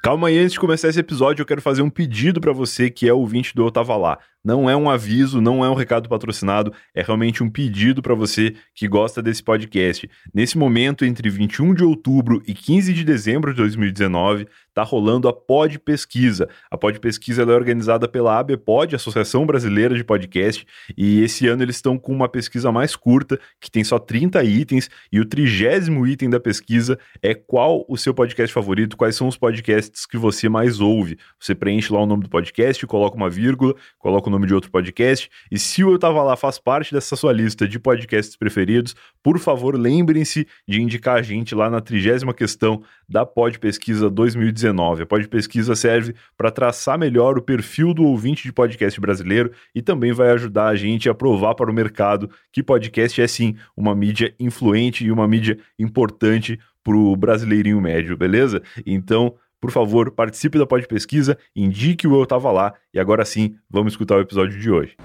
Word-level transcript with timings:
Calma 0.03 0.27
aí, 0.27 0.37
antes 0.37 0.51
de 0.51 0.59
começar 0.59 0.89
esse 0.89 0.99
episódio, 0.99 1.41
eu 1.41 1.45
quero 1.45 1.61
fazer 1.61 1.81
um 1.81 1.89
pedido 1.89 2.41
para 2.41 2.51
você 2.51 2.89
que 2.89 3.07
é 3.07 3.13
ouvinte 3.13 3.55
do 3.55 3.65
Eu 3.65 3.71
Tava 3.71 3.95
Lá. 3.95 4.19
Não 4.43 4.69
é 4.69 4.75
um 4.75 4.89
aviso, 4.89 5.39
não 5.39 5.63
é 5.63 5.69
um 5.69 5.73
recado 5.73 6.09
patrocinado, 6.09 6.73
é 6.93 7.01
realmente 7.01 7.41
um 7.41 7.49
pedido 7.49 8.01
para 8.01 8.13
você 8.13 8.53
que 8.75 8.89
gosta 8.89 9.21
desse 9.21 9.41
podcast. 9.41 10.09
Nesse 10.33 10.57
momento, 10.57 11.05
entre 11.05 11.29
21 11.29 11.73
de 11.73 11.83
outubro 11.85 12.43
e 12.45 12.53
15 12.53 12.91
de 12.91 13.05
dezembro 13.05 13.51
de 13.51 13.57
2019, 13.57 14.45
tá 14.73 14.83
rolando 14.83 15.29
a 15.29 15.33
Pod 15.33 15.79
Pesquisa. 15.79 16.49
A 16.69 16.77
Pod 16.77 16.99
Pesquisa 16.99 17.43
é 17.43 17.45
organizada 17.45 18.07
pela 18.07 18.37
ABPOD, 18.39 18.95
Associação 18.95 19.45
Brasileira 19.45 19.95
de 19.95 20.03
Podcast, 20.03 20.65
e 20.97 21.21
esse 21.21 21.47
ano 21.47 21.63
eles 21.63 21.77
estão 21.77 21.97
com 21.97 22.11
uma 22.11 22.27
pesquisa 22.27 22.71
mais 22.71 22.95
curta, 22.95 23.39
que 23.61 23.71
tem 23.71 23.83
só 23.83 23.97
30 23.97 24.43
itens, 24.43 24.89
e 25.11 25.19
o 25.19 25.25
trigésimo 25.25 26.05
item 26.05 26.29
da 26.29 26.39
pesquisa 26.39 26.99
é 27.21 27.33
qual 27.33 27.85
o 27.87 27.95
seu 27.95 28.13
podcast 28.13 28.53
favorito, 28.53 28.97
quais 28.97 29.15
são 29.15 29.27
os 29.27 29.37
podcasts 29.37 30.05
que 30.05 30.17
você 30.17 30.49
mais 30.49 30.81
ouve. 30.81 31.17
Você 31.39 31.55
preenche 31.55 31.93
lá 31.93 32.01
o 32.01 32.05
nome 32.05 32.23
do 32.23 32.29
podcast, 32.29 32.85
coloca 32.87 33.15
uma 33.15 33.29
vírgula, 33.29 33.75
coloca 33.99 34.27
o 34.27 34.31
nome 34.33 34.47
de 34.47 34.53
outro 34.53 34.69
podcast. 34.69 35.29
E 35.49 35.57
se 35.57 35.83
o 35.83 35.91
Eu 35.91 35.99
Tava 35.99 36.21
Lá 36.23 36.35
faz 36.35 36.59
parte 36.59 36.93
dessa 36.93 37.15
sua 37.15 37.31
lista 37.31 37.67
de 37.67 37.79
podcasts 37.79 38.35
preferidos, 38.35 38.95
por 39.21 39.39
favor, 39.39 39.77
lembrem-se 39.77 40.47
de 40.67 40.81
indicar 40.81 41.17
a 41.17 41.21
gente 41.21 41.55
lá 41.55 41.69
na 41.69 41.79
trigésima 41.79 42.33
questão 42.33 42.83
da 43.07 43.25
Pod 43.25 43.57
Pesquisa 43.59 44.09
2019. 44.09 45.03
A 45.03 45.05
Pod 45.05 45.27
Pesquisa 45.27 45.75
serve 45.75 46.15
para 46.35 46.51
traçar 46.51 46.97
melhor 46.97 47.37
o 47.37 47.41
perfil 47.41 47.93
do 47.93 48.03
ouvinte 48.03 48.43
de 48.43 48.51
podcast 48.51 48.99
brasileiro 48.99 49.51
e 49.73 49.81
também 49.81 50.11
vai 50.11 50.31
ajudar 50.31 50.67
a 50.67 50.75
gente 50.75 51.07
a 51.07 51.13
provar 51.13 51.55
para 51.55 51.69
o 51.69 51.73
mercado 51.73 52.29
que 52.51 52.63
podcast 52.63 53.21
é 53.21 53.27
sim 53.27 53.55
uma 53.77 53.95
mídia 53.95 54.33
influente 54.39 55.05
e 55.05 55.11
uma 55.11 55.27
mídia 55.27 55.57
importante 55.77 56.59
para 56.83 56.97
o 56.97 57.15
brasileirinho 57.15 57.79
médio, 57.79 58.17
beleza? 58.17 58.61
Então, 58.85 59.35
por 59.63 59.71
favor, 59.71 60.11
participe 60.11 60.59
da 60.59 60.67
Pod 60.67 60.85
Pesquisa, 60.85 61.37
indique 61.55 62.05
o 62.05 62.19
Eu 62.19 62.25
Tava 62.25 62.51
Lá 62.51 62.73
e 62.93 62.99
agora 62.99 63.23
sim, 63.23 63.55
vamos 63.69 63.93
escutar 63.93 64.17
o 64.17 64.19
episódio 64.19 64.59
de 64.59 64.69
hoje. 64.69 64.97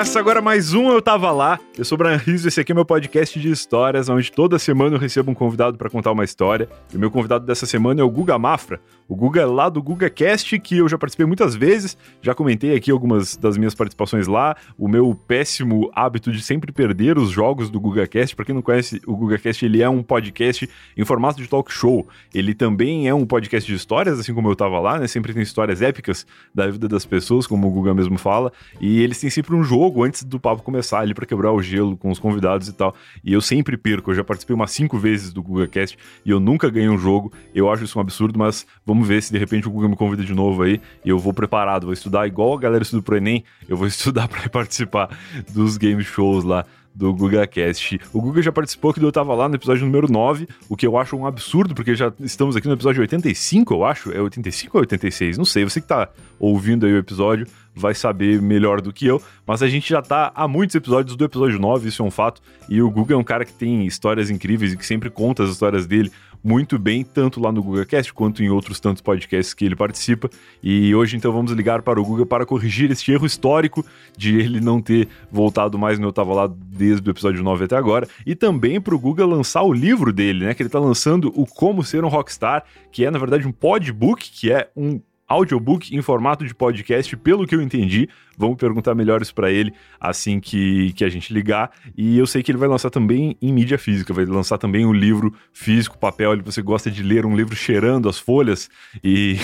Começa 0.00 0.18
agora 0.18 0.40
mais 0.40 0.72
um 0.72 0.90
Eu 0.90 1.02
Tava 1.02 1.30
Lá. 1.30 1.60
Eu 1.76 1.84
sou 1.84 1.94
o 1.94 1.98
Brian 1.98 2.16
Rizzo, 2.16 2.48
esse 2.48 2.58
aqui 2.58 2.72
é 2.72 2.74
meu 2.74 2.86
podcast 2.86 3.38
de 3.38 3.50
histórias, 3.50 4.08
onde 4.08 4.32
toda 4.32 4.58
semana 4.58 4.96
eu 4.96 4.98
recebo 4.98 5.30
um 5.30 5.34
convidado 5.34 5.76
para 5.76 5.90
contar 5.90 6.10
uma 6.10 6.24
história. 6.24 6.70
E 6.90 6.96
o 6.96 6.98
meu 6.98 7.10
convidado 7.10 7.44
dessa 7.44 7.66
semana 7.66 8.00
é 8.00 8.04
o 8.04 8.08
Guga 8.08 8.38
Mafra. 8.38 8.80
O 9.06 9.14
Guga 9.14 9.42
é 9.42 9.44
lá 9.44 9.68
do 9.68 9.82
GugaCast, 9.82 10.58
que 10.60 10.78
eu 10.78 10.88
já 10.88 10.96
participei 10.96 11.26
muitas 11.26 11.54
vezes, 11.54 11.98
já 12.22 12.34
comentei 12.34 12.74
aqui 12.74 12.90
algumas 12.90 13.36
das 13.36 13.58
minhas 13.58 13.74
participações 13.74 14.26
lá, 14.26 14.56
o 14.78 14.88
meu 14.88 15.14
péssimo 15.14 15.90
hábito 15.94 16.32
de 16.32 16.40
sempre 16.40 16.72
perder 16.72 17.18
os 17.18 17.28
jogos 17.28 17.68
do 17.68 17.78
GugaCast. 17.78 18.34
Para 18.34 18.46
quem 18.46 18.54
não 18.54 18.62
conhece, 18.62 19.02
o 19.06 19.14
GugaCast 19.14 19.66
ele 19.66 19.82
é 19.82 19.88
um 19.88 20.02
podcast 20.02 20.66
em 20.96 21.04
formato 21.04 21.42
de 21.42 21.48
talk 21.48 21.70
show. 21.70 22.08
Ele 22.32 22.54
também 22.54 23.06
é 23.06 23.12
um 23.12 23.26
podcast 23.26 23.70
de 23.70 23.76
histórias, 23.76 24.18
assim 24.18 24.32
como 24.32 24.48
eu 24.48 24.56
tava 24.56 24.80
lá, 24.80 24.98
né? 24.98 25.06
Sempre 25.06 25.34
tem 25.34 25.42
histórias 25.42 25.82
épicas 25.82 26.26
da 26.54 26.68
vida 26.68 26.88
das 26.88 27.04
pessoas, 27.04 27.46
como 27.46 27.68
o 27.68 27.70
Guga 27.70 27.92
mesmo 27.92 28.16
fala, 28.16 28.50
e 28.80 29.02
eles 29.02 29.20
têm 29.20 29.28
sempre 29.28 29.54
um 29.54 29.62
jogo 29.62 29.89
antes 29.98 30.24
do 30.24 30.38
papo 30.38 30.62
começar 30.62 31.00
ali 31.00 31.14
para 31.14 31.26
quebrar 31.26 31.52
o 31.52 31.62
gelo 31.62 31.96
com 31.96 32.10
os 32.10 32.18
convidados 32.18 32.68
e 32.68 32.72
tal. 32.72 32.94
E 33.24 33.32
eu 33.32 33.40
sempre 33.40 33.76
perco, 33.76 34.10
eu 34.10 34.14
já 34.14 34.24
participei 34.24 34.54
umas 34.54 34.70
cinco 34.70 34.98
vezes 34.98 35.32
do 35.32 35.42
GugaCast 35.42 35.98
e 36.24 36.30
eu 36.30 36.40
nunca 36.40 36.70
ganhei 36.70 36.88
um 36.88 36.98
jogo. 36.98 37.32
Eu 37.54 37.70
acho 37.70 37.84
isso 37.84 37.98
um 37.98 38.02
absurdo, 38.02 38.38
mas 38.38 38.66
vamos 38.84 39.06
ver 39.06 39.22
se 39.22 39.32
de 39.32 39.38
repente 39.38 39.68
o 39.68 39.70
Google 39.70 39.90
me 39.90 39.96
convida 39.96 40.24
de 40.24 40.34
novo 40.34 40.62
aí 40.62 40.80
e 41.04 41.08
eu 41.08 41.18
vou 41.18 41.32
preparado, 41.32 41.84
vou 41.84 41.92
estudar 41.92 42.26
igual 42.26 42.54
a 42.54 42.60
galera 42.60 42.82
estuda 42.82 43.02
pro 43.02 43.16
Enem, 43.16 43.44
eu 43.68 43.76
vou 43.76 43.86
estudar 43.88 44.28
para 44.28 44.48
participar 44.48 45.16
dos 45.52 45.76
game 45.76 46.02
shows 46.02 46.44
lá 46.44 46.64
do 46.94 47.12
GugaCast. 47.14 48.00
O 48.12 48.20
Guga 48.20 48.42
já 48.42 48.52
participou 48.52 48.92
que 48.92 49.02
eu 49.02 49.12
tava 49.12 49.34
lá 49.34 49.48
no 49.48 49.54
episódio 49.54 49.84
número 49.84 50.10
9, 50.10 50.48
o 50.68 50.76
que 50.76 50.86
eu 50.86 50.98
acho 50.98 51.16
um 51.16 51.26
absurdo, 51.26 51.74
porque 51.74 51.94
já 51.94 52.12
estamos 52.20 52.56
aqui 52.56 52.66
no 52.66 52.74
episódio 52.74 53.00
85, 53.00 53.74
eu 53.74 53.84
acho. 53.84 54.12
É 54.12 54.20
85 54.20 54.76
ou 54.76 54.80
86? 54.80 55.38
Não 55.38 55.44
sei. 55.44 55.64
Você 55.64 55.80
que 55.80 55.86
tá 55.86 56.08
ouvindo 56.38 56.86
aí 56.86 56.92
o 56.92 56.98
episódio 56.98 57.46
vai 57.74 57.94
saber 57.94 58.42
melhor 58.42 58.80
do 58.80 58.92
que 58.92 59.06
eu, 59.06 59.22
mas 59.46 59.62
a 59.62 59.68
gente 59.68 59.88
já 59.88 60.02
tá 60.02 60.32
há 60.34 60.48
muitos 60.48 60.74
episódios 60.74 61.16
do 61.16 61.24
episódio 61.24 61.58
9, 61.58 61.88
isso 61.88 62.02
é 62.02 62.04
um 62.04 62.10
fato. 62.10 62.42
E 62.68 62.82
o 62.82 62.90
Guga 62.90 63.14
é 63.14 63.16
um 63.16 63.24
cara 63.24 63.44
que 63.44 63.52
tem 63.52 63.86
histórias 63.86 64.28
incríveis 64.28 64.72
e 64.72 64.76
que 64.76 64.84
sempre 64.84 65.08
conta 65.08 65.44
as 65.44 65.50
histórias 65.50 65.86
dele 65.86 66.10
muito 66.42 66.78
bem, 66.78 67.04
tanto 67.04 67.40
lá 67.40 67.52
no 67.52 67.62
GugaCast 67.62 68.12
quanto 68.12 68.42
em 68.42 68.48
outros 68.48 68.80
tantos 68.80 69.02
podcasts 69.02 69.54
que 69.54 69.64
ele 69.64 69.76
participa. 69.76 70.30
E 70.62 70.94
hoje 70.94 71.16
então 71.16 71.32
vamos 71.32 71.52
ligar 71.52 71.82
para 71.82 72.00
o 72.00 72.04
Guga 72.04 72.24
para 72.24 72.46
corrigir 72.46 72.90
este 72.90 73.12
erro 73.12 73.26
histórico 73.26 73.84
de 74.16 74.38
ele 74.38 74.60
não 74.60 74.80
ter 74.80 75.08
voltado 75.30 75.78
mais 75.78 75.98
no 75.98 76.08
Eu 76.08 76.12
Tava 76.12 76.32
Lá 76.32 76.50
desde 76.50 77.08
o 77.08 77.10
episódio 77.10 77.42
9 77.42 77.64
até 77.64 77.76
agora. 77.76 78.08
E 78.26 78.34
também 78.34 78.80
para 78.80 78.94
o 78.94 78.98
Guga 78.98 79.26
lançar 79.26 79.62
o 79.62 79.72
livro 79.72 80.12
dele, 80.12 80.46
né? 80.46 80.54
Que 80.54 80.62
ele 80.62 80.70
tá 80.70 80.78
lançando 80.78 81.32
o 81.34 81.46
Como 81.46 81.84
Ser 81.84 82.04
um 82.04 82.08
Rockstar, 82.08 82.64
que 82.90 83.04
é 83.04 83.10
na 83.10 83.18
verdade 83.18 83.46
um 83.46 83.52
podbook, 83.52 84.30
que 84.30 84.50
é 84.50 84.70
um 84.76 85.00
audiobook 85.30 85.94
em 85.94 86.02
formato 86.02 86.44
de 86.44 86.52
podcast, 86.52 87.16
pelo 87.16 87.46
que 87.46 87.54
eu 87.54 87.62
entendi. 87.62 88.08
Vamos 88.36 88.56
perguntar 88.56 88.94
melhores 88.94 89.30
para 89.30 89.50
ele 89.50 89.72
assim 90.00 90.40
que, 90.40 90.92
que 90.94 91.04
a 91.04 91.08
gente 91.08 91.32
ligar. 91.32 91.70
E 91.96 92.18
eu 92.18 92.26
sei 92.26 92.42
que 92.42 92.50
ele 92.50 92.58
vai 92.58 92.68
lançar 92.68 92.90
também 92.90 93.36
em 93.40 93.52
mídia 93.52 93.78
física, 93.78 94.12
vai 94.12 94.24
lançar 94.24 94.58
também 94.58 94.84
um 94.84 94.92
livro 94.92 95.32
físico, 95.52 95.96
papel. 95.96 96.32
Ele, 96.32 96.42
você 96.42 96.60
gosta 96.60 96.90
de 96.90 97.02
ler 97.02 97.24
um 97.24 97.36
livro 97.36 97.54
cheirando 97.54 98.08
as 98.08 98.18
folhas 98.18 98.68
e, 99.04 99.36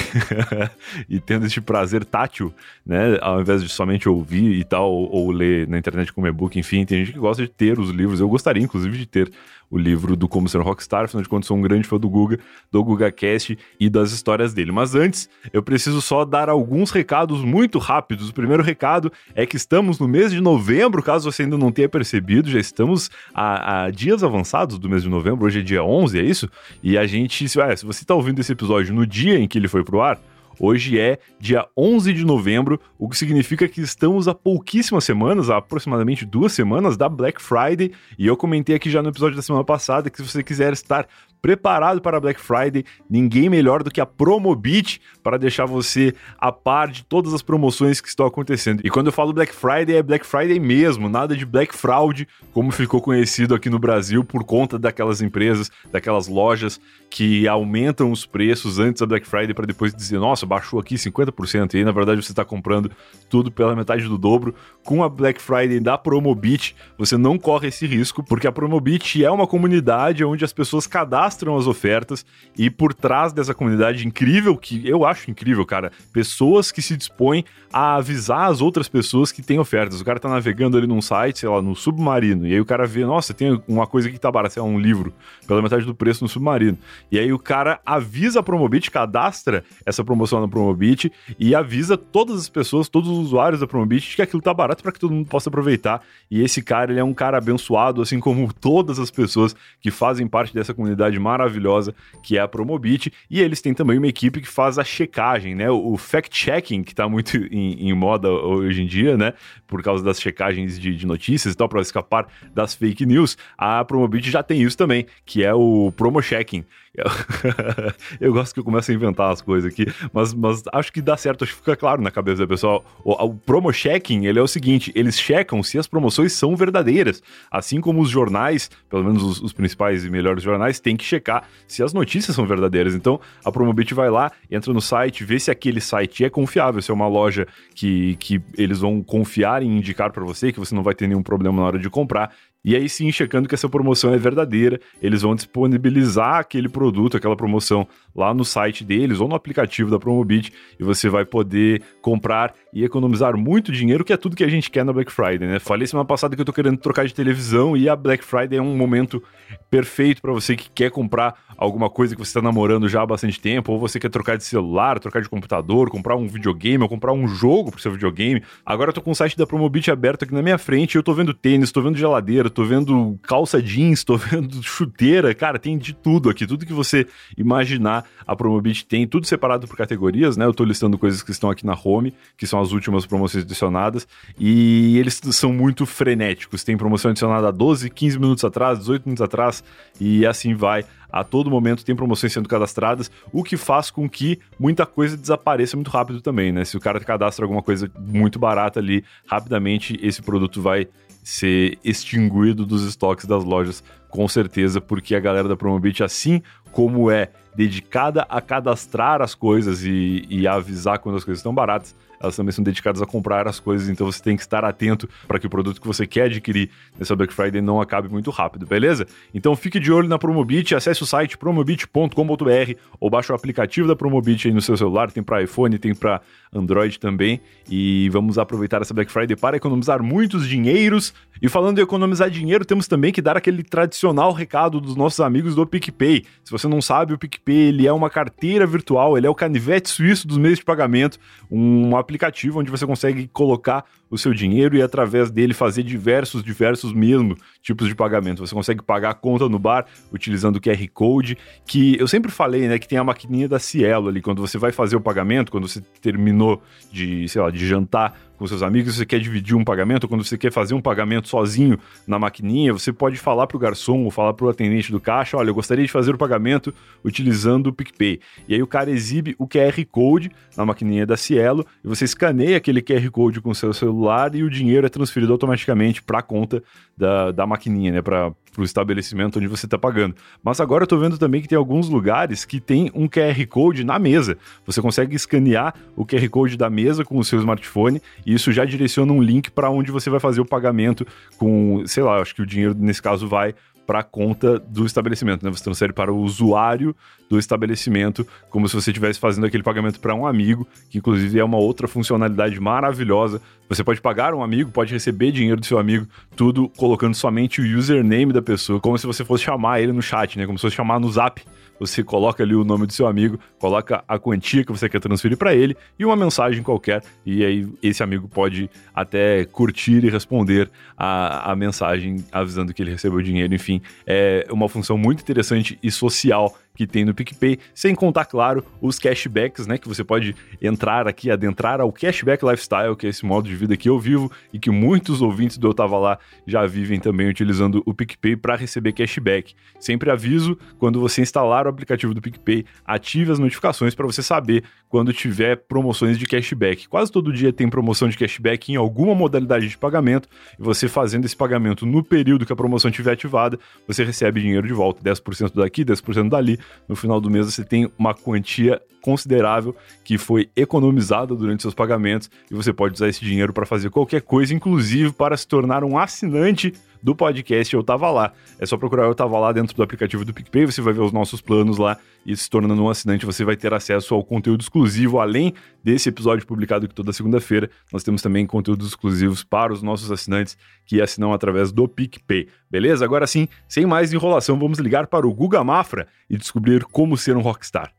e 1.08 1.20
tendo 1.20 1.46
esse 1.46 1.60
prazer 1.60 2.04
tátil, 2.04 2.52
né? 2.84 3.18
Ao 3.20 3.40
invés 3.40 3.62
de 3.62 3.68
somente 3.68 4.08
ouvir 4.08 4.58
e 4.58 4.64
tal, 4.64 4.90
ou, 4.90 5.08
ou 5.12 5.30
ler 5.30 5.68
na 5.68 5.78
internet 5.78 6.12
como 6.12 6.26
e-book, 6.26 6.58
enfim, 6.58 6.84
tem 6.84 7.04
gente 7.04 7.12
que 7.12 7.18
gosta 7.20 7.42
de 7.42 7.48
ter 7.48 7.78
os 7.78 7.90
livros. 7.90 8.18
Eu 8.18 8.28
gostaria, 8.28 8.62
inclusive, 8.62 8.96
de 8.96 9.06
ter 9.06 9.30
o 9.70 9.78
livro 9.78 10.16
do 10.16 10.28
Como 10.28 10.48
Ser 10.48 10.60
Rockstar, 10.60 11.04
afinal 11.04 11.22
de 11.22 11.28
contas 11.28 11.46
sou 11.46 11.56
um 11.56 11.62
grande 11.62 11.86
fã 11.86 11.98
do 11.98 12.08
Guga, 12.08 12.38
do 12.70 12.82
GugaCast 12.82 13.58
e 13.78 13.88
das 13.88 14.12
histórias 14.12 14.54
dele. 14.54 14.72
Mas 14.72 14.94
antes, 14.94 15.28
eu 15.52 15.62
preciso 15.62 16.00
só 16.00 16.24
dar 16.24 16.48
alguns 16.48 16.90
recados 16.90 17.42
muito 17.42 17.78
rápidos. 17.78 18.28
O 18.28 18.34
primeiro 18.34 18.62
recado 18.62 19.12
é 19.34 19.46
que 19.46 19.56
estamos 19.56 19.98
no 19.98 20.08
mês 20.08 20.30
de 20.30 20.40
novembro, 20.40 21.02
caso 21.02 21.30
você 21.30 21.42
ainda 21.42 21.58
não 21.58 21.72
tenha 21.72 21.88
percebido, 21.88 22.50
já 22.50 22.58
estamos 22.58 23.10
a, 23.34 23.84
a 23.84 23.90
dias 23.90 24.22
avançados 24.22 24.78
do 24.78 24.88
mês 24.88 25.02
de 25.02 25.08
novembro, 25.08 25.46
hoje 25.46 25.60
é 25.60 25.62
dia 25.62 25.82
11, 25.82 26.18
é 26.18 26.22
isso? 26.22 26.48
E 26.82 26.96
a 26.96 27.06
gente, 27.06 27.48
se, 27.48 27.60
é, 27.60 27.74
se 27.76 27.84
você 27.84 28.02
está 28.02 28.14
ouvindo 28.14 28.40
esse 28.40 28.52
episódio 28.52 28.94
no 28.94 29.06
dia 29.06 29.38
em 29.38 29.48
que 29.48 29.58
ele 29.58 29.68
foi 29.68 29.84
pro 29.84 30.00
ar, 30.00 30.20
Hoje 30.58 30.98
é 30.98 31.18
dia 31.38 31.66
11 31.76 32.12
de 32.14 32.24
novembro, 32.24 32.80
o 32.98 33.08
que 33.08 33.16
significa 33.16 33.68
que 33.68 33.80
estamos 33.80 34.26
há 34.26 34.34
pouquíssimas 34.34 35.04
semanas, 35.04 35.50
há 35.50 35.58
aproximadamente 35.58 36.24
duas 36.24 36.52
semanas, 36.52 36.96
da 36.96 37.08
Black 37.08 37.42
Friday. 37.42 37.92
E 38.18 38.26
eu 38.26 38.36
comentei 38.36 38.74
aqui 38.74 38.90
já 38.90 39.02
no 39.02 39.10
episódio 39.10 39.36
da 39.36 39.42
semana 39.42 39.64
passada 39.64 40.08
que 40.08 40.16
se 40.16 40.26
você 40.26 40.42
quiser 40.42 40.72
estar 40.72 41.06
preparado 41.42 42.00
para 42.00 42.18
Black 42.18 42.40
Friday, 42.40 42.84
ninguém 43.08 43.48
melhor 43.48 43.82
do 43.82 43.90
que 43.90 44.00
a 44.00 44.06
Promobit 44.06 45.00
para 45.22 45.38
deixar 45.38 45.66
você 45.66 46.12
a 46.38 46.50
par 46.50 46.88
de 46.90 47.04
todas 47.04 47.32
as 47.32 47.42
promoções 47.42 48.00
que 48.00 48.08
estão 48.08 48.26
acontecendo. 48.26 48.80
E 48.82 48.90
quando 48.90 49.06
eu 49.06 49.12
falo 49.12 49.32
Black 49.32 49.54
Friday, 49.54 49.96
é 49.96 50.02
Black 50.02 50.26
Friday 50.26 50.58
mesmo, 50.58 51.08
nada 51.08 51.36
de 51.36 51.44
Black 51.44 51.76
Fraud, 51.76 52.26
como 52.52 52.72
ficou 52.72 53.00
conhecido 53.00 53.54
aqui 53.54 53.70
no 53.70 53.78
Brasil 53.78 54.24
por 54.24 54.42
conta 54.42 54.78
daquelas 54.78 55.20
empresas, 55.20 55.70
daquelas 55.92 56.26
lojas 56.26 56.80
que 57.08 57.46
aumentam 57.46 58.10
os 58.10 58.26
preços 58.26 58.78
antes 58.78 59.00
da 59.00 59.06
Black 59.06 59.26
Friday 59.26 59.54
para 59.54 59.66
depois 59.66 59.94
dizer, 59.94 60.18
nossa, 60.18 60.45
baixou 60.46 60.78
aqui 60.78 60.94
50%, 60.94 61.74
e 61.74 61.78
aí 61.78 61.84
na 61.84 61.92
verdade 61.92 62.22
você 62.22 62.32
está 62.32 62.44
comprando 62.44 62.90
tudo 63.28 63.50
pela 63.50 63.74
metade 63.74 64.04
do 64.08 64.16
dobro. 64.16 64.54
Com 64.84 65.02
a 65.02 65.08
Black 65.08 65.42
Friday 65.42 65.80
da 65.80 65.98
Promobit, 65.98 66.76
você 66.96 67.16
não 67.16 67.38
corre 67.38 67.68
esse 67.68 67.86
risco, 67.86 68.22
porque 68.22 68.46
a 68.46 68.52
Promobit 68.52 69.24
é 69.24 69.30
uma 69.30 69.46
comunidade 69.46 70.24
onde 70.24 70.44
as 70.44 70.52
pessoas 70.52 70.86
cadastram 70.86 71.56
as 71.56 71.66
ofertas 71.66 72.24
e 72.56 72.70
por 72.70 72.94
trás 72.94 73.32
dessa 73.32 73.52
comunidade 73.52 74.06
incrível, 74.06 74.56
que 74.56 74.86
eu 74.88 75.04
acho 75.04 75.30
incrível, 75.30 75.66
cara, 75.66 75.90
pessoas 76.12 76.70
que 76.70 76.80
se 76.80 76.96
dispõem 76.96 77.44
a 77.72 77.96
avisar 77.96 78.50
as 78.50 78.60
outras 78.60 78.88
pessoas 78.88 79.32
que 79.32 79.42
tem 79.42 79.58
ofertas. 79.58 80.00
O 80.00 80.04
cara 80.04 80.20
tá 80.20 80.28
navegando 80.28 80.76
ali 80.76 80.86
num 80.86 81.02
site, 81.02 81.40
sei 81.40 81.48
lá, 81.48 81.60
no 81.60 81.74
submarino, 81.74 82.46
e 82.46 82.54
aí 82.54 82.60
o 82.60 82.64
cara 82.64 82.86
vê, 82.86 83.04
nossa, 83.04 83.34
tem 83.34 83.60
uma 83.66 83.86
coisa 83.86 84.10
que 84.10 84.18
tá 84.18 84.30
barata, 84.30 84.54
sei 84.54 84.62
lá, 84.62 84.68
um 84.68 84.78
livro, 84.78 85.12
pela 85.46 85.60
metade 85.60 85.84
do 85.84 85.94
preço 85.94 86.22
no 86.22 86.28
submarino. 86.28 86.78
E 87.10 87.18
aí 87.18 87.32
o 87.32 87.38
cara 87.38 87.80
avisa 87.84 88.40
a 88.40 88.42
Promobit, 88.42 88.90
cadastra 88.90 89.64
essa 89.84 90.04
promoção 90.04 90.35
na 90.40 90.48
Promobit 90.48 91.12
e 91.38 91.54
avisa 91.54 91.96
todas 91.96 92.36
as 92.36 92.48
pessoas, 92.48 92.88
todos 92.88 93.08
os 93.08 93.18
usuários 93.18 93.60
da 93.60 93.66
Promobit 93.66 94.16
que 94.16 94.22
aquilo 94.22 94.42
tá 94.42 94.52
barato 94.52 94.82
para 94.82 94.92
que 94.92 94.98
todo 94.98 95.12
mundo 95.12 95.28
possa 95.28 95.48
aproveitar. 95.48 96.02
E 96.30 96.42
esse 96.42 96.62
cara, 96.62 96.90
ele 96.90 97.00
é 97.00 97.04
um 97.04 97.14
cara 97.14 97.38
abençoado, 97.38 98.02
assim 98.02 98.20
como 98.20 98.52
todas 98.60 98.98
as 98.98 99.10
pessoas 99.10 99.54
que 99.80 99.90
fazem 99.90 100.26
parte 100.26 100.54
dessa 100.54 100.74
comunidade 100.74 101.18
maravilhosa 101.18 101.94
que 102.22 102.36
é 102.36 102.40
a 102.40 102.48
Promobit. 102.48 103.12
E 103.30 103.40
eles 103.40 103.60
têm 103.60 103.74
também 103.74 103.98
uma 103.98 104.08
equipe 104.08 104.40
que 104.40 104.48
faz 104.48 104.78
a 104.78 104.84
checagem, 104.84 105.54
né? 105.54 105.70
O 105.70 105.96
fact-checking, 105.96 106.82
que 106.82 106.92
está 106.92 107.08
muito 107.08 107.36
em, 107.36 107.88
em, 107.88 107.94
moda 107.94 108.30
hoje 108.30 108.82
em 108.82 108.86
dia, 108.86 109.16
né? 109.16 109.34
Por 109.66 109.82
causa 109.82 110.04
das 110.04 110.20
checagens 110.20 110.78
de, 110.78 110.94
de 110.96 111.06
notícias 111.06 111.54
e 111.54 111.56
tal, 111.56 111.68
para 111.68 111.80
escapar 111.80 112.26
das 112.54 112.74
fake 112.74 113.04
news. 113.06 113.36
A 113.56 113.84
Promobit 113.84 114.30
já 114.30 114.42
tem 114.42 114.62
isso 114.62 114.76
também, 114.76 115.06
que 115.24 115.42
é 115.42 115.54
o 115.54 115.92
promo 115.96 116.22
checking 116.22 116.64
eu 118.20 118.32
gosto 118.32 118.54
que 118.54 118.60
eu 118.60 118.64
começo 118.64 118.90
a 118.90 118.94
inventar 118.94 119.32
as 119.32 119.40
coisas 119.40 119.70
aqui, 119.70 119.86
mas, 120.12 120.32
mas 120.32 120.62
acho 120.72 120.92
que 120.92 121.02
dá 121.02 121.16
certo, 121.16 121.44
acho 121.44 121.52
que 121.52 121.58
fica 121.58 121.76
claro 121.76 122.00
na 122.00 122.10
cabeça 122.10 122.38
da 122.38 122.46
pessoa. 122.46 122.82
O, 123.04 123.12
o 123.12 123.34
promo 123.34 123.72
checking, 123.72 124.26
ele 124.26 124.38
é 124.38 124.42
o 124.42 124.48
seguinte, 124.48 124.92
eles 124.94 125.18
checam 125.18 125.62
se 125.62 125.78
as 125.78 125.86
promoções 125.86 126.32
são 126.32 126.56
verdadeiras, 126.56 127.22
assim 127.50 127.80
como 127.80 128.00
os 128.00 128.08
jornais, 128.08 128.70
pelo 128.88 129.04
menos 129.04 129.22
os, 129.22 129.40
os 129.40 129.52
principais 129.52 130.04
e 130.04 130.10
melhores 130.10 130.42
jornais, 130.42 130.80
têm 130.80 130.96
que 130.96 131.04
checar 131.04 131.48
se 131.66 131.82
as 131.82 131.92
notícias 131.92 132.34
são 132.34 132.46
verdadeiras. 132.46 132.94
Então, 132.94 133.20
a 133.44 133.52
Promobit 133.52 133.92
vai 133.94 134.10
lá, 134.10 134.32
entra 134.50 134.72
no 134.72 134.80
site, 134.80 135.24
vê 135.24 135.38
se 135.38 135.50
aquele 135.50 135.80
site 135.80 136.24
é 136.24 136.30
confiável, 136.30 136.80
se 136.80 136.90
é 136.90 136.94
uma 136.94 137.08
loja 137.08 137.46
que, 137.74 138.16
que 138.16 138.40
eles 138.56 138.80
vão 138.80 139.02
confiar 139.02 139.62
em 139.62 139.76
indicar 139.78 140.10
para 140.10 140.24
você, 140.24 140.52
que 140.52 140.58
você 140.58 140.74
não 140.74 140.82
vai 140.82 140.94
ter 140.94 141.06
nenhum 141.06 141.22
problema 141.22 141.60
na 141.60 141.66
hora 141.66 141.78
de 141.78 141.90
comprar. 141.90 142.32
E 142.66 142.74
aí 142.74 142.88
sim, 142.88 143.12
checando 143.12 143.48
que 143.48 143.54
essa 143.54 143.68
promoção 143.68 144.12
é 144.12 144.18
verdadeira, 144.18 144.80
eles 145.00 145.22
vão 145.22 145.36
disponibilizar 145.36 146.40
aquele 146.40 146.68
produto, 146.68 147.16
aquela 147.16 147.36
promoção 147.36 147.86
lá 148.12 148.34
no 148.34 148.44
site 148.44 148.82
deles 148.82 149.20
ou 149.20 149.28
no 149.28 149.36
aplicativo 149.36 149.88
da 149.88 150.00
Promobit 150.00 150.52
e 150.80 150.82
você 150.82 151.08
vai 151.08 151.24
poder 151.24 151.80
comprar 152.02 152.52
e 152.72 152.82
economizar 152.82 153.36
muito 153.36 153.70
dinheiro, 153.70 154.04
que 154.04 154.12
é 154.12 154.16
tudo 154.16 154.34
que 154.34 154.42
a 154.42 154.48
gente 154.48 154.68
quer 154.68 154.84
na 154.84 154.92
Black 154.92 155.12
Friday, 155.12 155.46
né? 155.46 155.60
Falei 155.60 155.86
semana 155.86 156.04
passada 156.04 156.34
que 156.34 156.40
eu 156.42 156.44
tô 156.44 156.52
querendo 156.52 156.76
trocar 156.78 157.06
de 157.06 157.14
televisão 157.14 157.76
e 157.76 157.88
a 157.88 157.94
Black 157.94 158.24
Friday 158.24 158.58
é 158.58 158.62
um 158.62 158.76
momento 158.76 159.22
perfeito 159.70 160.20
para 160.20 160.32
você 160.32 160.56
que 160.56 160.68
quer 160.68 160.90
comprar 160.90 161.34
alguma 161.56 161.88
coisa 161.88 162.14
que 162.14 162.24
você 162.24 162.30
está 162.30 162.42
namorando 162.42 162.88
já 162.88 163.02
há 163.02 163.06
bastante 163.06 163.40
tempo, 163.40 163.72
ou 163.72 163.78
você 163.78 164.00
quer 164.00 164.10
trocar 164.10 164.36
de 164.36 164.44
celular, 164.44 164.98
trocar 164.98 165.22
de 165.22 165.28
computador, 165.28 165.88
comprar 165.88 166.16
um 166.16 166.26
videogame, 166.26 166.82
ou 166.82 166.88
comprar 166.88 167.12
um 167.12 167.26
jogo 167.28 167.70
pro 167.70 167.80
seu 167.80 167.92
videogame. 167.92 168.42
Agora 168.64 168.90
eu 168.90 168.94
tô 168.94 169.00
com 169.00 169.10
o 169.10 169.14
site 169.14 169.36
da 169.36 169.46
Promobit 169.46 169.90
aberto 169.90 170.24
aqui 170.24 170.34
na 170.34 170.42
minha 170.42 170.58
frente, 170.58 170.96
eu 170.96 171.02
tô 171.02 171.14
vendo 171.14 171.32
tênis, 171.32 171.70
tô 171.70 171.80
vendo 171.80 171.96
geladeira, 171.96 172.50
tô 172.56 172.64
vendo 172.64 173.18
calça 173.22 173.60
jeans, 173.60 174.02
tô 174.02 174.16
vendo 174.16 174.62
chuteira, 174.62 175.34
cara, 175.34 175.58
tem 175.58 175.76
de 175.76 175.92
tudo 175.92 176.30
aqui, 176.30 176.46
tudo 176.46 176.64
que 176.64 176.72
você 176.72 177.06
imaginar, 177.36 178.06
a 178.26 178.34
Promobit 178.34 178.86
tem, 178.86 179.06
tudo 179.06 179.26
separado 179.26 179.68
por 179.68 179.76
categorias, 179.76 180.38
né? 180.38 180.46
Eu 180.46 180.54
tô 180.54 180.64
listando 180.64 180.96
coisas 180.96 181.22
que 181.22 181.30
estão 181.30 181.50
aqui 181.50 181.66
na 181.66 181.76
home, 181.84 182.14
que 182.34 182.46
são 182.46 182.58
as 182.58 182.72
últimas 182.72 183.04
promoções 183.04 183.44
adicionadas, 183.44 184.08
e 184.38 184.98
eles 184.98 185.20
são 185.32 185.52
muito 185.52 185.84
frenéticos. 185.84 186.64
Tem 186.64 186.78
promoção 186.78 187.10
adicionada 187.10 187.48
a 187.48 187.50
12, 187.50 187.90
15 187.90 188.18
minutos 188.18 188.42
atrás, 188.42 188.78
18 188.78 189.04
minutos 189.04 189.22
atrás, 189.22 189.62
e 190.00 190.24
assim 190.24 190.54
vai 190.54 190.86
a 191.10 191.24
todo 191.24 191.50
momento 191.50 191.84
tem 191.84 191.94
promoções 191.94 192.32
sendo 192.32 192.48
cadastradas, 192.48 193.10
o 193.32 193.42
que 193.42 193.56
faz 193.56 193.90
com 193.90 194.08
que 194.08 194.38
muita 194.58 194.84
coisa 194.84 195.16
desapareça 195.16 195.76
muito 195.76 195.90
rápido 195.90 196.20
também, 196.20 196.52
né? 196.52 196.64
Se 196.64 196.76
o 196.76 196.80
cara 196.80 197.00
cadastra 197.00 197.44
alguma 197.44 197.62
coisa 197.62 197.90
muito 197.98 198.38
barata 198.38 198.80
ali, 198.80 199.04
rapidamente 199.26 199.98
esse 200.02 200.20
produto 200.20 200.60
vai 200.60 200.88
ser 201.26 201.76
extinguido 201.82 202.64
dos 202.64 202.84
estoques 202.84 203.24
das 203.24 203.42
lojas, 203.42 203.82
com 204.08 204.28
certeza, 204.28 204.80
porque 204.80 205.12
a 205.12 205.18
galera 205.18 205.48
da 205.48 205.56
Promobit, 205.56 206.04
assim 206.04 206.40
como 206.70 207.10
é 207.10 207.32
dedicada 207.56 208.22
a 208.28 208.40
cadastrar 208.40 209.20
as 209.20 209.34
coisas 209.34 209.82
e, 209.82 210.24
e 210.30 210.46
avisar 210.46 211.00
quando 211.00 211.16
as 211.16 211.24
coisas 211.24 211.40
estão 211.40 211.52
baratas, 211.52 211.96
elas 212.20 212.36
também 212.36 212.52
são 212.52 212.62
dedicadas 212.62 213.00
a 213.02 213.06
comprar 213.06 213.46
as 213.46 213.60
coisas, 213.60 213.88
então 213.88 214.06
você 214.06 214.22
tem 214.22 214.36
que 214.36 214.42
estar 214.42 214.64
atento 214.64 215.08
para 215.26 215.38
que 215.38 215.46
o 215.46 215.50
produto 215.50 215.80
que 215.80 215.86
você 215.86 216.06
quer 216.06 216.24
adquirir 216.24 216.70
nessa 216.98 217.14
Black 217.14 217.32
Friday 217.32 217.60
não 217.60 217.80
acabe 217.80 218.08
muito 218.08 218.30
rápido, 218.30 218.66
beleza? 218.66 219.06
Então 219.34 219.54
fique 219.56 219.78
de 219.78 219.92
olho 219.92 220.08
na 220.08 220.18
Promobit, 220.18 220.74
acesse 220.74 221.02
o 221.02 221.06
site 221.06 221.36
promobit.com.br 221.38 222.72
ou 223.00 223.10
baixe 223.10 223.32
o 223.32 223.34
aplicativo 223.34 223.88
da 223.88 223.96
Promobit 223.96 224.48
aí 224.48 224.54
no 224.54 224.60
seu 224.60 224.76
celular, 224.76 225.10
tem 225.10 225.22
para 225.22 225.42
iPhone, 225.42 225.78
tem 225.78 225.94
para 225.94 226.20
Android 226.52 226.98
também, 226.98 227.40
e 227.70 228.08
vamos 228.10 228.38
aproveitar 228.38 228.82
essa 228.82 228.94
Black 228.94 229.10
Friday 229.10 229.36
para 229.36 229.56
economizar 229.56 230.02
muitos 230.02 230.48
dinheiros. 230.48 231.12
E 231.40 231.48
falando 231.48 231.78
em 231.78 231.82
economizar 231.82 232.30
dinheiro, 232.30 232.64
temos 232.64 232.88
também 232.88 233.12
que 233.12 233.22
dar 233.22 233.36
aquele 233.36 233.62
tradicional 233.62 234.32
recado 234.32 234.80
dos 234.80 234.96
nossos 234.96 235.20
amigos 235.20 235.54
do 235.54 235.66
PicPay. 235.66 236.24
Se 236.44 236.50
você 236.50 236.66
não 236.66 236.80
sabe, 236.80 237.12
o 237.12 237.18
PicPay 237.18 237.68
ele 237.68 237.86
é 237.86 237.92
uma 237.92 238.08
carteira 238.08 238.66
virtual, 238.66 239.16
ele 239.16 239.26
é 239.26 239.30
o 239.30 239.34
canivete 239.34 239.88
suíço 239.88 240.26
dos 240.26 240.38
meios 240.38 240.58
de 240.58 240.64
pagamento, 240.64 241.18
um 241.50 241.96
aplicativo 241.96 242.60
onde 242.60 242.70
você 242.70 242.86
consegue 242.86 243.28
colocar 243.28 243.84
o 244.08 244.16
seu 244.16 244.32
dinheiro 244.32 244.76
e 244.76 244.82
através 244.82 245.30
dele 245.30 245.52
fazer 245.52 245.82
diversos, 245.82 246.42
diversos 246.42 246.92
mesmo 246.92 247.36
tipos 247.60 247.88
de 247.88 247.94
pagamento. 247.94 248.46
Você 248.46 248.54
consegue 248.54 248.82
pagar 248.82 249.10
a 249.10 249.14
conta 249.14 249.48
no 249.48 249.58
bar 249.58 249.86
utilizando 250.12 250.56
o 250.56 250.60
QR 250.60 250.88
Code, 250.94 251.36
que 251.66 251.98
eu 251.98 252.06
sempre 252.06 252.30
falei, 252.30 252.68
né, 252.68 252.78
que 252.78 252.86
tem 252.86 252.98
a 252.98 253.04
maquininha 253.04 253.48
da 253.48 253.58
Cielo 253.58 254.08
ali, 254.08 254.22
quando 254.22 254.40
você 254.40 254.58
vai 254.58 254.70
fazer 254.70 254.96
o 254.96 255.00
pagamento, 255.00 255.50
quando 255.50 255.68
você 255.68 255.80
terminou 256.00 256.62
de, 256.92 257.28
sei 257.28 257.42
lá, 257.42 257.50
de 257.50 257.66
jantar 257.66 258.16
com 258.36 258.46
seus 258.46 258.62
amigos, 258.62 258.96
você 258.96 259.06
quer 259.06 259.18
dividir 259.18 259.56
um 259.56 259.64
pagamento, 259.64 260.06
quando 260.08 260.24
você 260.24 260.36
quer 260.36 260.52
fazer 260.52 260.74
um 260.74 260.80
pagamento 260.80 261.28
sozinho 261.28 261.78
na 262.06 262.18
maquininha, 262.18 262.72
você 262.72 262.92
pode 262.92 263.16
falar 263.16 263.46
para 263.46 263.56
o 263.56 263.60
garçom 263.60 264.04
ou 264.04 264.10
falar 264.10 264.34
para 264.34 264.46
o 264.46 264.48
atendente 264.48 264.92
do 264.92 265.00
caixa, 265.00 265.36
olha, 265.36 265.50
eu 265.50 265.54
gostaria 265.54 265.84
de 265.84 265.90
fazer 265.90 266.14
o 266.14 266.18
pagamento 266.18 266.72
utilizando 267.04 267.68
o 267.68 267.72
PicPay. 267.72 268.20
E 268.48 268.54
aí 268.54 268.62
o 268.62 268.66
cara 268.66 268.90
exibe 268.90 269.34
o 269.38 269.46
QR 269.46 269.84
Code 269.90 270.30
na 270.56 270.64
maquininha 270.64 271.06
da 271.06 271.16
Cielo 271.16 271.66
e 271.84 271.88
você 271.88 272.04
escaneia 272.04 272.56
aquele 272.56 272.82
QR 272.82 273.10
Code 273.10 273.40
com 273.40 273.50
o 273.50 273.54
seu 273.54 273.72
celular 273.72 274.34
e 274.34 274.42
o 274.42 274.50
dinheiro 274.50 274.86
é 274.86 274.90
transferido 274.90 275.32
automaticamente 275.32 276.02
para 276.02 276.18
a 276.18 276.22
conta 276.22 276.62
da, 276.96 277.30
da 277.30 277.46
maquininha, 277.46 277.92
né, 277.92 278.02
para 278.02 278.32
o 278.56 278.62
estabelecimento 278.62 279.38
onde 279.38 279.48
você 279.48 279.66
está 279.66 279.78
pagando. 279.78 280.14
Mas 280.42 280.60
agora 280.60 280.82
eu 280.82 280.86
estou 280.86 280.98
vendo 280.98 281.18
também 281.18 281.42
que 281.42 281.48
tem 281.48 281.58
alguns 281.58 281.88
lugares 281.88 282.44
que 282.44 282.58
tem 282.58 282.90
um 282.94 283.06
QR 283.06 283.46
Code 283.48 283.84
na 283.84 283.98
mesa. 283.98 284.38
Você 284.64 284.80
consegue 284.80 285.14
escanear 285.14 285.74
o 285.94 286.06
QR 286.06 286.28
Code 286.30 286.56
da 286.56 286.70
mesa 286.70 287.04
com 287.04 287.18
o 287.18 287.24
seu 287.24 287.38
smartphone 287.38 288.00
e 288.24 288.32
isso 288.32 288.50
já 288.52 288.64
direciona 288.64 289.12
um 289.12 289.22
link 289.22 289.50
para 289.50 289.70
onde 289.70 289.90
você 289.90 290.08
vai 290.08 290.20
fazer 290.20 290.40
o 290.40 290.46
pagamento 290.46 291.06
com, 291.36 291.82
sei 291.86 292.02
lá, 292.02 292.20
acho 292.20 292.34
que 292.34 292.42
o 292.42 292.46
dinheiro 292.46 292.74
nesse 292.74 293.02
caso 293.02 293.28
vai 293.28 293.54
para 293.86 294.00
a 294.00 294.02
conta 294.02 294.58
do 294.58 294.84
estabelecimento, 294.84 295.44
né? 295.44 295.50
Você 295.50 295.62
transfere 295.62 295.92
para 295.92 296.12
o 296.12 296.18
usuário 296.18 296.94
do 297.28 297.38
estabelecimento, 297.38 298.26
como 298.50 298.68
se 298.68 298.74
você 298.74 298.90
estivesse 298.90 299.18
fazendo 299.18 299.46
aquele 299.46 299.62
pagamento 299.62 300.00
para 300.00 300.14
um 300.14 300.26
amigo, 300.26 300.66
que 300.90 300.98
inclusive 300.98 301.38
é 301.38 301.44
uma 301.44 301.56
outra 301.56 301.86
funcionalidade 301.88 302.58
maravilhosa. 302.60 303.40
Você 303.68 303.82
pode 303.82 304.00
pagar 304.00 304.34
um 304.34 304.42
amigo, 304.42 304.70
pode 304.70 304.92
receber 304.92 305.32
dinheiro 305.32 305.60
do 305.60 305.66
seu 305.66 305.78
amigo, 305.78 306.06
tudo 306.34 306.68
colocando 306.76 307.14
somente 307.14 307.60
o 307.60 307.78
username 307.78 308.32
da 308.32 308.42
pessoa, 308.42 308.80
como 308.80 308.98
se 308.98 309.06
você 309.06 309.24
fosse 309.24 309.44
chamar 309.44 309.80
ele 309.80 309.92
no 309.92 310.02
chat, 310.02 310.38
né? 310.38 310.46
Como 310.46 310.58
se 310.58 310.62
fosse 310.62 310.76
chamar 310.76 311.00
no 311.00 311.10
Zap 311.10 311.42
você 311.78 312.02
coloca 312.02 312.42
ali 312.42 312.54
o 312.54 312.64
nome 312.64 312.86
do 312.86 312.92
seu 312.92 313.06
amigo, 313.06 313.38
coloca 313.58 314.04
a 314.06 314.18
quantia 314.18 314.64
que 314.64 314.72
você 314.72 314.88
quer 314.88 315.00
transferir 315.00 315.36
para 315.36 315.54
ele 315.54 315.76
e 315.98 316.04
uma 316.04 316.16
mensagem 316.16 316.62
qualquer, 316.62 317.02
e 317.24 317.44
aí 317.44 317.68
esse 317.82 318.02
amigo 318.02 318.28
pode 318.28 318.70
até 318.94 319.44
curtir 319.44 320.04
e 320.04 320.10
responder 320.10 320.70
a, 320.96 321.52
a 321.52 321.56
mensagem 321.56 322.24
avisando 322.32 322.72
que 322.72 322.82
ele 322.82 322.90
recebeu 322.90 323.18
o 323.18 323.22
dinheiro. 323.22 323.54
Enfim, 323.54 323.80
é 324.06 324.46
uma 324.50 324.68
função 324.68 324.96
muito 324.96 325.20
interessante 325.20 325.78
e 325.82 325.90
social 325.90 326.56
que 326.76 326.86
tem 326.86 327.04
no 327.04 327.14
PicPay, 327.14 327.58
sem 327.74 327.94
contar, 327.94 328.26
claro, 328.26 328.64
os 328.80 328.98
cashbacks, 328.98 329.66
né? 329.66 329.78
Que 329.78 329.88
você 329.88 330.04
pode 330.04 330.36
entrar 330.60 331.08
aqui, 331.08 331.30
adentrar 331.30 331.80
ao 331.80 331.90
cashback 331.90 332.44
lifestyle, 332.44 332.94
que 332.94 333.06
é 333.06 333.10
esse 333.10 333.24
modo 333.24 333.48
de 333.48 333.56
vida 333.56 333.76
que 333.76 333.88
eu 333.88 333.98
vivo 333.98 334.30
e 334.52 334.58
que 334.58 334.70
muitos 334.70 335.22
ouvintes 335.22 335.58
do 335.58 335.66
Eu 335.66 335.74
Tava 335.74 335.98
Lá 335.98 336.18
já 336.46 336.66
vivem 336.66 337.00
também 337.00 337.28
utilizando 337.28 337.82
o 337.86 337.94
PicPay 337.94 338.36
para 338.36 338.54
receber 338.56 338.92
cashback. 338.92 339.54
Sempre 339.80 340.10
aviso 340.10 340.58
quando 340.78 341.00
você 341.00 341.22
instalar 341.22 341.66
o 341.66 341.70
aplicativo 341.70 342.14
do 342.14 342.20
PicPay, 342.20 342.64
ative 342.84 343.32
as 343.32 343.38
notificações 343.38 343.94
para 343.94 344.06
você 344.06 344.22
saber 344.22 344.64
quando 344.88 345.12
tiver 345.12 345.56
promoções 345.56 346.18
de 346.18 346.26
cashback. 346.26 346.88
Quase 346.88 347.10
todo 347.10 347.32
dia 347.32 347.52
tem 347.52 347.68
promoção 347.68 348.08
de 348.08 348.16
cashback 348.16 348.72
em 348.72 348.76
alguma 348.76 349.14
modalidade 349.14 349.68
de 349.68 349.76
pagamento, 349.76 350.28
e 350.58 350.62
você 350.62 350.88
fazendo 350.88 351.24
esse 351.24 351.36
pagamento 351.36 351.84
no 351.84 352.02
período 352.04 352.46
que 352.46 352.52
a 352.52 352.56
promoção 352.56 352.90
estiver 352.90 353.12
ativada, 353.12 353.58
você 353.86 354.04
recebe 354.04 354.40
dinheiro 354.40 354.66
de 354.66 354.72
volta, 354.72 355.02
10% 355.02 355.54
daqui, 355.54 355.84
10% 355.84 356.28
dali, 356.28 356.58
no 356.88 356.96
final 356.96 357.20
do 357.20 357.30
mês 357.30 357.46
você 357.46 357.64
tem 357.64 357.90
uma 357.98 358.14
quantia 358.14 358.80
considerável 359.00 359.76
que 360.02 360.18
foi 360.18 360.50
economizada 360.56 361.34
durante 361.34 361.62
seus 361.62 361.74
pagamentos 361.74 362.28
e 362.50 362.54
você 362.54 362.72
pode 362.72 362.94
usar 362.94 363.08
esse 363.08 363.24
dinheiro 363.24 363.52
para 363.52 363.64
fazer 363.64 363.88
qualquer 363.88 364.20
coisa, 364.20 364.52
inclusive 364.52 365.12
para 365.12 365.36
se 365.36 365.46
tornar 365.46 365.84
um 365.84 365.96
assinante 365.96 366.72
do 367.02 367.14
podcast 367.14 367.74
Eu 367.74 367.82
Tava 367.82 368.10
Lá. 368.10 368.32
É 368.58 368.66
só 368.66 368.76
procurar 368.76 369.04
Eu 369.04 369.14
Tava 369.14 369.38
Lá 369.38 369.52
dentro 369.52 369.76
do 369.76 369.82
aplicativo 369.82 370.24
do 370.24 370.32
PicPay, 370.32 370.66
você 370.66 370.80
vai 370.80 370.92
ver 370.92 371.02
os 371.02 371.12
nossos 371.12 371.40
planos 371.40 371.78
lá 371.78 371.98
e 372.26 372.36
se 372.36 372.50
tornando 372.50 372.82
um 372.82 372.88
assinante 372.88 373.24
você 373.24 373.44
vai 373.44 373.56
ter 373.56 373.72
acesso 373.72 374.14
ao 374.14 374.24
conteúdo 374.24 374.60
exclusivo, 374.60 375.20
além 375.20 375.54
desse 375.82 376.08
episódio 376.08 376.44
publicado 376.44 376.84
aqui 376.84 376.94
toda 376.94 377.12
segunda-feira, 377.12 377.70
nós 377.92 378.02
temos 378.02 378.20
também 378.20 378.44
conteúdos 378.46 378.88
exclusivos 378.88 379.44
para 379.44 379.72
os 379.72 379.80
nossos 379.80 380.10
assinantes 380.10 380.58
que 380.84 381.00
assinam 381.00 381.32
através 381.32 381.70
do 381.70 381.86
PicPay. 381.86 382.48
Beleza? 382.68 383.04
Agora 383.04 383.26
sim, 383.26 383.46
sem 383.68 383.86
mais 383.86 384.12
enrolação, 384.12 384.58
vamos 384.58 384.78
ligar 384.80 385.06
para 385.06 385.26
o 385.26 385.32
Guga 385.32 385.62
Mafra 385.62 386.08
e 386.28 386.36
descobrir 386.36 386.84
como 386.84 387.16
ser 387.16 387.36
um 387.36 387.40
rockstar. 387.40 387.92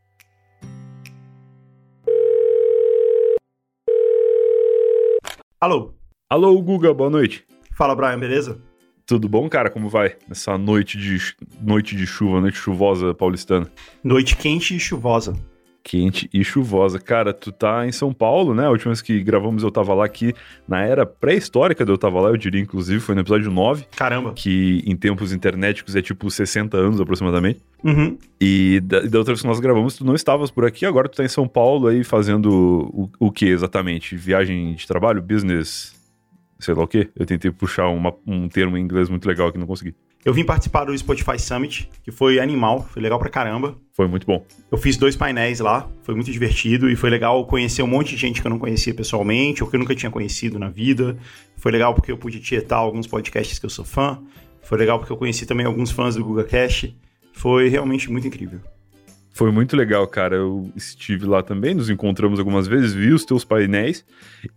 Alô? 5.60 5.94
Alô, 6.30 6.60
Guga, 6.62 6.92
boa 6.92 7.10
noite. 7.10 7.44
Fala, 7.74 7.96
Brian, 7.96 8.18
beleza? 8.18 8.60
Tudo 9.08 9.26
bom, 9.26 9.48
cara? 9.48 9.70
Como 9.70 9.88
vai? 9.88 10.16
Nessa 10.28 10.58
noite 10.58 10.98
de, 10.98 11.16
noite 11.62 11.96
de 11.96 12.06
chuva, 12.06 12.42
noite 12.42 12.58
chuvosa 12.58 13.14
paulistana. 13.14 13.66
Noite 14.04 14.36
quente 14.36 14.76
e 14.76 14.78
chuvosa. 14.78 15.34
quente 15.82 16.28
e 16.30 16.44
chuvosa. 16.44 16.98
Cara, 16.98 17.32
tu 17.32 17.50
tá 17.50 17.86
em 17.86 17.90
São 17.90 18.12
Paulo, 18.12 18.54
né? 18.54 18.66
A 18.66 18.70
última 18.70 18.90
vez 18.90 19.00
que 19.00 19.18
gravamos 19.22 19.62
eu 19.62 19.70
tava 19.70 19.94
lá 19.94 20.04
aqui 20.04 20.34
na 20.68 20.82
era 20.82 21.06
pré-histórica 21.06 21.86
de 21.86 21.90
eu 21.90 21.96
tava 21.96 22.20
lá, 22.20 22.28
eu 22.28 22.36
diria, 22.36 22.60
inclusive, 22.60 23.00
foi 23.00 23.14
no 23.14 23.22
episódio 23.22 23.50
9. 23.50 23.86
Caramba. 23.96 24.34
Que 24.34 24.82
em 24.84 24.94
tempos 24.94 25.32
internéticos 25.32 25.96
é 25.96 26.02
tipo 26.02 26.30
60 26.30 26.76
anos 26.76 27.00
aproximadamente. 27.00 27.62
Uhum. 27.82 28.18
E 28.38 28.78
da, 28.84 29.00
da 29.00 29.18
outra 29.20 29.32
vez 29.32 29.40
que 29.40 29.48
nós 29.48 29.58
gravamos, 29.58 29.96
tu 29.96 30.04
não 30.04 30.14
estavas 30.14 30.50
por 30.50 30.66
aqui, 30.66 30.84
agora 30.84 31.08
tu 31.08 31.16
tá 31.16 31.24
em 31.24 31.28
São 31.28 31.48
Paulo 31.48 31.88
aí 31.88 32.04
fazendo 32.04 32.90
o, 32.92 33.10
o 33.18 33.32
que 33.32 33.46
exatamente? 33.46 34.16
Viagem 34.16 34.74
de 34.74 34.86
trabalho, 34.86 35.22
business, 35.22 35.97
sei 36.58 36.74
lá 36.74 36.84
o 36.84 36.88
quê? 36.88 37.08
Eu 37.16 37.26
tentei 37.26 37.50
puxar 37.50 37.88
uma, 37.88 38.14
um 38.26 38.48
termo 38.48 38.76
em 38.76 38.80
inglês 38.82 39.08
muito 39.08 39.26
legal 39.26 39.52
que 39.52 39.58
não 39.58 39.66
consegui. 39.66 39.94
Eu 40.24 40.34
vim 40.34 40.44
participar 40.44 40.84
do 40.84 40.98
Spotify 40.98 41.38
Summit, 41.38 41.88
que 42.02 42.10
foi 42.10 42.40
animal, 42.40 42.82
foi 42.92 43.00
legal 43.00 43.18
pra 43.18 43.30
caramba. 43.30 43.78
Foi 43.94 44.08
muito 44.08 44.26
bom. 44.26 44.44
Eu 44.70 44.76
fiz 44.76 44.96
dois 44.96 45.16
painéis 45.16 45.60
lá, 45.60 45.88
foi 46.02 46.14
muito 46.14 46.30
divertido 46.30 46.90
e 46.90 46.96
foi 46.96 47.08
legal 47.08 47.46
conhecer 47.46 47.82
um 47.82 47.86
monte 47.86 48.10
de 48.10 48.16
gente 48.16 48.40
que 48.40 48.46
eu 48.46 48.50
não 48.50 48.58
conhecia 48.58 48.92
pessoalmente 48.92 49.62
ou 49.62 49.70
que 49.70 49.76
eu 49.76 49.80
nunca 49.80 49.94
tinha 49.94 50.10
conhecido 50.10 50.58
na 50.58 50.68
vida. 50.68 51.16
Foi 51.56 51.70
legal 51.70 51.94
porque 51.94 52.10
eu 52.10 52.18
pude 52.18 52.40
tietar 52.40 52.80
alguns 52.80 53.06
podcasts 53.06 53.58
que 53.58 53.66
eu 53.66 53.70
sou 53.70 53.84
fã. 53.84 54.20
Foi 54.62 54.76
legal 54.76 54.98
porque 54.98 55.12
eu 55.12 55.16
conheci 55.16 55.46
também 55.46 55.64
alguns 55.64 55.90
fãs 55.90 56.16
do 56.16 56.24
Google 56.24 56.44
Cash. 56.44 56.92
Foi 57.32 57.68
realmente 57.68 58.10
muito 58.10 58.26
incrível. 58.26 58.60
Foi 59.38 59.52
muito 59.52 59.76
legal, 59.76 60.04
cara. 60.08 60.34
Eu 60.34 60.68
estive 60.74 61.24
lá 61.24 61.44
também, 61.44 61.72
nos 61.72 61.88
encontramos 61.88 62.40
algumas 62.40 62.66
vezes, 62.66 62.92
vi 62.92 63.12
os 63.12 63.24
teus 63.24 63.44
painéis 63.44 64.04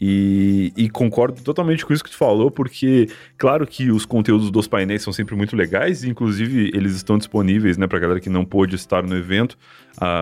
e, 0.01 0.73
e, 0.75 0.89
concordo 0.89 1.39
totalmente 1.43 1.85
com 1.85 1.93
isso 1.93 2.03
que 2.03 2.09
tu 2.09 2.17
falou, 2.17 2.49
porque, 2.49 3.07
claro 3.37 3.67
que 3.67 3.91
os 3.91 4.07
conteúdos 4.07 4.49
dos 4.49 4.67
painéis 4.67 5.03
são 5.03 5.13
sempre 5.13 5.35
muito 5.35 5.55
legais, 5.55 6.03
inclusive 6.03 6.71
eles 6.73 6.95
estão 6.95 7.19
disponíveis, 7.19 7.77
né, 7.77 7.85
pra 7.85 7.99
galera 7.99 8.19
que 8.19 8.27
não 8.27 8.43
pôde 8.43 8.75
estar 8.75 9.03
no 9.03 9.15
evento. 9.15 9.55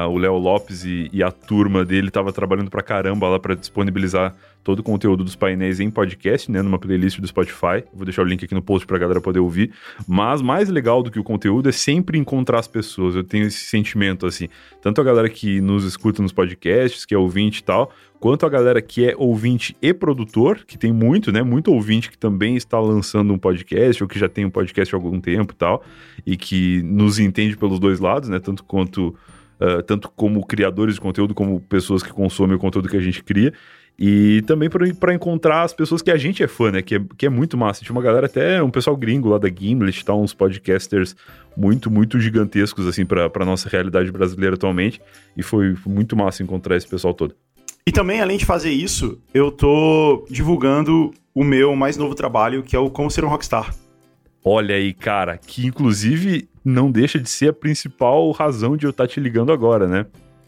O 0.09 0.17
Léo 0.17 0.37
Lopes 0.37 0.83
e, 0.83 1.09
e, 1.13 1.23
a 1.23 1.31
turma 1.31 1.85
dele 1.85 2.09
tava 2.09 2.33
trabalhando 2.33 2.69
pra 2.69 2.81
caramba 2.81 3.29
lá 3.29 3.39
para 3.39 3.55
disponibilizar 3.55 4.35
todo 4.63 4.79
o 4.79 4.83
conteúdo 4.83 5.23
dos 5.23 5.35
painéis 5.35 5.79
em 5.79 5.89
podcast, 5.89 6.51
né, 6.51 6.61
numa 6.61 6.77
playlist 6.77 7.19
do 7.19 7.27
Spotify. 7.27 7.83
Vou 7.93 8.03
deixar 8.03 8.23
o 8.23 8.25
link 8.25 8.43
aqui 8.43 8.53
no 8.53 8.61
post 8.61 8.85
pra 8.85 8.97
galera 8.97 9.21
poder 9.21 9.39
ouvir. 9.39 9.71
Mas 10.07 10.41
mais 10.41 10.69
legal 10.69 11.01
do 11.01 11.09
que 11.09 11.19
o 11.19 11.23
conteúdo 11.23 11.69
é 11.69 11.71
sempre 11.71 12.17
encontrar 12.17 12.59
as 12.59 12.67
pessoas. 12.67 13.15
Eu 13.15 13.23
tenho 13.23 13.45
esse 13.45 13.65
sentimento, 13.65 14.25
assim. 14.25 14.49
Tanto 14.81 14.99
a 14.99 15.03
galera 15.03 15.29
que 15.29 15.61
nos 15.61 15.85
escuta 15.85 16.21
nos 16.21 16.31
podcasts, 16.31 17.05
que 17.05 17.15
é 17.15 17.17
ouvinte 17.17 17.59
e 17.59 17.63
tal, 17.63 17.91
quanto 18.19 18.45
a 18.45 18.49
galera 18.49 18.81
que 18.81 19.07
é 19.07 19.15
ouvinte 19.17 19.75
e 19.81 19.93
produtor, 19.93 20.59
que 20.67 20.77
tem 20.77 20.91
muito, 20.91 21.31
né? 21.31 21.41
Muito 21.41 21.71
ouvinte 21.71 22.11
que 22.11 22.17
também 22.17 22.55
está 22.55 22.79
lançando 22.79 23.33
um 23.33 23.37
podcast, 23.37 24.03
ou 24.03 24.09
que 24.09 24.19
já 24.19 24.27
tem 24.27 24.45
um 24.45 24.49
podcast 24.49 24.93
há 24.93 24.97
algum 24.97 25.19
tempo 25.19 25.53
e 25.53 25.55
tal, 25.55 25.83
e 26.25 26.35
que 26.35 26.81
nos 26.83 27.17
entende 27.17 27.55
pelos 27.55 27.79
dois 27.79 27.99
lados, 27.99 28.29
né? 28.29 28.39
Tanto 28.39 28.63
quanto. 28.63 29.15
Tanto 29.85 30.09
como 30.15 30.45
criadores 30.45 30.95
de 30.95 31.01
conteúdo, 31.01 31.33
como 31.33 31.59
pessoas 31.59 32.01
que 32.01 32.13
consomem 32.13 32.55
o 32.55 32.59
conteúdo 32.59 32.87
que 32.87 32.97
a 32.97 33.01
gente 33.01 33.23
cria. 33.23 33.53
E 34.01 34.41
também 34.43 34.69
para 34.69 35.13
encontrar 35.13 35.63
as 35.63 35.73
pessoas 35.73 36.01
que 36.01 36.09
a 36.09 36.15
gente 36.15 36.41
é 36.41 36.47
fã, 36.47 36.71
né? 36.71 36.81
Que 36.81 36.95
é, 36.95 37.01
que 37.17 37.25
é 37.25 37.29
muito 37.29 37.57
massa. 37.57 37.83
Tinha 37.83 37.93
uma 37.93 38.01
galera, 38.01 38.27
até 38.27 38.63
um 38.63 38.69
pessoal 38.69 38.95
gringo 38.95 39.27
lá 39.27 39.37
da 39.37 39.49
Gimlet, 39.49 40.05
tá? 40.05 40.15
Uns 40.15 40.33
podcasters 40.33 41.17
muito, 41.57 41.91
muito 41.91 42.17
gigantescos, 42.17 42.87
assim, 42.87 43.05
pra 43.05 43.45
nossa 43.45 43.67
realidade 43.67 44.09
brasileira 44.09 44.55
atualmente. 44.55 45.01
E 45.35 45.43
foi 45.43 45.75
muito 45.85 46.15
massa 46.15 46.41
encontrar 46.41 46.77
esse 46.77 46.87
pessoal 46.87 47.13
todo. 47.13 47.35
E 47.85 47.91
também, 47.91 48.21
além 48.21 48.37
de 48.37 48.45
fazer 48.45 48.71
isso, 48.71 49.19
eu 49.33 49.51
tô 49.51 50.25
divulgando 50.29 51.11
o 51.35 51.43
meu 51.43 51.75
mais 51.75 51.97
novo 51.97 52.15
trabalho, 52.15 52.63
que 52.63 52.77
é 52.77 52.79
o 52.79 52.89
Como 52.89 53.11
Ser 53.11 53.25
um 53.25 53.29
Rockstar. 53.29 53.75
Olha 54.43 54.75
aí, 54.75 54.93
cara, 54.93 55.37
que 55.37 55.65
inclusive 55.65 56.47
não 56.63 56.91
deixa 56.91 57.19
de 57.19 57.29
ser 57.29 57.49
a 57.49 57.53
principal 57.53 58.31
razão 58.31 58.77
de 58.77 58.85
eu 58.85 58.91
estar 58.91 59.05
tá 59.05 59.07
te 59.07 59.19
ligando 59.19 59.51
agora, 59.51 59.87
né? 59.87 60.05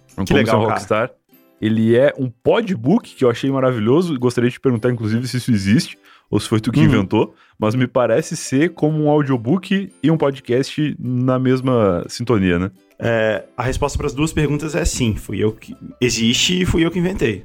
que 0.07 0.15
Como 0.15 0.39
legal, 0.39 0.65
Rockstar. 0.65 1.09
Cara 1.09 1.21
ele 1.61 1.95
é 1.95 2.11
um 2.17 2.27
podbook 2.27 3.13
que 3.13 3.23
eu 3.23 3.29
achei 3.29 3.51
maravilhoso. 3.51 4.17
Gostaria 4.17 4.49
de 4.49 4.55
te 4.55 4.59
perguntar, 4.59 4.89
inclusive, 4.89 5.27
se 5.27 5.37
isso 5.37 5.51
existe 5.51 5.97
ou 6.27 6.39
se 6.39 6.49
foi 6.49 6.59
tu 6.59 6.71
que 6.71 6.79
uhum. 6.79 6.85
inventou, 6.85 7.35
mas 7.59 7.75
me 7.75 7.85
parece 7.85 8.35
ser 8.35 8.73
como 8.73 9.03
um 9.03 9.09
audiobook 9.09 9.91
e 10.01 10.09
um 10.09 10.17
podcast 10.17 10.95
na 10.97 11.37
mesma 11.37 12.03
sintonia, 12.07 12.57
né? 12.57 12.71
É, 12.97 13.43
a 13.55 13.63
resposta 13.63 13.97
para 13.97 14.07
as 14.07 14.13
duas 14.13 14.31
perguntas 14.31 14.73
é 14.73 14.85
sim, 14.85 15.15
fui 15.15 15.43
eu 15.43 15.51
que 15.51 15.75
existe 15.99 16.61
e 16.61 16.65
fui 16.65 16.85
eu 16.85 16.89
que 16.89 16.99
inventei. 16.99 17.43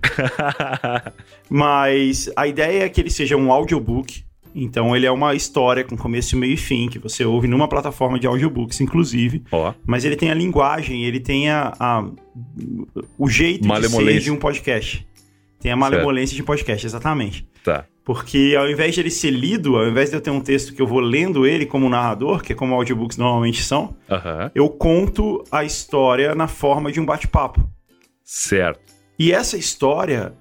mas 1.50 2.30
a 2.36 2.46
ideia 2.46 2.84
é 2.84 2.88
que 2.88 3.00
ele 3.00 3.10
seja 3.10 3.36
um 3.36 3.50
audiobook 3.50 4.24
então 4.58 4.96
ele 4.96 5.04
é 5.04 5.10
uma 5.10 5.34
história 5.34 5.84
com 5.84 5.96
começo, 5.96 6.34
meio 6.34 6.54
e 6.54 6.56
fim, 6.56 6.88
que 6.88 6.98
você 6.98 7.26
ouve 7.26 7.46
numa 7.46 7.68
plataforma 7.68 8.18
de 8.18 8.26
audiobooks, 8.26 8.80
inclusive. 8.80 9.44
Oh. 9.52 9.74
Mas 9.86 10.06
ele 10.06 10.16
tem 10.16 10.30
a 10.30 10.34
linguagem, 10.34 11.04
ele 11.04 11.20
tem 11.20 11.50
a, 11.50 11.74
a 11.78 12.04
o 13.18 13.28
jeito 13.28 13.68
de 13.68 13.88
ser 13.88 14.20
de 14.20 14.30
um 14.30 14.36
podcast. 14.36 15.06
Tem 15.60 15.70
a 15.70 15.76
malemolência 15.76 16.28
certo. 16.28 16.36
de 16.36 16.42
podcast, 16.42 16.86
exatamente. 16.86 17.46
Tá. 17.62 17.84
Porque 18.02 18.54
ao 18.58 18.70
invés 18.70 18.94
de 18.94 19.00
ele 19.00 19.10
ser 19.10 19.30
lido, 19.30 19.76
ao 19.76 19.88
invés 19.88 20.10
de 20.10 20.16
eu 20.16 20.20
ter 20.20 20.30
um 20.30 20.40
texto 20.40 20.72
que 20.72 20.80
eu 20.80 20.86
vou 20.86 21.00
lendo 21.00 21.46
ele 21.46 21.66
como 21.66 21.88
narrador, 21.88 22.42
que 22.42 22.52
é 22.52 22.56
como 22.56 22.74
audiobooks 22.74 23.18
normalmente 23.18 23.62
são, 23.62 23.94
eu 24.54 24.70
conto 24.70 25.44
a 25.50 25.64
história 25.64 26.34
na 26.34 26.48
forma 26.48 26.90
de 26.90 26.98
um 26.98 27.04
bate-papo. 27.04 27.68
Certo. 28.24 28.94
E 29.18 29.32
essa 29.32 29.58
história 29.58 30.32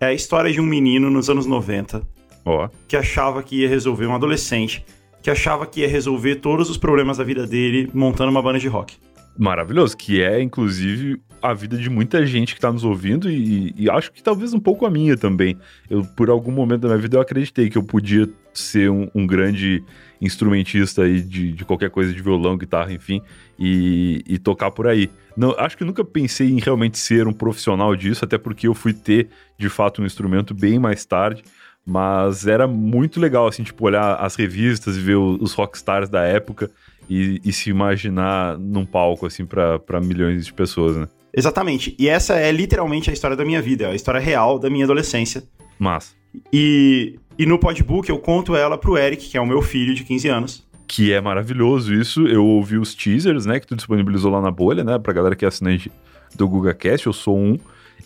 é 0.00 0.06
a 0.06 0.14
história 0.14 0.50
de 0.50 0.60
um 0.60 0.66
menino 0.66 1.10
nos 1.10 1.28
anos 1.28 1.46
90 1.46 2.02
Oh. 2.44 2.68
Que 2.88 2.96
achava 2.96 3.42
que 3.42 3.60
ia 3.62 3.68
resolver 3.68 4.06
um 4.06 4.14
adolescente, 4.14 4.84
que 5.22 5.30
achava 5.30 5.66
que 5.66 5.80
ia 5.80 5.88
resolver 5.88 6.36
todos 6.36 6.70
os 6.70 6.76
problemas 6.76 7.18
da 7.18 7.24
vida 7.24 7.46
dele 7.46 7.90
montando 7.92 8.30
uma 8.30 8.42
banda 8.42 8.58
de 8.58 8.68
rock. 8.68 8.96
Maravilhoso, 9.38 9.96
que 9.96 10.22
é 10.22 10.42
inclusive 10.42 11.20
a 11.42 11.54
vida 11.54 11.76
de 11.76 11.88
muita 11.88 12.26
gente 12.26 12.52
que 12.52 12.58
está 12.58 12.70
nos 12.70 12.84
ouvindo 12.84 13.30
e, 13.30 13.74
e, 13.76 13.88
acho 13.88 14.12
que 14.12 14.22
talvez 14.22 14.52
um 14.52 14.60
pouco 14.60 14.84
a 14.84 14.90
minha 14.90 15.16
também. 15.16 15.56
Eu, 15.88 16.04
por 16.04 16.28
algum 16.28 16.52
momento 16.52 16.82
da 16.82 16.88
minha 16.88 17.00
vida, 17.00 17.16
eu 17.16 17.20
acreditei 17.20 17.70
que 17.70 17.78
eu 17.78 17.82
podia 17.82 18.28
ser 18.52 18.90
um, 18.90 19.08
um 19.14 19.26
grande 19.26 19.82
instrumentista 20.20 21.02
aí 21.02 21.22
de, 21.22 21.52
de, 21.52 21.64
qualquer 21.64 21.88
coisa 21.88 22.12
de 22.12 22.20
violão, 22.20 22.58
guitarra, 22.58 22.92
enfim, 22.92 23.22
e, 23.58 24.22
e, 24.28 24.38
tocar 24.38 24.70
por 24.70 24.86
aí. 24.86 25.08
Não, 25.34 25.54
acho 25.58 25.78
que 25.78 25.84
nunca 25.84 26.04
pensei 26.04 26.50
em 26.50 26.60
realmente 26.60 26.98
ser 26.98 27.26
um 27.26 27.32
profissional 27.32 27.96
disso, 27.96 28.24
até 28.24 28.36
porque 28.36 28.68
eu 28.68 28.74
fui 28.74 28.92
ter 28.92 29.28
de 29.56 29.68
fato 29.70 30.02
um 30.02 30.06
instrumento 30.06 30.52
bem 30.52 30.78
mais 30.78 31.04
tarde. 31.06 31.42
Mas 31.86 32.46
era 32.46 32.66
muito 32.66 33.18
legal, 33.18 33.46
assim, 33.46 33.62
tipo, 33.62 33.84
olhar 33.84 34.14
as 34.16 34.36
revistas 34.36 34.96
e 34.96 35.00
ver 35.00 35.16
os 35.16 35.52
rockstars 35.54 36.08
da 36.08 36.22
época 36.22 36.70
e, 37.08 37.40
e 37.44 37.52
se 37.52 37.70
imaginar 37.70 38.58
num 38.58 38.86
palco, 38.86 39.26
assim, 39.26 39.44
para 39.44 40.00
milhões 40.00 40.46
de 40.46 40.52
pessoas, 40.52 40.96
né? 40.96 41.08
Exatamente. 41.34 41.94
E 41.98 42.08
essa 42.08 42.34
é 42.34 42.50
literalmente 42.50 43.10
a 43.10 43.12
história 43.12 43.36
da 43.36 43.44
minha 43.44 43.62
vida, 43.62 43.88
a 43.88 43.94
história 43.94 44.20
real 44.20 44.58
da 44.58 44.68
minha 44.68 44.84
adolescência. 44.84 45.42
Mas. 45.78 46.14
E, 46.52 47.18
e 47.38 47.46
no 47.46 47.58
podbook 47.58 48.08
eu 48.08 48.18
conto 48.18 48.54
ela 48.54 48.76
pro 48.76 48.98
Eric, 48.98 49.28
que 49.28 49.36
é 49.36 49.40
o 49.40 49.46
meu 49.46 49.62
filho 49.62 49.94
de 49.94 50.04
15 50.04 50.28
anos. 50.28 50.68
Que 50.86 51.12
é 51.12 51.20
maravilhoso 51.20 51.94
isso. 51.94 52.26
Eu 52.26 52.44
ouvi 52.44 52.76
os 52.76 52.94
teasers, 52.94 53.46
né, 53.46 53.60
que 53.60 53.66
tu 53.66 53.76
disponibilizou 53.76 54.30
lá 54.30 54.40
na 54.40 54.50
bolha, 54.50 54.84
né, 54.84 54.98
pra 54.98 55.12
galera 55.12 55.36
que 55.36 55.44
é 55.44 55.48
assinante 55.48 55.90
do 56.34 56.48
GugaCast, 56.48 57.06
eu 57.06 57.12
sou 57.12 57.38
um. 57.38 57.58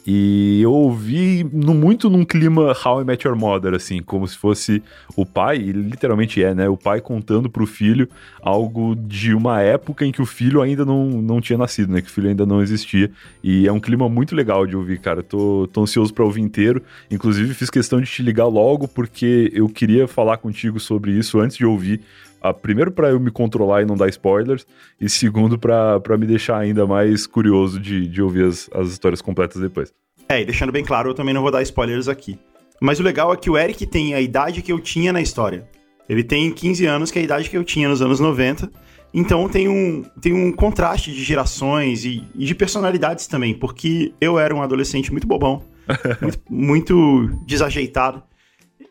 E 0.06 0.61
eu 0.61 0.70
ouvi 0.70 1.49
no, 1.50 1.73
muito 1.73 2.11
num 2.11 2.25
clima 2.25 2.76
How 2.84 3.00
I 3.00 3.04
Met 3.04 3.26
Your 3.26 3.37
Mother, 3.37 3.75
assim, 3.75 4.02
como 4.02 4.28
se 4.28 4.37
fosse 4.37 4.82
o 5.16 5.25
pai, 5.25 5.56
e 5.56 5.73
literalmente 5.73 6.42
é, 6.42 6.54
né? 6.54 6.68
O 6.68 6.76
pai 6.76 7.00
contando 7.00 7.49
pro 7.49 7.66
filho 7.66 8.08
algo 8.42 8.94
de 8.94 9.34
uma 9.34 9.62
época 9.62 10.04
em 10.04 10.12
que 10.12 10.20
o 10.20 10.26
filho 10.26 10.61
ainda 10.61 10.84
não, 10.84 11.06
não 11.06 11.40
tinha 11.40 11.58
nascido, 11.58 11.92
né? 11.92 12.02
Que 12.02 12.08
o 12.08 12.11
filho 12.11 12.28
ainda 12.28 12.44
não 12.44 12.61
existia. 12.61 13.11
E 13.42 13.66
é 13.66 13.73
um 13.73 13.80
clima 13.80 14.08
muito 14.08 14.34
legal 14.34 14.66
de 14.66 14.76
ouvir, 14.76 14.99
cara. 15.00 15.23
Tô, 15.23 15.68
tô 15.73 15.82
ansioso 15.82 16.12
pra 16.12 16.25
ouvir 16.25 16.42
inteiro. 16.42 16.82
Inclusive, 17.11 17.54
fiz 17.54 17.70
questão 17.70 17.99
de 18.00 18.06
te 18.06 18.23
ligar 18.23 18.46
logo, 18.46 18.87
porque 18.87 19.50
eu 19.54 19.68
queria 19.68 20.06
falar 20.06 20.37
contigo 20.37 20.78
sobre 20.78 21.12
isso 21.12 21.40
antes 21.40 21.56
de 21.56 21.64
ouvir 21.64 22.00
ah, 22.44 22.52
primeiro 22.52 22.92
para 22.92 23.08
eu 23.08 23.18
me 23.18 23.30
controlar 23.30 23.80
e 23.80 23.86
não 23.86 23.96
dar 23.96 24.06
spoilers, 24.10 24.66
e 25.00 25.08
segundo 25.08 25.58
para 25.58 26.18
me 26.18 26.26
deixar 26.26 26.58
ainda 26.58 26.86
mais 26.86 27.26
curioso 27.26 27.80
de, 27.80 28.06
de 28.06 28.20
ouvir 28.20 28.44
as, 28.44 28.68
as 28.74 28.88
histórias 28.90 29.22
completas 29.22 29.62
depois. 29.62 29.94
É, 30.28 30.42
e 30.42 30.44
deixando 30.44 30.70
bem 30.70 30.84
claro, 30.84 31.08
eu 31.08 31.14
também 31.14 31.32
não 31.32 31.40
vou 31.40 31.50
dar 31.50 31.62
spoilers 31.62 32.06
aqui. 32.06 32.38
Mas 32.82 33.00
o 33.00 33.02
legal 33.02 33.32
é 33.32 33.36
que 33.38 33.48
o 33.48 33.56
Eric 33.56 33.86
tem 33.86 34.12
a 34.12 34.20
idade 34.20 34.60
que 34.60 34.70
eu 34.70 34.78
tinha 34.78 35.10
na 35.10 35.22
história. 35.22 35.66
Ele 36.06 36.22
tem 36.22 36.52
15 36.52 36.84
anos, 36.84 37.10
que 37.10 37.18
é 37.18 37.22
a 37.22 37.24
idade 37.24 37.48
que 37.48 37.56
eu 37.56 37.64
tinha 37.64 37.88
nos 37.88 38.02
anos 38.02 38.20
90. 38.20 38.70
Então 39.14 39.48
tem 39.48 39.66
um, 39.66 40.02
tem 40.20 40.34
um 40.34 40.52
contraste 40.52 41.12
de 41.12 41.24
gerações 41.24 42.04
e, 42.04 42.24
e 42.34 42.44
de 42.44 42.54
personalidades 42.54 43.26
também, 43.26 43.54
porque 43.54 44.12
eu 44.20 44.38
era 44.38 44.54
um 44.54 44.60
adolescente 44.60 45.10
muito 45.10 45.26
bobão, 45.26 45.62
muito, 46.20 46.40
muito 46.50 47.40
desajeitado. 47.46 48.22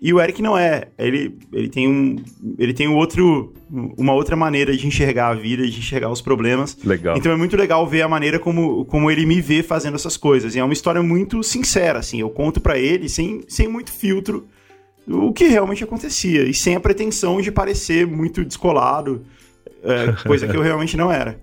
E 0.03 0.13
o 0.13 0.19
Eric 0.19 0.41
não 0.41 0.57
é. 0.57 0.89
Ele, 1.00 1.33
ele 1.53 1.69
tem 1.69 1.88
um. 1.88 2.17
Ele 2.60 2.74
tem 2.74 2.89
um 2.89 2.95
outro, 2.98 3.53
uma 3.72 4.12
outra 4.12 4.36
maneira 4.36 4.75
de 4.75 4.86
enxergar 4.86 5.29
a 5.29 5.33
vida, 5.33 5.65
de 5.65 5.79
enxergar 5.79 6.10
os 6.10 6.19
problemas. 6.19 6.77
Legal. 6.83 7.15
Então 7.15 7.31
é 7.31 7.38
muito 7.38 7.55
legal 7.55 7.88
ver 7.88 8.01
a 8.01 8.07
maneira 8.10 8.38
como, 8.38 8.83
como 8.83 9.10
ele 9.10 9.25
me 9.25 9.39
vê 9.39 9.63
fazendo 9.63 9.95
essas 9.95 10.17
coisas. 10.17 10.55
E 10.55 10.60
é 10.60 10.63
uma 10.63 10.74
história 10.74 11.01
muito 11.01 11.41
sincera, 11.41 12.00
assim. 12.00 12.19
Eu 12.19 12.29
conto 12.29 12.60
para 12.60 12.77
ele 12.77 13.07
sem, 13.07 13.45
sem 13.48 13.65
muito 13.65 13.93
filtro 13.93 14.45
o 15.07 15.31
que 15.31 15.45
realmente 15.45 15.86
acontecia. 15.86 16.43
E 16.43 16.53
sem 16.53 16.75
a 16.75 16.81
pretensão 16.81 17.39
de 17.39 17.50
parecer 17.50 18.05
muito 18.05 18.43
descolado, 18.43 19.24
é, 19.81 20.12
coisa 20.27 20.45
que 20.50 20.57
eu 20.57 20.62
realmente 20.63 20.98
não 20.98 21.10
era. 21.10 21.39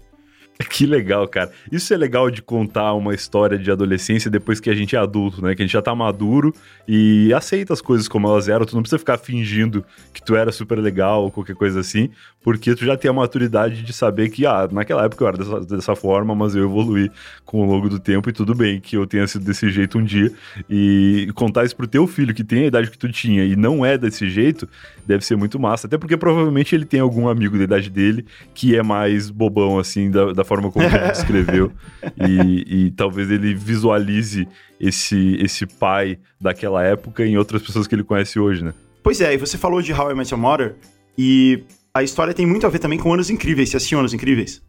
Que 0.68 0.86
legal, 0.86 1.26
cara. 1.26 1.50
Isso 1.70 1.92
é 1.92 1.96
legal 1.96 2.30
de 2.30 2.42
contar 2.42 2.92
uma 2.94 3.14
história 3.14 3.58
de 3.58 3.70
adolescência 3.70 4.30
depois 4.30 4.60
que 4.60 4.68
a 4.68 4.74
gente 4.74 4.94
é 4.94 4.98
adulto, 4.98 5.42
né? 5.42 5.54
Que 5.54 5.62
a 5.62 5.64
gente 5.64 5.72
já 5.72 5.82
tá 5.82 5.94
maduro 5.94 6.54
e 6.86 7.32
aceita 7.32 7.72
as 7.72 7.80
coisas 7.80 8.06
como 8.08 8.28
elas 8.28 8.48
eram. 8.48 8.64
Tu 8.64 8.74
não 8.74 8.82
precisa 8.82 8.98
ficar 8.98 9.18
fingindo 9.18 9.84
que 10.12 10.22
tu 10.22 10.34
era 10.36 10.52
super 10.52 10.78
legal 10.78 11.24
ou 11.24 11.30
qualquer 11.30 11.56
coisa 11.56 11.80
assim, 11.80 12.10
porque 12.42 12.74
tu 12.74 12.84
já 12.84 12.96
tem 12.96 13.10
a 13.10 13.14
maturidade 13.14 13.82
de 13.82 13.92
saber 13.92 14.30
que, 14.30 14.46
ah, 14.46 14.68
naquela 14.70 15.04
época 15.04 15.24
eu 15.24 15.28
era 15.28 15.36
dessa, 15.36 15.60
dessa 15.60 15.96
forma, 15.96 16.34
mas 16.34 16.54
eu 16.54 16.64
evoluí 16.64 17.10
com 17.44 17.60
o 17.62 17.64
longo 17.64 17.88
do 17.88 17.98
tempo 17.98 18.28
e 18.28 18.32
tudo 18.32 18.54
bem 18.54 18.80
que 18.80 18.96
eu 18.96 19.06
tenha 19.06 19.26
sido 19.26 19.44
desse 19.44 19.70
jeito 19.70 19.98
um 19.98 20.04
dia. 20.04 20.32
E 20.68 21.30
contar 21.34 21.64
isso 21.64 21.76
pro 21.76 21.86
teu 21.86 22.06
filho, 22.06 22.34
que 22.34 22.44
tem 22.44 22.64
a 22.64 22.66
idade 22.66 22.90
que 22.90 22.98
tu 22.98 23.10
tinha 23.10 23.44
e 23.44 23.56
não 23.56 23.84
é 23.84 23.96
desse 23.96 24.28
jeito, 24.28 24.68
deve 25.06 25.24
ser 25.24 25.36
muito 25.36 25.58
massa. 25.58 25.86
Até 25.86 25.98
porque 25.98 26.16
provavelmente 26.16 26.74
ele 26.74 26.84
tem 26.84 27.00
algum 27.00 27.28
amigo 27.28 27.56
da 27.58 27.64
idade 27.64 27.90
dele 27.90 28.24
que 28.54 28.76
é 28.76 28.82
mais 28.82 29.30
bobão, 29.30 29.78
assim, 29.78 30.10
da, 30.10 30.32
da 30.32 30.44
forma 30.50 30.72
como 30.72 30.84
ele 30.84 30.98
descreveu. 31.12 31.70
e, 32.28 32.86
e 32.86 32.90
talvez 32.90 33.30
ele 33.30 33.54
visualize 33.54 34.48
esse, 34.80 35.36
esse 35.40 35.64
pai 35.64 36.18
daquela 36.40 36.82
época 36.82 37.24
em 37.24 37.38
outras 37.38 37.62
pessoas 37.62 37.86
que 37.86 37.94
ele 37.94 38.02
conhece 38.02 38.40
hoje, 38.40 38.64
né? 38.64 38.74
Pois 39.00 39.20
é, 39.20 39.32
e 39.32 39.36
você 39.36 39.56
falou 39.56 39.80
de 39.80 39.92
How 39.92 40.10
I 40.10 40.14
Met 40.14 40.32
Your 40.34 40.40
Mother, 40.40 40.74
e 41.16 41.62
a 41.94 42.02
história 42.02 42.34
tem 42.34 42.44
muito 42.44 42.66
a 42.66 42.70
ver 42.70 42.80
também 42.80 42.98
com 42.98 43.12
Anos 43.12 43.30
Incríveis. 43.30 43.70
Você 43.70 43.76
assistiu 43.76 44.00
Anos 44.00 44.12
Incríveis? 44.12 44.60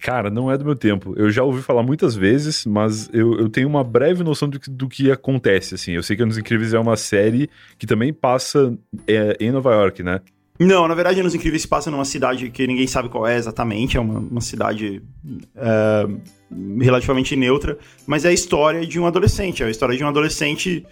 Cara, 0.00 0.30
não 0.30 0.50
é 0.50 0.58
do 0.58 0.64
meu 0.64 0.76
tempo. 0.76 1.14
Eu 1.16 1.30
já 1.30 1.42
ouvi 1.42 1.62
falar 1.62 1.82
muitas 1.82 2.14
vezes, 2.14 2.66
mas 2.66 3.08
eu, 3.12 3.38
eu 3.38 3.48
tenho 3.48 3.68
uma 3.68 3.82
breve 3.82 4.22
noção 4.22 4.48
do 4.48 4.58
que, 4.58 4.70
do 4.70 4.88
que 4.88 5.10
acontece, 5.10 5.74
assim. 5.74 5.92
Eu 5.92 6.02
sei 6.02 6.16
que 6.16 6.22
Anos 6.22 6.38
Incríveis 6.38 6.74
é 6.74 6.78
uma 6.78 6.96
série 6.96 7.48
que 7.78 7.86
também 7.86 8.12
passa 8.12 8.76
é, 9.06 9.36
em 9.40 9.50
Nova 9.50 9.72
York, 9.72 10.02
né? 10.02 10.20
Não, 10.58 10.88
na 10.88 10.94
verdade, 10.94 11.20
Anos 11.20 11.34
Incríveis 11.34 11.62
se 11.62 11.68
passa 11.68 11.90
numa 11.90 12.04
cidade 12.04 12.50
que 12.50 12.66
ninguém 12.66 12.86
sabe 12.86 13.08
qual 13.08 13.26
é 13.26 13.36
exatamente, 13.36 13.96
é 13.96 14.00
uma, 14.00 14.18
uma 14.18 14.40
cidade 14.40 15.02
é, 15.54 16.06
relativamente 16.80 17.36
neutra, 17.36 17.78
mas 18.06 18.24
é 18.24 18.28
a 18.28 18.32
história 18.32 18.86
de 18.86 18.98
um 18.98 19.06
adolescente, 19.06 19.62
é 19.62 19.66
a 19.66 19.70
história 19.70 19.96
de 19.96 20.02
um 20.02 20.08
adolescente 20.08 20.84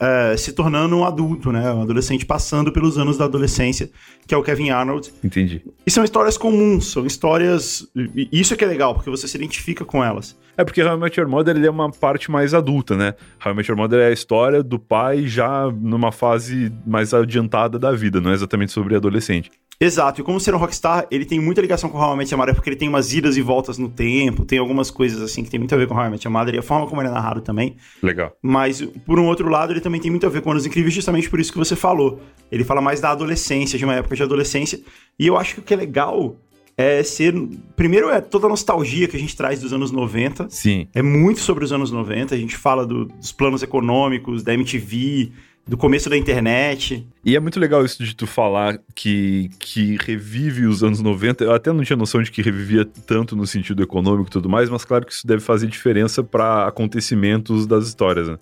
é, 0.00 0.36
se 0.36 0.52
tornando 0.52 0.96
um 0.96 1.04
adulto, 1.04 1.52
né? 1.52 1.72
Um 1.72 1.82
adolescente 1.82 2.26
passando 2.26 2.72
pelos 2.72 2.98
anos 2.98 3.16
da 3.16 3.24
adolescência, 3.24 3.90
que 4.26 4.34
é 4.34 4.38
o 4.38 4.42
Kevin 4.42 4.70
Arnold. 4.70 5.12
Entendi. 5.22 5.62
E 5.86 5.90
são 5.90 6.04
histórias 6.04 6.36
comuns, 6.36 6.90
são 6.90 7.06
histórias. 7.06 7.86
e 7.94 8.28
Isso 8.32 8.54
é 8.54 8.56
que 8.56 8.64
é 8.64 8.66
legal, 8.66 8.94
porque 8.94 9.10
você 9.10 9.28
se 9.28 9.36
identifica 9.36 9.84
com 9.84 10.02
elas. 10.02 10.36
É 10.56 10.64
porque 10.64 10.82
How 10.82 10.96
I 10.96 11.00
Met 11.00 11.20
Your 11.20 11.28
Mother 11.28 11.56
é 11.56 11.70
uma 11.70 11.90
parte 11.90 12.30
mais 12.30 12.52
adulta, 12.52 12.96
né? 12.96 13.14
How 13.44 13.52
I 13.52 13.54
Met 13.54 13.70
Your 13.70 13.78
Mother 13.78 14.00
é 14.00 14.08
a 14.08 14.12
história 14.12 14.62
do 14.62 14.78
pai 14.78 15.26
já 15.26 15.70
numa 15.70 16.10
fase 16.10 16.72
mais 16.84 17.14
adiantada 17.14 17.78
da 17.78 17.92
vida, 17.92 18.20
não 18.20 18.32
é 18.32 18.34
exatamente 18.34 18.72
sobre 18.72 18.96
adolescente. 18.96 19.50
Exato, 19.80 20.20
e 20.20 20.24
como 20.24 20.40
ser 20.40 20.54
um 20.54 20.58
rockstar, 20.58 21.06
ele 21.08 21.24
tem 21.24 21.38
muita 21.38 21.60
ligação 21.60 21.88
com 21.88 21.98
How 21.98 22.14
I 22.14 22.18
Met 22.18 22.32
Your 22.32 22.38
Mother, 22.38 22.54
porque 22.54 22.68
ele 22.68 22.76
tem 22.76 22.88
umas 22.88 23.12
idas 23.12 23.36
e 23.36 23.42
voltas 23.42 23.78
no 23.78 23.88
tempo, 23.88 24.44
tem 24.44 24.58
algumas 24.58 24.90
coisas 24.90 25.22
assim 25.22 25.44
que 25.44 25.50
tem 25.50 25.60
muito 25.60 25.72
a 25.72 25.78
ver 25.78 25.86
com 25.86 25.94
How 25.94 26.06
I 26.06 26.10
Met 26.10 26.26
Your 26.26 26.32
Mother, 26.32 26.56
e 26.56 26.58
a 26.58 26.62
forma 26.62 26.86
como 26.88 27.00
ele 27.00 27.08
é 27.08 27.12
narrado 27.12 27.40
também. 27.40 27.76
Legal. 28.02 28.36
Mas, 28.42 28.82
por 29.06 29.20
um 29.20 29.26
outro 29.26 29.48
lado, 29.48 29.72
ele 29.72 29.80
também 29.80 30.00
tem 30.00 30.10
muito 30.10 30.26
a 30.26 30.28
ver 30.28 30.42
com 30.42 30.50
Anos 30.50 30.66
Incríveis, 30.66 30.92
justamente 30.92 31.30
por 31.30 31.38
isso 31.38 31.52
que 31.52 31.58
você 31.58 31.76
falou. 31.76 32.20
Ele 32.50 32.64
fala 32.64 32.80
mais 32.80 33.00
da 33.00 33.10
adolescência, 33.10 33.78
de 33.78 33.84
uma 33.84 33.94
época 33.94 34.16
de 34.16 34.22
adolescência, 34.22 34.80
e 35.16 35.26
eu 35.26 35.36
acho 35.36 35.54
que 35.54 35.60
o 35.60 35.62
que 35.62 35.74
é 35.74 35.76
legal 35.76 36.36
é 36.78 37.02
ser. 37.02 37.34
Primeiro 37.74 38.08
é 38.08 38.20
toda 38.20 38.46
a 38.46 38.48
nostalgia 38.48 39.08
que 39.08 39.16
a 39.16 39.20
gente 39.20 39.36
traz 39.36 39.60
dos 39.60 39.72
anos 39.72 39.90
90. 39.90 40.48
Sim. 40.48 40.86
É 40.94 41.02
muito 41.02 41.40
sobre 41.40 41.64
os 41.64 41.72
anos 41.72 41.90
90. 41.90 42.36
A 42.36 42.38
gente 42.38 42.56
fala 42.56 42.86
do, 42.86 43.06
dos 43.06 43.32
planos 43.32 43.64
econômicos, 43.64 44.44
da 44.44 44.54
MTV, 44.54 45.32
do 45.68 45.76
começo 45.76 46.08
da 46.08 46.16
internet. 46.16 47.06
E 47.22 47.36
é 47.36 47.40
muito 47.40 47.60
legal 47.60 47.84
isso 47.84 48.02
de 48.02 48.16
tu 48.16 48.26
falar 48.26 48.80
que, 48.94 49.50
que 49.58 49.98
revive 50.00 50.66
os 50.66 50.82
anos 50.82 51.00
90. 51.00 51.44
Eu 51.44 51.52
até 51.52 51.70
não 51.72 51.84
tinha 51.84 51.96
noção 51.96 52.22
de 52.22 52.30
que 52.30 52.40
revivia 52.40 52.86
tanto 53.06 53.36
no 53.36 53.46
sentido 53.46 53.82
econômico 53.82 54.30
e 54.30 54.32
tudo 54.32 54.48
mais, 54.48 54.70
mas 54.70 54.84
claro 54.84 55.04
que 55.04 55.12
isso 55.12 55.26
deve 55.26 55.42
fazer 55.42 55.66
diferença 55.66 56.24
para 56.24 56.66
acontecimentos 56.66 57.66
das 57.66 57.86
histórias, 57.86 58.28
né? 58.28 58.38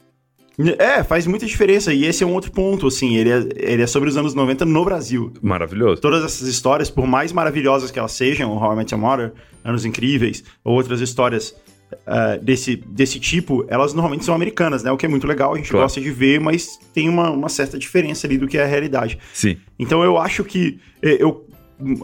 É, 0.79 1.03
faz 1.05 1.27
muita 1.27 1.45
diferença. 1.45 1.93
E 1.93 2.07
esse 2.07 2.25
é 2.25 2.27
um 2.27 2.33
outro 2.33 2.51
ponto, 2.51 2.87
assim. 2.87 3.17
Ele 3.17 3.31
é, 3.31 3.49
ele 3.57 3.83
é 3.83 3.87
sobre 3.87 4.09
os 4.09 4.17
anos 4.17 4.33
90 4.33 4.65
no 4.65 4.85
Brasil. 4.85 5.33
Maravilhoso. 5.43 6.01
Todas 6.01 6.25
essas 6.25 6.49
histórias, 6.49 6.89
por 6.89 7.07
mais 7.07 7.31
maravilhosas 7.31 7.91
que 7.91 7.99
elas 7.99 8.13
sejam, 8.13 8.57
How 8.57 8.73
I 8.73 8.77
Met 8.77 8.95
Your 8.95 9.03
Mother, 9.03 9.33
Anos 9.63 9.85
Incríveis, 9.85 10.43
ou 10.65 10.75
outras 10.75 11.01
histórias 11.03 11.55
uh, 11.93 12.43
desse, 12.43 12.77
desse 12.77 13.19
tipo, 13.21 13.65
elas 13.69 13.93
normalmente 13.95 14.25
são 14.25 14.35
americanas, 14.35 14.83
né? 14.83 14.91
O 14.91 14.97
que 14.97 15.07
é 15.07 15.09
muito 15.09 15.27
legal, 15.27 15.55
a 15.55 15.57
gente 15.57 15.71
Claro. 15.71 15.85
gosta 15.85 16.01
de 16.01 16.11
ver, 16.11 16.41
mas 16.41 16.79
tem 16.93 17.09
uma, 17.09 17.31
uma 17.31 17.49
certa 17.49 17.79
diferença 17.79 18.27
ali 18.27 18.39
do 18.39 18.47
que 18.49 18.59
é 18.59 18.65
a 18.65 18.67
realidade. 18.67 19.19
Sim. 19.33 19.57
Então 19.79 20.03
eu 20.03 20.19
acho 20.19 20.45
que 20.45 20.79
eh, 21.03 21.17
eu 21.21 21.45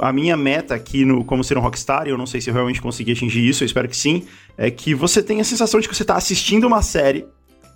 a 0.00 0.12
minha 0.12 0.36
meta 0.36 0.74
aqui 0.74 1.02
no 1.02 1.24
Como 1.24 1.42
Ser 1.42 1.56
um 1.56 1.62
Rockstar, 1.62 2.06
e 2.06 2.10
eu 2.10 2.18
não 2.18 2.26
sei 2.26 2.42
se 2.42 2.50
eu 2.50 2.54
realmente 2.54 2.82
consegui 2.82 3.12
atingir 3.12 3.48
isso, 3.48 3.62
eu 3.62 3.66
espero 3.66 3.88
que 3.88 3.96
sim, 3.96 4.24
é 4.58 4.70
que 4.70 4.94
você 4.94 5.22
tenha 5.22 5.40
a 5.40 5.44
sensação 5.44 5.80
de 5.80 5.88
que 5.88 5.94
você 5.96 6.02
está 6.02 6.14
assistindo 6.14 6.66
uma 6.66 6.82
série 6.82 7.24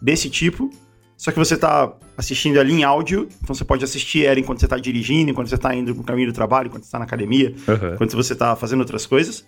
desse 0.02 0.28
tipo, 0.28 0.68
só 1.16 1.32
que 1.32 1.38
você 1.38 1.54
está 1.54 1.90
assistindo 2.14 2.60
ali 2.60 2.74
em 2.74 2.84
áudio, 2.84 3.26
então 3.42 3.54
você 3.54 3.64
pode 3.64 3.82
assistir 3.82 4.26
ela 4.26 4.38
enquanto 4.38 4.58
você 4.60 4.66
está 4.66 4.76
dirigindo, 4.76 5.30
enquanto 5.30 5.48
você 5.48 5.54
está 5.54 5.74
indo 5.74 5.94
no 5.94 6.04
caminho 6.04 6.28
do 6.28 6.34
trabalho, 6.34 6.66
enquanto 6.66 6.82
você 6.82 6.88
está 6.88 6.98
na 6.98 7.06
academia, 7.06 7.54
Aham. 7.66 7.94
enquanto 7.94 8.14
você 8.14 8.34
está 8.34 8.54
fazendo 8.54 8.80
outras 8.80 9.06
coisas. 9.06 9.46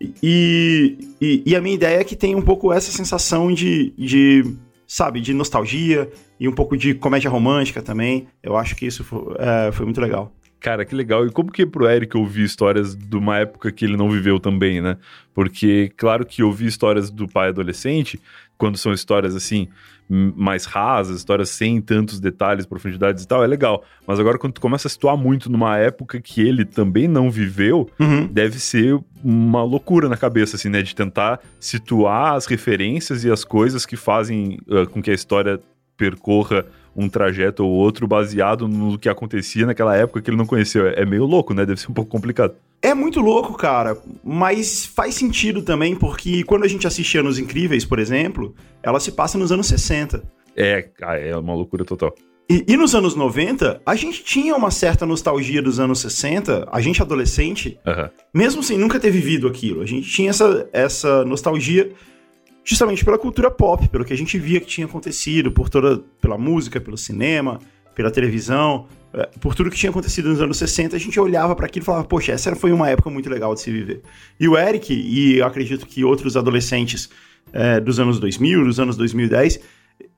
E, 0.00 0.98
e, 1.20 1.42
e 1.46 1.56
a 1.56 1.60
minha 1.60 1.74
ideia 1.74 2.00
é 2.00 2.04
que 2.04 2.16
tenha 2.16 2.36
um 2.36 2.42
pouco 2.42 2.72
essa 2.72 2.90
sensação 2.90 3.52
de, 3.52 3.92
de, 3.96 4.44
sabe, 4.86 5.20
de 5.20 5.32
nostalgia 5.32 6.10
e 6.38 6.48
um 6.48 6.52
pouco 6.52 6.76
de 6.76 6.94
comédia 6.94 7.30
romântica 7.30 7.82
também. 7.82 8.26
Eu 8.42 8.56
acho 8.56 8.76
que 8.76 8.86
isso 8.86 9.02
foi, 9.02 9.34
é, 9.38 9.72
foi 9.72 9.86
muito 9.86 10.00
legal. 10.00 10.32
Cara, 10.60 10.84
que 10.84 10.94
legal. 10.94 11.26
E 11.26 11.30
como 11.30 11.52
que 11.52 11.62
é 11.62 11.66
pro 11.66 11.88
Eric 11.88 12.16
ouvir 12.16 12.44
histórias 12.44 12.94
de 12.94 13.16
uma 13.16 13.38
época 13.38 13.70
que 13.70 13.84
ele 13.84 13.96
não 13.96 14.10
viveu 14.10 14.40
também, 14.40 14.80
né? 14.80 14.96
Porque, 15.34 15.92
claro 15.96 16.24
que 16.24 16.42
ouvir 16.42 16.66
histórias 16.66 17.10
do 17.10 17.28
pai 17.28 17.48
adolescente, 17.48 18.20
quando 18.56 18.76
são 18.76 18.92
histórias 18.92 19.36
assim, 19.36 19.68
mais 20.08 20.64
rasas, 20.64 21.16
histórias 21.18 21.48
sem 21.50 21.80
tantos 21.80 22.20
detalhes, 22.20 22.64
profundidades 22.66 23.24
e 23.24 23.28
tal, 23.28 23.42
é 23.42 23.46
legal. 23.46 23.82
Mas 24.06 24.20
agora, 24.20 24.38
quando 24.38 24.52
tu 24.54 24.60
começa 24.60 24.86
a 24.86 24.90
situar 24.90 25.16
muito 25.16 25.50
numa 25.50 25.76
época 25.78 26.20
que 26.20 26.40
ele 26.40 26.64
também 26.64 27.08
não 27.08 27.30
viveu, 27.30 27.88
Uhum. 27.98 28.26
deve 28.26 28.58
ser 28.60 28.98
uma 29.24 29.62
loucura 29.64 30.08
na 30.08 30.16
cabeça, 30.16 30.56
assim, 30.56 30.68
né? 30.68 30.82
De 30.82 30.94
tentar 30.94 31.40
situar 31.58 32.34
as 32.34 32.46
referências 32.46 33.24
e 33.24 33.30
as 33.30 33.44
coisas 33.44 33.84
que 33.84 33.96
fazem 33.96 34.58
ah, 34.70 34.86
com 34.86 35.02
que 35.02 35.10
a 35.10 35.14
história 35.14 35.58
percorra 35.96 36.66
um 36.96 37.08
trajeto 37.08 37.64
ou 37.64 37.70
outro 37.70 38.06
baseado 38.06 38.66
no 38.66 38.98
que 38.98 39.08
acontecia 39.08 39.66
naquela 39.66 39.96
época 39.96 40.20
que 40.20 40.30
ele 40.30 40.36
não 40.36 40.46
conheceu. 40.46 40.86
É 40.86 40.96
é 40.96 41.04
meio 41.04 41.24
louco, 41.24 41.54
né? 41.54 41.64
Deve 41.64 41.80
ser 41.80 41.90
um 41.90 41.94
pouco 41.94 42.10
complicado. 42.10 42.54
É 42.82 42.92
muito 42.94 43.20
louco, 43.20 43.54
cara, 43.54 43.96
mas 44.22 44.84
faz 44.84 45.14
sentido 45.14 45.62
também, 45.62 45.94
porque 45.94 46.42
quando 46.44 46.64
a 46.64 46.68
gente 46.68 46.86
assiste 46.86 47.16
Anos 47.16 47.38
Incríveis, 47.38 47.84
por 47.84 47.98
exemplo, 47.98 48.54
ela 48.82 49.00
se 49.00 49.12
passa 49.12 49.38
nos 49.38 49.50
anos 49.52 49.66
60. 49.66 50.22
É, 50.56 50.88
é 51.00 51.36
uma 51.36 51.54
loucura 51.54 51.84
total. 51.84 52.14
E, 52.48 52.64
e 52.68 52.76
nos 52.76 52.94
anos 52.94 53.16
90, 53.16 53.80
a 53.84 53.96
gente 53.96 54.22
tinha 54.22 54.54
uma 54.54 54.70
certa 54.70 55.04
nostalgia 55.04 55.60
dos 55.60 55.80
anos 55.80 56.00
60, 56.00 56.68
a 56.70 56.80
gente 56.80 57.02
adolescente, 57.02 57.78
Aham. 57.84 58.10
mesmo 58.32 58.62
sem 58.62 58.78
nunca 58.78 59.00
ter 59.00 59.10
vivido 59.10 59.48
aquilo. 59.48 59.82
A 59.82 59.86
gente 59.86 60.08
tinha 60.08 60.30
essa, 60.30 60.68
essa 60.72 61.24
nostalgia 61.24 61.90
justamente 62.66 63.04
pela 63.04 63.16
cultura 63.16 63.48
pop, 63.48 63.88
pelo 63.88 64.04
que 64.04 64.12
a 64.12 64.16
gente 64.16 64.36
via 64.36 64.58
que 64.58 64.66
tinha 64.66 64.86
acontecido, 64.86 65.52
por 65.52 65.70
toda 65.70 66.02
pela 66.20 66.36
música, 66.36 66.80
pelo 66.80 66.98
cinema, 66.98 67.60
pela 67.94 68.10
televisão, 68.10 68.88
eh, 69.14 69.30
por 69.40 69.54
tudo 69.54 69.70
que 69.70 69.76
tinha 69.76 69.88
acontecido 69.88 70.28
nos 70.28 70.42
anos 70.42 70.58
60, 70.58 70.96
a 70.96 70.98
gente 70.98 71.18
olhava 71.20 71.54
para 71.54 71.66
aquilo 71.66 71.84
e 71.84 71.86
falava, 71.86 72.04
poxa, 72.04 72.32
essa 72.32 72.56
foi 72.56 72.72
uma 72.72 72.90
época 72.90 73.08
muito 73.08 73.30
legal 73.30 73.54
de 73.54 73.60
se 73.60 73.70
viver. 73.70 74.02
E 74.38 74.48
o 74.48 74.58
Eric, 74.58 74.92
e 74.92 75.38
eu 75.38 75.46
acredito 75.46 75.86
que 75.86 76.04
outros 76.04 76.36
adolescentes 76.36 77.08
eh, 77.52 77.78
dos 77.78 78.00
anos 78.00 78.18
2000, 78.18 78.64
dos 78.64 78.80
anos 78.80 78.96
2010, 78.96 79.60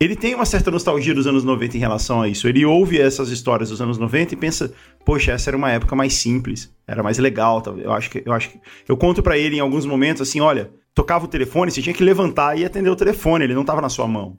ele 0.00 0.14
tem 0.16 0.34
uma 0.34 0.44
certa 0.44 0.70
nostalgia 0.70 1.14
dos 1.14 1.26
anos 1.26 1.44
90 1.44 1.76
em 1.76 1.80
relação 1.80 2.22
a 2.22 2.28
isso. 2.28 2.48
Ele 2.48 2.64
ouve 2.64 3.00
essas 3.00 3.30
histórias 3.30 3.70
dos 3.70 3.80
anos 3.80 3.98
90 3.98 4.34
e 4.34 4.36
pensa, 4.36 4.72
poxa, 5.04 5.32
essa 5.32 5.50
era 5.50 5.56
uma 5.56 5.70
época 5.70 5.96
mais 5.96 6.14
simples, 6.14 6.72
era 6.86 7.02
mais 7.02 7.18
legal. 7.18 7.62
Eu 7.76 7.92
acho 7.92 8.10
que 8.10 8.22
eu 8.24 8.32
acho 8.32 8.50
que 8.50 8.60
eu 8.88 8.96
conto 8.96 9.22
pra 9.22 9.36
ele 9.36 9.56
em 9.56 9.60
alguns 9.60 9.84
momentos 9.86 10.22
assim, 10.22 10.40
olha, 10.40 10.70
tocava 10.94 11.24
o 11.24 11.28
telefone, 11.28 11.70
você 11.70 11.82
tinha 11.82 11.94
que 11.94 12.02
levantar 12.02 12.56
e 12.58 12.64
atender 12.64 12.90
o 12.90 12.96
telefone, 12.96 13.44
ele 13.44 13.54
não 13.54 13.64
tava 13.64 13.80
na 13.80 13.88
sua 13.88 14.06
mão. 14.06 14.36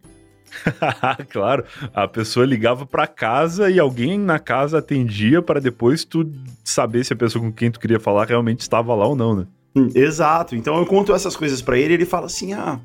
claro, 1.29 1.63
a 1.93 2.07
pessoa 2.07 2.45
ligava 2.45 2.85
pra 2.85 3.05
casa 3.05 3.69
e 3.69 3.79
alguém 3.79 4.17
na 4.17 4.39
casa 4.39 4.79
atendia 4.79 5.41
para 5.41 5.61
depois 5.61 6.03
tu 6.03 6.29
saber 6.63 7.03
se 7.05 7.13
a 7.13 7.15
pessoa 7.15 7.43
com 7.43 7.51
quem 7.51 7.69
tu 7.69 7.79
queria 7.79 7.99
falar 7.99 8.25
realmente 8.27 8.61
estava 8.61 8.95
lá 8.95 9.05
ou 9.05 9.15
não, 9.15 9.35
né? 9.35 9.47
Hum, 9.75 9.89
Exato. 9.93 10.55
Então 10.55 10.77
eu 10.77 10.85
conto 10.85 11.13
essas 11.13 11.35
coisas 11.35 11.61
pra 11.61 11.77
ele 11.77 11.93
e 11.93 11.97
ele 11.97 12.05
fala 12.05 12.25
assim: 12.25 12.53
"Ah, 12.53 12.79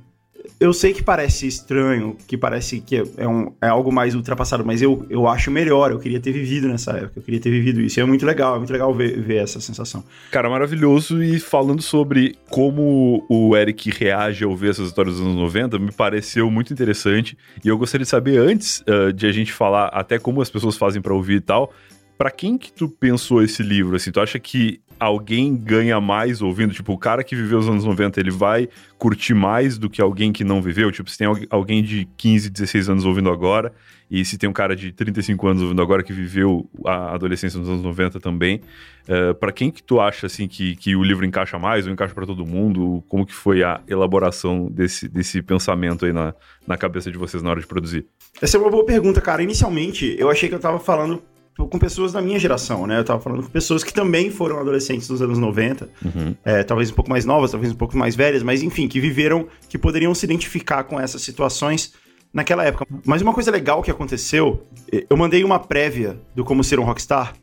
eu 0.60 0.72
sei 0.72 0.92
que 0.92 1.02
parece 1.02 1.46
estranho, 1.46 2.16
que 2.26 2.36
parece 2.36 2.80
que 2.80 3.02
é, 3.16 3.26
um, 3.26 3.52
é 3.60 3.68
algo 3.68 3.92
mais 3.92 4.14
ultrapassado, 4.14 4.64
mas 4.64 4.82
eu, 4.82 5.06
eu 5.08 5.26
acho 5.26 5.50
melhor. 5.50 5.90
Eu 5.90 5.98
queria 5.98 6.20
ter 6.20 6.32
vivido 6.32 6.68
nessa 6.68 6.92
época, 6.92 7.12
eu 7.16 7.22
queria 7.22 7.40
ter 7.40 7.50
vivido 7.50 7.80
isso. 7.80 7.98
E 7.98 8.02
é 8.02 8.04
muito 8.04 8.24
legal, 8.24 8.54
é 8.54 8.58
muito 8.58 8.72
legal 8.72 8.92
ver, 8.94 9.20
ver 9.20 9.36
essa 9.36 9.60
sensação. 9.60 10.04
Cara, 10.30 10.48
maravilhoso. 10.48 11.22
E 11.22 11.38
falando 11.40 11.82
sobre 11.82 12.36
como 12.50 13.24
o 13.28 13.56
Eric 13.56 13.90
reage 13.90 14.44
ao 14.44 14.54
ver 14.56 14.70
essas 14.70 14.88
histórias 14.88 15.16
dos 15.16 15.24
anos 15.24 15.36
90, 15.36 15.78
me 15.78 15.92
pareceu 15.92 16.50
muito 16.50 16.72
interessante. 16.72 17.36
E 17.64 17.68
eu 17.68 17.78
gostaria 17.78 18.04
de 18.04 18.10
saber, 18.10 18.38
antes 18.38 18.82
ah, 18.86 19.12
de 19.12 19.26
a 19.26 19.32
gente 19.32 19.52
falar 19.52 19.86
até 19.88 20.18
como 20.18 20.40
as 20.40 20.50
pessoas 20.50 20.76
fazem 20.76 21.00
pra 21.00 21.14
ouvir 21.14 21.36
e 21.36 21.40
tal, 21.40 21.72
pra 22.16 22.30
quem 22.30 22.56
que 22.56 22.72
tu 22.72 22.88
pensou 22.88 23.42
esse 23.42 23.62
livro? 23.62 23.96
Assim, 23.96 24.10
tu 24.10 24.20
acha 24.20 24.38
que 24.38 24.80
alguém 25.04 25.54
ganha 25.56 26.00
mais 26.00 26.42
ouvindo? 26.42 26.72
Tipo, 26.72 26.92
o 26.92 26.98
cara 26.98 27.22
que 27.22 27.36
viveu 27.36 27.58
os 27.58 27.68
anos 27.68 27.84
90, 27.84 28.20
ele 28.20 28.30
vai 28.30 28.68
curtir 28.98 29.34
mais 29.34 29.78
do 29.78 29.88
que 29.90 30.00
alguém 30.00 30.32
que 30.32 30.44
não 30.44 30.62
viveu? 30.62 30.90
Tipo, 30.90 31.10
se 31.10 31.18
tem 31.18 31.26
alguém 31.50 31.82
de 31.82 32.08
15, 32.16 32.50
16 32.50 32.88
anos 32.88 33.04
ouvindo 33.04 33.30
agora, 33.30 33.72
e 34.10 34.24
se 34.24 34.38
tem 34.38 34.48
um 34.48 34.52
cara 34.52 34.76
de 34.76 34.92
35 34.92 35.46
anos 35.46 35.62
ouvindo 35.62 35.82
agora 35.82 36.02
que 36.02 36.12
viveu 36.12 36.68
a 36.84 37.14
adolescência 37.14 37.58
nos 37.58 37.68
anos 37.68 37.82
90 37.82 38.20
também, 38.20 38.56
uh, 38.56 38.60
eh, 39.08 39.34
para 39.34 39.50
quem 39.50 39.70
que 39.70 39.82
tu 39.82 40.00
acha, 40.00 40.26
assim, 40.26 40.46
que, 40.46 40.76
que 40.76 40.94
o 40.94 41.02
livro 41.02 41.24
encaixa 41.24 41.58
mais 41.58 41.86
ou 41.86 41.92
encaixa 41.92 42.14
para 42.14 42.26
todo 42.26 42.46
mundo? 42.46 43.02
Como 43.08 43.26
que 43.26 43.34
foi 43.34 43.62
a 43.62 43.80
elaboração 43.88 44.68
desse, 44.70 45.08
desse 45.08 45.42
pensamento 45.42 46.04
aí 46.04 46.12
na, 46.12 46.34
na 46.66 46.76
cabeça 46.76 47.10
de 47.10 47.18
vocês 47.18 47.42
na 47.42 47.50
hora 47.50 47.60
de 47.60 47.66
produzir? 47.66 48.06
Essa 48.40 48.56
é 48.56 48.60
uma 48.60 48.70
boa 48.70 48.84
pergunta, 48.84 49.20
cara. 49.20 49.42
Inicialmente, 49.42 50.14
eu 50.18 50.30
achei 50.30 50.48
que 50.48 50.54
eu 50.54 50.60
tava 50.60 50.78
falando 50.78 51.22
com 51.56 51.78
pessoas 51.78 52.12
da 52.12 52.20
minha 52.20 52.38
geração, 52.38 52.86
né? 52.86 52.98
Eu 52.98 53.04
tava 53.04 53.20
falando 53.20 53.42
com 53.42 53.48
pessoas 53.48 53.84
que 53.84 53.92
também 53.92 54.30
foram 54.30 54.58
adolescentes 54.58 55.06
dos 55.06 55.22
anos 55.22 55.38
90, 55.38 55.88
uhum. 56.04 56.34
é, 56.44 56.64
talvez 56.64 56.90
um 56.90 56.94
pouco 56.94 57.08
mais 57.08 57.24
novas, 57.24 57.52
talvez 57.52 57.72
um 57.72 57.76
pouco 57.76 57.96
mais 57.96 58.16
velhas, 58.16 58.42
mas 58.42 58.62
enfim, 58.62 58.88
que 58.88 58.98
viveram, 58.98 59.46
que 59.68 59.78
poderiam 59.78 60.14
se 60.14 60.26
identificar 60.26 60.84
com 60.84 60.98
essas 60.98 61.22
situações 61.22 61.94
naquela 62.32 62.64
época. 62.64 62.86
Mas 63.06 63.22
uma 63.22 63.32
coisa 63.32 63.50
legal 63.52 63.82
que 63.82 63.90
aconteceu, 63.90 64.66
eu 64.90 65.16
mandei 65.16 65.44
uma 65.44 65.60
prévia 65.60 66.18
do 66.34 66.44
Como 66.44 66.64
Ser 66.64 66.80
um 66.80 66.84
Rockstar 66.84 67.34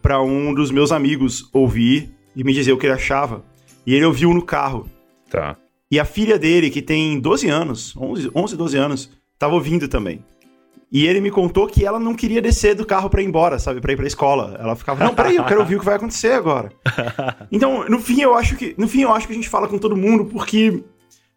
para 0.00 0.22
um 0.22 0.54
dos 0.54 0.70
meus 0.70 0.90
amigos 0.90 1.48
ouvir 1.52 2.10
e 2.34 2.42
me 2.42 2.54
dizer 2.54 2.72
o 2.72 2.78
que 2.78 2.86
ele 2.86 2.94
achava. 2.94 3.44
E 3.86 3.94
ele 3.94 4.06
ouviu 4.06 4.32
no 4.32 4.42
carro. 4.42 4.88
Tá. 5.30 5.56
E 5.90 5.98
a 5.98 6.04
filha 6.04 6.38
dele, 6.38 6.70
que 6.70 6.80
tem 6.80 7.20
12 7.20 7.48
anos, 7.48 7.94
11, 7.96 8.30
11 8.34 8.56
12 8.56 8.76
anos, 8.76 9.10
tava 9.38 9.54
ouvindo 9.54 9.88
também. 9.88 10.24
E 10.92 11.06
ele 11.06 11.20
me 11.20 11.30
contou 11.30 11.68
que 11.68 11.84
ela 11.84 12.00
não 12.00 12.14
queria 12.14 12.42
descer 12.42 12.74
do 12.74 12.84
carro 12.84 13.08
para 13.08 13.22
ir 13.22 13.26
embora, 13.26 13.58
sabe, 13.58 13.80
para 13.80 13.92
ir 13.92 13.96
para 13.96 14.06
escola. 14.06 14.56
Ela 14.58 14.74
ficava, 14.74 15.04
não, 15.04 15.14
peraí, 15.14 15.36
eu 15.36 15.44
quero 15.44 15.60
ouvir 15.60 15.76
o 15.76 15.78
que 15.78 15.84
vai 15.84 15.94
acontecer 15.94 16.32
agora. 16.32 16.72
Então, 17.52 17.88
no 17.88 17.98
fim, 17.98 18.20
eu 18.20 18.34
acho 18.34 18.56
que, 18.56 18.74
no 18.78 18.86
fim, 18.86 19.02
eu 19.02 19.12
acho 19.12 19.26
que 19.26 19.32
a 19.32 19.36
gente 19.36 19.48
fala 19.48 19.66
com 19.66 19.76
todo 19.76 19.96
mundo 19.96 20.24
porque 20.24 20.82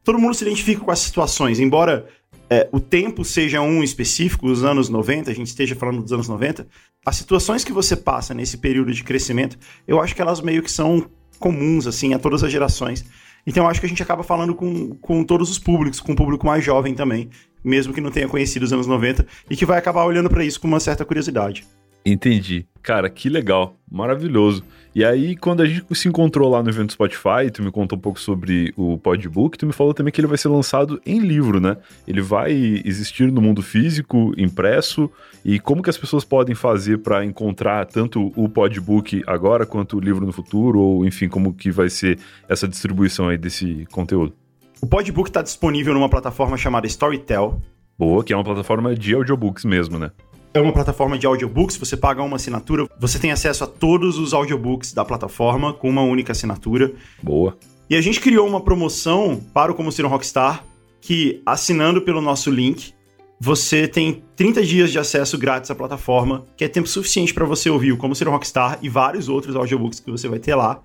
todo 0.03 0.19
mundo 0.19 0.33
se 0.33 0.43
identifica 0.43 0.81
com 0.81 0.91
as 0.91 0.99
situações, 0.99 1.59
embora 1.59 2.07
é, 2.49 2.67
o 2.71 2.79
tempo 2.79 3.25
seja 3.25 3.61
um 3.61 3.83
específico, 3.83 4.47
os 4.47 4.63
anos 4.63 4.89
90, 4.89 5.31
a 5.31 5.33
gente 5.33 5.47
esteja 5.47 5.75
falando 5.75 6.01
dos 6.01 6.13
anos 6.13 6.27
90, 6.27 6.67
as 7.05 7.15
situações 7.15 7.63
que 7.63 7.73
você 7.73 7.95
passa 7.95 8.33
nesse 8.33 8.57
período 8.57 8.93
de 8.93 9.03
crescimento, 9.03 9.57
eu 9.87 9.99
acho 9.99 10.15
que 10.15 10.21
elas 10.21 10.39
meio 10.39 10.61
que 10.61 10.71
são 10.71 11.09
comuns, 11.39 11.87
assim, 11.87 12.13
a 12.13 12.19
todas 12.19 12.43
as 12.43 12.51
gerações. 12.51 13.03
Então 13.45 13.67
acho 13.67 13.79
que 13.79 13.85
a 13.85 13.89
gente 13.89 14.01
acaba 14.01 14.23
falando 14.23 14.55
com, 14.55 14.95
com 14.95 15.23
todos 15.23 15.49
os 15.49 15.59
públicos, 15.59 15.99
com 15.99 16.13
o 16.13 16.15
público 16.15 16.45
mais 16.45 16.63
jovem 16.63 16.93
também, 16.93 17.29
mesmo 17.63 17.93
que 17.93 18.01
não 18.01 18.11
tenha 18.11 18.27
conhecido 18.27 18.63
os 18.63 18.73
anos 18.73 18.87
90, 18.87 19.25
e 19.49 19.55
que 19.55 19.65
vai 19.65 19.77
acabar 19.77 20.05
olhando 20.05 20.29
para 20.29 20.43
isso 20.43 20.59
com 20.59 20.67
uma 20.67 20.79
certa 20.79 21.05
curiosidade. 21.05 21.65
Entendi. 22.05 22.65
Cara, 22.81 23.09
que 23.09 23.29
legal. 23.29 23.77
Maravilhoso. 23.89 24.63
E 24.93 25.03
aí, 25.03 25.35
quando 25.35 25.61
a 25.61 25.65
gente 25.65 25.85
se 25.95 26.07
encontrou 26.07 26.49
lá 26.49 26.61
no 26.61 26.69
evento 26.69 26.93
Spotify, 26.93 27.49
tu 27.51 27.63
me 27.63 27.71
contou 27.71 27.97
um 27.97 28.01
pouco 28.01 28.19
sobre 28.19 28.73
o 28.75 28.97
Podbook, 28.97 29.57
tu 29.57 29.65
me 29.65 29.73
falou 29.73 29.93
também 29.93 30.11
que 30.11 30.19
ele 30.19 30.27
vai 30.27 30.37
ser 30.37 30.49
lançado 30.49 31.01
em 31.05 31.19
livro, 31.19 31.59
né? 31.59 31.77
Ele 32.07 32.21
vai 32.21 32.51
existir 32.85 33.31
no 33.31 33.41
mundo 33.41 33.63
físico, 33.63 34.33
impresso, 34.37 35.09
e 35.43 35.59
como 35.59 35.81
que 35.81 35.89
as 35.89 35.97
pessoas 35.97 36.23
podem 36.23 36.53
fazer 36.53 36.99
para 36.99 37.25
encontrar 37.25 37.85
tanto 37.85 38.31
o 38.35 38.47
Podbook 38.47 39.23
agora 39.25 39.65
quanto 39.65 39.97
o 39.97 39.99
livro 39.99 40.25
no 40.25 40.31
futuro, 40.31 40.79
ou 40.79 41.05
enfim, 41.05 41.27
como 41.27 41.53
que 41.53 41.71
vai 41.71 41.89
ser 41.89 42.19
essa 42.47 42.67
distribuição 42.67 43.29
aí 43.29 43.37
desse 43.37 43.87
conteúdo? 43.91 44.33
O 44.81 44.85
Podbook 44.85 45.29
está 45.29 45.41
disponível 45.41 45.93
numa 45.93 46.09
plataforma 46.09 46.57
chamada 46.57 46.85
Storytel. 46.85 47.61
Boa, 47.97 48.23
que 48.23 48.33
é 48.33 48.35
uma 48.35 48.43
plataforma 48.43 48.93
de 48.93 49.13
audiobooks 49.15 49.65
mesmo, 49.65 49.97
né? 49.97 50.11
É 50.53 50.61
uma 50.61 50.71
plataforma 50.71 51.17
de 51.17 51.25
audiobooks, 51.25 51.77
você 51.77 51.97
paga 51.97 52.21
uma 52.21 52.35
assinatura, 52.35 52.87
você 52.99 53.17
tem 53.17 53.31
acesso 53.31 53.63
a 53.63 53.67
todos 53.67 54.19
os 54.19 54.35
audiobooks 54.35 54.93
da 54.93 55.03
plataforma 55.03 55.73
com 55.73 55.89
uma 55.89 56.03
única 56.03 56.31
assinatura. 56.31 56.93
Boa. 57.23 57.57
E 57.89 57.95
a 57.95 58.01
gente 58.01 58.19
criou 58.19 58.47
uma 58.47 58.61
promoção 58.61 59.41
para 59.51 59.71
o 59.71 59.75
Como 59.75 59.91
Ser 59.91 60.05
um 60.05 60.09
Rockstar, 60.09 60.63
que 61.01 61.41
assinando 61.43 62.01
pelo 62.01 62.21
nosso 62.21 62.51
link, 62.51 62.93
você 63.39 63.87
tem 63.87 64.23
30 64.35 64.63
dias 64.63 64.91
de 64.91 64.99
acesso 64.99 65.39
grátis 65.39 65.71
à 65.71 65.75
plataforma, 65.75 66.45
que 66.55 66.63
é 66.63 66.67
tempo 66.67 66.87
suficiente 66.87 67.33
para 67.33 67.45
você 67.45 67.71
ouvir 67.71 67.91
o 67.91 67.97
Como 67.97 68.13
Ser 68.13 68.27
um 68.27 68.31
Rockstar 68.31 68.77
e 68.79 68.87
vários 68.87 69.27
outros 69.29 69.55
audiobooks 69.55 69.99
que 69.99 70.11
você 70.11 70.27
vai 70.27 70.37
ter 70.37 70.53
lá. 70.53 70.81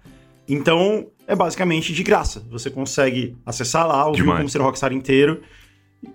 Então, 0.49 1.09
é 1.27 1.37
basicamente 1.37 1.93
de 1.93 2.03
graça. 2.03 2.43
Você 2.51 2.71
consegue 2.71 3.37
acessar 3.45 3.87
lá, 3.87 4.07
ouvir 4.07 4.23
Demais. 4.23 4.37
o 4.37 4.39
Como 4.39 4.49
Ser 4.49 4.63
Rockstar 4.63 4.95
inteiro 4.95 5.43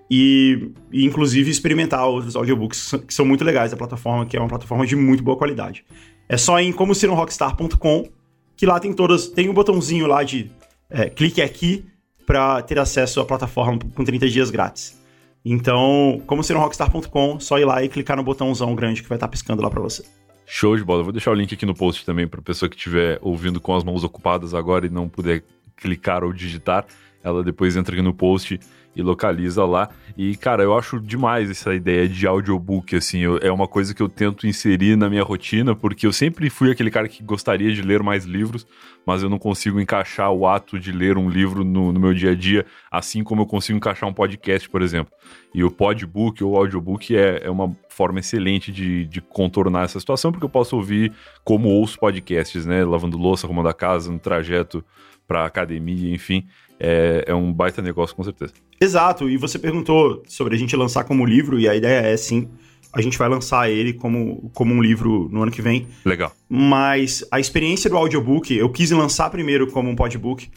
e, 0.10 0.72
e, 0.92 1.06
inclusive, 1.06 1.50
experimentar 1.50 2.06
outros 2.08 2.36
audiobooks 2.36 2.94
que 3.08 3.14
são 3.14 3.26
muito 3.26 3.44
legais 3.44 3.72
da 3.72 3.78
plataforma, 3.78 4.26
que 4.26 4.38
é 4.38 4.40
uma 4.40 4.50
plataforma 4.50 4.86
de 4.86 4.96
muito 4.96 5.24
boa 5.24 5.38
qualidade. 5.38 5.86
É 6.30 6.38
só 6.38 6.60
em 6.60 6.72
como 6.72 6.96
ser 6.96 7.10
um 7.10 7.14
rockstar.com, 7.14 8.08
que 8.56 8.66
lá 8.66 8.80
tem 8.80 8.94
todas. 8.94 9.28
Tem 9.28 9.50
um 9.50 9.54
botãozinho 9.54 10.08
lá 10.08 10.24
de 10.24 10.52
é, 10.90 11.10
clique 11.10 11.42
aqui 11.42 11.86
para 12.26 12.62
ter 12.62 12.80
acesso 12.80 13.20
à 13.20 13.26
plataforma 13.26 13.80
com 13.94 14.04
30 14.04 14.30
dias 14.30 14.50
grátis. 14.50 15.02
Então, 15.46 16.22
como 16.26 16.42
ser 16.44 16.56
um 16.56 16.60
rockstar.com, 16.60 17.40
só 17.40 17.60
ir 17.60 17.66
lá 17.66 17.84
e 17.84 17.90
clicar 17.90 18.16
no 18.16 18.24
botãozão 18.24 18.74
grande 18.74 19.04
que 19.04 19.10
vai 19.10 19.18
estar 19.18 19.28
tá 19.28 19.32
piscando 19.32 19.62
lá 19.62 19.70
para 19.70 19.82
você. 19.82 20.04
Show 20.46 20.78
de 20.78 20.84
bola. 20.84 21.04
Vou 21.04 21.12
deixar 21.12 21.32
o 21.32 21.34
link 21.34 21.54
aqui 21.54 21.66
no 21.66 21.74
post 21.74 22.06
também 22.06 22.28
para 22.28 22.42
pessoa 22.42 22.70
que 22.70 22.76
estiver 22.76 23.20
ouvindo 23.22 23.60
com 23.60 23.76
as 23.76 23.84
mãos 23.84 24.04
ocupadas 24.04 24.54
agora 24.54 24.86
e 24.86 24.90
não 24.90 25.10
puder 25.10 25.44
clicar 25.76 26.24
ou 26.24 26.32
digitar. 26.32 26.86
Ela 27.22 27.44
depois 27.44 27.76
entra 27.76 27.94
aqui 27.96 28.02
no 28.02 28.14
post 28.14 28.60
e 28.96 29.02
localiza 29.02 29.66
lá. 29.66 29.90
E, 30.18 30.36
cara, 30.36 30.64
eu 30.64 30.78
acho 30.78 31.00
demais 31.00 31.50
essa 31.50 31.74
ideia 31.74 32.08
de 32.08 32.28
audiobook, 32.28 32.96
assim, 32.96 33.20
eu, 33.20 33.38
é 33.40 33.52
uma 33.52 33.68
coisa 33.68 33.94
que 33.94 34.02
eu 34.02 34.08
tento 34.08 34.46
inserir 34.46 34.96
na 34.96 35.10
minha 35.10 35.24
rotina, 35.24 35.76
porque 35.76 36.06
eu 36.06 36.14
sempre 36.14 36.50
fui 36.50 36.72
aquele 36.72 36.92
cara 36.92 37.08
que 37.08 37.24
gostaria 37.24 37.74
de 37.74 37.82
ler 37.82 38.04
mais 38.04 38.26
livros, 38.26 38.68
mas 39.06 39.24
eu 39.24 39.30
não 39.30 39.40
consigo 39.40 39.80
encaixar 39.80 40.32
o 40.32 40.48
ato 40.48 40.80
de 40.80 40.92
ler 40.92 41.18
um 41.18 41.30
livro 41.30 41.64
no, 41.64 41.92
no 41.92 42.00
meu 42.00 42.14
dia 42.14 42.32
a 42.32 42.36
dia, 42.36 42.66
assim 42.92 43.24
como 43.24 43.42
eu 43.42 43.46
consigo 43.46 43.78
encaixar 43.78 44.08
um 44.08 44.14
podcast, 44.14 44.70
por 44.70 44.82
exemplo. 44.82 45.12
E 45.54 45.64
o 45.64 45.72
podbook 45.72 46.44
ou 46.44 46.56
audiobook 46.56 47.16
é, 47.16 47.42
é 47.44 47.50
uma 47.50 47.76
forma 47.90 48.20
excelente 48.20 48.72
de, 48.72 49.06
de 49.06 49.22
contornar 49.22 49.86
essa 49.86 50.00
situação, 50.00 50.32
porque 50.32 50.46
eu 50.46 50.50
posso 50.50 50.76
ouvir 50.76 51.12
como 51.44 51.70
ouço 51.70 52.00
podcasts, 52.00 52.66
né? 52.66 52.84
Lavando 52.86 53.18
louça, 53.18 53.46
arrumando 53.46 53.70
a 53.70 53.74
casa, 53.74 54.12
no 54.12 54.20
trajeto 54.20 54.84
para 55.28 55.46
academia, 55.46 56.14
enfim 56.14 56.46
é, 56.80 57.24
é 57.28 57.34
um 57.34 57.52
baita 57.54 57.82
negócio, 57.82 58.14
com 58.14 58.24
certeza. 58.24 58.54
Exato, 58.84 59.30
e 59.30 59.38
você 59.38 59.58
perguntou 59.58 60.24
sobre 60.28 60.56
a 60.56 60.58
gente 60.58 60.76
lançar 60.76 61.06
como 61.06 61.26
livro, 61.26 61.58
e 61.60 61.70
a 61.70 61.76
ideia 61.76 62.02
é 62.06 62.18
sim, 62.18 62.50
a 62.92 63.02
gente 63.02 63.18
vai 63.18 63.30
lançar 63.30 63.70
ele 63.72 63.94
como, 63.94 64.52
como 64.54 64.74
um 64.74 64.82
livro 64.82 65.30
no 65.32 65.42
ano 65.42 65.52
que 65.52 65.62
vem. 65.62 65.88
Legal. 66.04 66.36
Mas 66.50 67.26
a 67.32 67.40
experiência 67.40 67.90
do 67.90 67.96
audiobook, 67.96 68.54
eu 68.54 68.70
quis 68.70 68.92
lançar 68.92 69.30
primeiro 69.30 69.68
como 69.68 69.90
um 69.90 69.96
podbook, 69.96 70.50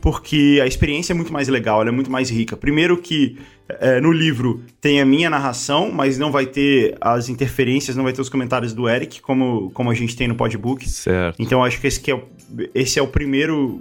porque 0.00 0.58
a 0.62 0.66
experiência 0.66 1.12
é 1.12 1.14
muito 1.14 1.32
mais 1.32 1.48
legal, 1.48 1.80
ela 1.80 1.90
é 1.90 1.92
muito 1.92 2.10
mais 2.10 2.30
rica. 2.30 2.56
Primeiro 2.56 2.96
que 2.96 3.36
é, 3.68 4.00
no 4.00 4.10
livro 4.10 4.62
tem 4.80 5.00
a 5.00 5.04
minha 5.04 5.28
narração, 5.28 5.92
mas 5.92 6.18
não 6.18 6.32
vai 6.32 6.46
ter 6.46 6.96
as 7.00 7.28
interferências, 7.28 7.96
não 7.96 8.04
vai 8.04 8.12
ter 8.12 8.20
os 8.20 8.28
comentários 8.28 8.72
do 8.72 8.88
Eric, 8.88 9.20
como, 9.20 9.70
como 9.70 9.90
a 9.90 9.94
gente 9.94 10.16
tem 10.16 10.26
no 10.26 10.34
podbook. 10.34 10.88
Certo. 10.88 11.36
Então 11.40 11.62
acho 11.62 11.80
que 11.80 11.86
esse, 11.86 12.00
que 12.00 12.10
é, 12.10 12.14
o, 12.14 12.22
esse 12.74 12.98
é 12.98 13.02
o 13.02 13.06
primeiro 13.06 13.80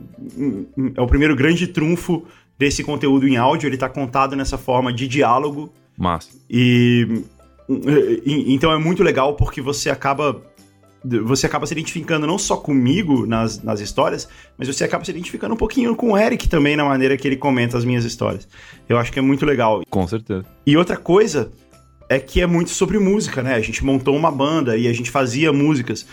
é 0.95 1.01
o 1.01 1.07
primeiro 1.07 1.35
grande 1.35 1.65
trunfo 1.67 2.23
desse 2.62 2.84
conteúdo 2.84 3.28
em 3.28 3.38
áudio. 3.38 3.67
Ele 3.67 3.76
está 3.76 3.89
contado 3.89 4.36
nessa 4.36 4.56
forma 4.56 4.93
de 4.93 5.08
diálogo. 5.08 5.74
Massa. 5.97 6.30
E, 6.47 7.24
e 7.67 8.54
então 8.54 8.71
é 8.71 8.78
muito 8.78 9.02
legal 9.02 9.36
porque 9.36 9.60
você 9.60 9.89
acaba 9.89 10.39
você 11.04 11.47
acaba 11.47 11.65
se 11.65 11.74
identificando 11.74 12.28
não 12.28 12.38
só 12.38 12.56
comigo 12.56 13.26
nas, 13.26 13.63
nas 13.63 13.80
histórias, 13.80 14.30
mas 14.56 14.67
você 14.67 14.84
acaba 14.84 15.04
se 15.04 15.10
identificando 15.10 15.56
um 15.56 15.58
pouquinho 15.58 15.95
com 15.95 16.12
o 16.12 16.17
Eric 16.17 16.47
também 16.47 16.76
na 16.76 16.86
maneira 16.86 17.17
que 17.17 17.28
ele 17.28 17.36
comenta 17.36 17.76
as 17.76 17.84
minhas 17.84 18.06
histórias. 18.06 18.47
Eu 18.88 19.00
acho 19.00 19.12
que 19.12 19.17
é 19.17 19.21
muito 19.21 19.43
legal. 19.43 19.82
Com 19.89 20.08
certeza. 20.08 20.45
E 20.63 20.78
outra 20.78 20.95
coisa 20.95 21.52
é 22.08 22.19
que 22.19 22.39
é 22.39 22.45
muito 22.45 22.69
sobre 22.69 23.00
música, 23.00 23.41
né? 23.41 23.56
A 23.56 23.62
gente 23.62 23.84
montou 23.84 24.15
uma 24.15 24.32
banda 24.32 24.78
e 24.78 24.88
a 24.88 24.93
gente 24.93 25.10
fazia 25.10 25.52
músicas. 25.52 26.06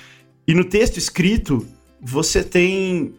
E 0.46 0.54
no 0.54 0.64
texto 0.64 0.96
escrito, 0.96 1.66
você 2.00 2.42
tem 2.42 3.12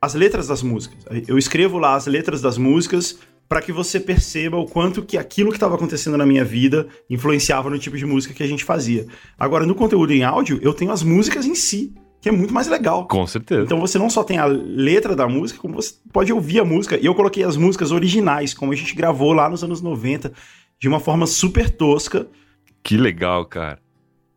as 0.00 0.14
letras 0.14 0.48
das 0.48 0.62
músicas. 0.62 1.04
Eu 1.26 1.38
escrevo 1.38 1.78
lá 1.78 1.94
as 1.94 2.06
letras 2.06 2.40
das 2.40 2.58
músicas 2.58 3.18
para 3.48 3.60
que 3.60 3.72
você 3.72 3.98
perceba 3.98 4.56
o 4.56 4.64
quanto 4.64 5.02
que 5.02 5.18
aquilo 5.18 5.50
que 5.50 5.56
estava 5.56 5.74
acontecendo 5.74 6.16
na 6.16 6.24
minha 6.24 6.44
vida 6.44 6.86
influenciava 7.08 7.68
no 7.68 7.80
tipo 7.80 7.96
de 7.96 8.06
música 8.06 8.32
que 8.32 8.44
a 8.44 8.46
gente 8.46 8.62
fazia. 8.62 9.06
Agora, 9.36 9.66
no 9.66 9.74
conteúdo 9.74 10.12
em 10.12 10.22
áudio, 10.22 10.60
eu 10.62 10.72
tenho 10.72 10.92
as 10.92 11.02
músicas 11.02 11.44
em 11.46 11.56
si, 11.56 11.92
que 12.20 12.28
é 12.28 12.32
muito 12.32 12.54
mais 12.54 12.68
legal. 12.68 13.08
Com 13.08 13.26
certeza. 13.26 13.62
Então 13.62 13.80
você 13.80 13.98
não 13.98 14.08
só 14.08 14.22
tem 14.22 14.38
a 14.38 14.44
letra 14.46 15.16
da 15.16 15.26
música, 15.26 15.58
como 15.58 15.74
você 15.74 15.94
pode 16.12 16.32
ouvir 16.32 16.60
a 16.60 16.64
música. 16.64 16.96
E 16.96 17.06
eu 17.06 17.14
coloquei 17.14 17.42
as 17.42 17.56
músicas 17.56 17.90
originais, 17.90 18.54
como 18.54 18.72
a 18.72 18.76
gente 18.76 18.94
gravou 18.94 19.32
lá 19.32 19.48
nos 19.48 19.64
anos 19.64 19.80
90, 19.80 20.32
de 20.78 20.88
uma 20.88 21.00
forma 21.00 21.26
super 21.26 21.68
tosca. 21.70 22.28
Que 22.84 22.96
legal, 22.96 23.44
cara. 23.46 23.80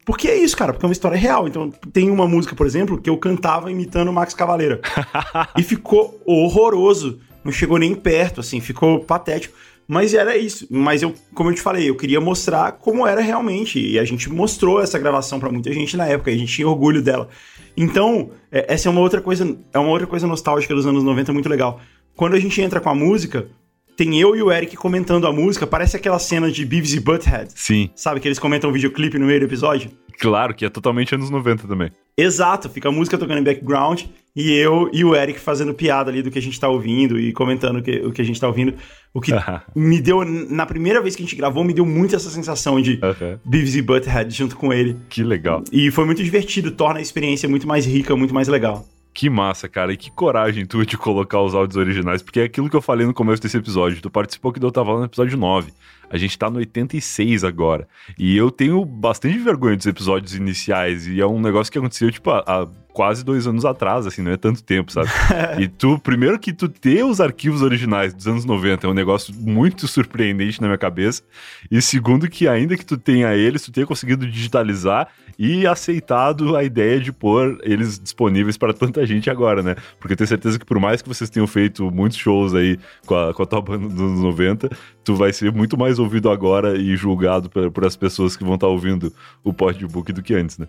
Porque 0.06 0.28
é 0.28 0.38
isso, 0.38 0.58
cara, 0.58 0.74
porque 0.74 0.86
é 0.86 0.88
uma 0.88 0.94
história 0.94 1.18
real. 1.18 1.48
Então, 1.48 1.72
tem 1.92 2.10
uma 2.10 2.28
música, 2.28 2.56
por 2.56 2.66
exemplo, 2.66 3.00
que 3.00 3.10
eu 3.10 3.18
cantava 3.18 3.72
imitando 3.72 4.10
o 4.10 4.14
Max 4.14 4.34
Cavaleira. 4.34 4.82
e 5.58 5.64
ficou 5.64 6.22
horroroso 6.26 7.20
não 7.44 7.52
chegou 7.52 7.78
nem 7.78 7.94
perto, 7.94 8.40
assim, 8.40 8.60
ficou 8.60 9.00
patético. 9.02 9.56
Mas 9.86 10.14
era 10.14 10.38
isso. 10.38 10.66
Mas 10.72 11.02
eu, 11.02 11.14
como 11.34 11.50
eu 11.50 11.54
te 11.54 11.62
falei, 11.62 11.90
eu 11.90 11.96
queria 11.96 12.22
mostrar 12.22 12.72
como 12.74 13.06
era 13.06 13.20
realmente. 13.20 13.80
E 13.80 14.00
a 14.00 14.06
gente 14.06 14.30
mostrou 14.30 14.82
essa 14.82 14.98
gravação 14.98 15.40
para 15.40 15.52
muita 15.52 15.72
gente 15.74 15.98
na 15.98 16.08
época, 16.08 16.32
e 16.32 16.36
a 16.36 16.38
gente 16.38 16.54
tinha 16.54 16.68
orgulho 16.68 17.02
dela. 17.02 17.28
Então, 17.76 18.32
é, 18.52 18.74
essa 18.74 18.88
é 18.88 18.92
uma 18.92 19.02
outra 19.02 19.20
coisa, 19.20 19.58
é 19.74 19.80
uma 19.80 19.90
outra 19.90 20.08
coisa 20.08 20.26
nostálgica 20.26 20.74
dos 20.74 20.86
anos 20.86 21.04
90 21.04 21.34
muito 21.34 21.50
legal. 21.50 21.82
Quando 22.16 22.36
a 22.36 22.40
gente 22.40 22.62
entra 22.62 22.80
com 22.80 22.90
a 22.90 22.96
música, 22.96 23.48
tem 23.96 24.20
eu 24.20 24.36
e 24.36 24.42
o 24.42 24.52
Eric 24.52 24.76
comentando 24.76 25.28
a 25.28 25.32
música, 25.32 25.66
parece 25.68 25.96
aquela 25.96 26.20
cena 26.20 26.52
de 26.52 26.66
Beavis 26.66 26.94
e 26.94 27.00
Butthead. 27.00 27.52
Sim. 27.56 27.90
Sabe 27.96 28.20
que 28.20 28.28
eles 28.28 28.40
comentam 28.40 28.70
um 28.70 28.74
videoclipe 28.74 29.18
no 29.18 29.26
meio 29.26 29.40
do 29.40 29.46
episódio? 29.46 29.92
Claro, 30.20 30.54
que 30.54 30.66
é 30.66 30.70
totalmente 30.70 31.14
anos 31.16 31.30
90 31.30 31.68
também. 31.68 31.92
Exato, 32.18 32.70
fica 32.70 32.90
a 32.90 32.92
música 32.92 33.18
tocando 33.18 33.40
em 33.40 33.44
background 33.44 34.04
e 34.36 34.52
eu 34.54 34.90
e 34.94 35.04
o 35.04 35.16
Eric 35.16 35.40
fazendo 35.40 35.74
piada 35.74 36.10
ali 36.10 36.22
do 36.22 36.32
que 36.32 36.40
a 36.40 36.42
gente 36.42 36.60
tá 36.60 36.68
ouvindo 36.68 37.20
e 37.20 37.34
comentando 37.34 37.78
o 37.78 37.82
que, 37.82 38.00
o 38.00 38.12
que 38.12 38.22
a 38.22 38.26
gente 38.26 38.40
tá 38.40 38.48
ouvindo. 38.48 38.74
O 39.14 39.22
que 39.22 39.32
me 39.76 40.02
deu, 40.02 40.24
na 40.26 40.66
primeira 40.66 41.02
vez 41.02 41.16
que 41.16 41.22
a 41.22 41.26
gente 41.26 41.36
gravou, 41.36 41.64
me 41.64 41.74
deu 41.74 41.86
muito 41.86 42.16
essa 42.16 42.30
sensação 42.30 42.82
de 42.82 43.00
Aham. 43.02 43.40
Beavis 43.46 43.76
e 43.76 43.82
Butthead 43.82 44.34
junto 44.34 44.56
com 44.56 44.72
ele. 44.72 44.98
Que 45.10 45.24
legal. 45.24 45.64
E 45.72 45.92
foi 45.92 46.06
muito 46.06 46.24
divertido, 46.24 46.72
torna 46.72 47.00
a 47.00 47.02
experiência 47.02 47.48
muito 47.50 47.68
mais 47.68 47.86
rica, 47.86 48.16
muito 48.16 48.34
mais 48.34 48.48
legal. 48.48 48.86
Que 49.14 49.30
massa, 49.30 49.70
cara. 49.70 49.94
E 49.94 49.98
que 49.98 50.10
coragem 50.10 50.66
tua 50.66 50.86
de 50.86 50.98
colocar 50.98 51.40
os 51.42 51.54
áudios 51.54 51.78
originais, 51.78 52.22
porque 52.22 52.40
é 52.40 52.44
aquilo 52.44 52.70
que 52.70 52.76
eu 52.76 52.82
falei 52.82 53.06
no 53.06 53.14
começo 53.14 53.42
desse 53.42 53.58
episódio. 53.58 54.02
Tu 54.02 54.10
participou 54.10 54.52
que 54.52 54.64
eu 54.64 54.72
tava 54.72 54.94
lá 54.94 55.00
no 55.00 55.06
episódio 55.06 55.38
9. 55.38 55.72
A 56.10 56.18
gente 56.18 56.38
tá 56.38 56.50
no 56.50 56.58
86 56.58 57.44
agora. 57.44 57.88
E 58.18 58.36
eu 58.36 58.50
tenho 58.50 58.84
bastante 58.84 59.38
vergonha 59.38 59.78
dos 59.78 59.86
episódios 59.86 60.36
iniciais. 60.36 61.08
E 61.08 61.22
é 61.22 61.28
um 61.28 61.40
negócio 61.40 61.72
que 61.72 61.78
aconteceu, 61.78 62.12
tipo, 62.12 62.32
há 62.32 62.68
quase 62.94 63.26
dois 63.26 63.48
anos 63.48 63.66
atrás, 63.66 64.06
assim, 64.06 64.22
não 64.22 64.32
é 64.32 64.38
tanto 64.38 64.64
tempo, 64.64 64.92
sabe? 64.92 65.10
e 65.60 65.68
tu, 65.68 65.98
primeiro 66.00 66.40
que 66.40 66.54
tu 66.54 66.70
ter 66.70 67.04
os 67.04 67.20
arquivos 67.20 67.64
originais 67.64 68.14
dos 68.14 68.28
anos 68.28 68.46
90 68.46 68.86
é 68.86 68.90
um 68.90 68.94
negócio 68.94 69.34
muito 69.34 69.88
surpreendente 69.88 70.62
na 70.62 70.68
minha 70.68 70.78
cabeça. 70.78 71.24
E 71.72 71.82
segundo 71.82 72.30
que 72.30 72.48
ainda 72.48 72.78
que 72.78 72.86
tu 72.86 72.96
tenha 72.96 73.34
eles, 73.36 73.64
tu 73.64 73.72
tenha 73.72 73.88
conseguido 73.88 74.28
digitalizar 74.28 75.08
e 75.38 75.66
aceitado 75.66 76.56
a 76.56 76.64
ideia 76.64 77.00
de 77.00 77.12
pôr 77.12 77.58
eles 77.64 78.00
disponíveis 78.00 78.58
para 78.58 78.74
tanta 78.74 79.04
gente 79.06 79.30
agora, 79.30 79.64
né? 79.64 79.76
Porque 80.00 80.14
eu 80.14 80.18
tenho 80.18 80.28
certeza 80.28 80.60
que 80.60 80.66
por 80.66 80.80
mais 80.80 81.02
que 81.02 81.10
vocês 81.10 81.30
tenham 81.30 81.48
feito 81.48 81.90
muitos 81.90 82.18
shows 82.18 82.54
aí 82.54 82.80
com 83.08 83.16
a, 83.16 83.34
com 83.34 83.42
a 83.42 83.46
tua 83.46 83.62
banda 83.62 83.88
dos 83.88 84.00
anos 84.00 84.20
90, 84.20 84.70
tu 85.04 85.16
vai 85.16 85.34
ser 85.34 85.52
muito 85.52 85.78
mais 85.78 85.98
ouvido 85.98 86.30
agora 86.30 86.78
e 86.78 86.96
julgado 86.96 87.50
por, 87.50 87.72
por 87.72 87.86
as 87.86 87.96
pessoas 87.96 88.38
que 88.38 88.44
vão 88.44 88.56
estar 88.56 88.68
ouvindo 88.68 89.12
o 89.44 89.52
podbook 89.52 90.14
do 90.14 90.22
que 90.22 90.36
antes, 90.36 90.60
né? 90.60 90.68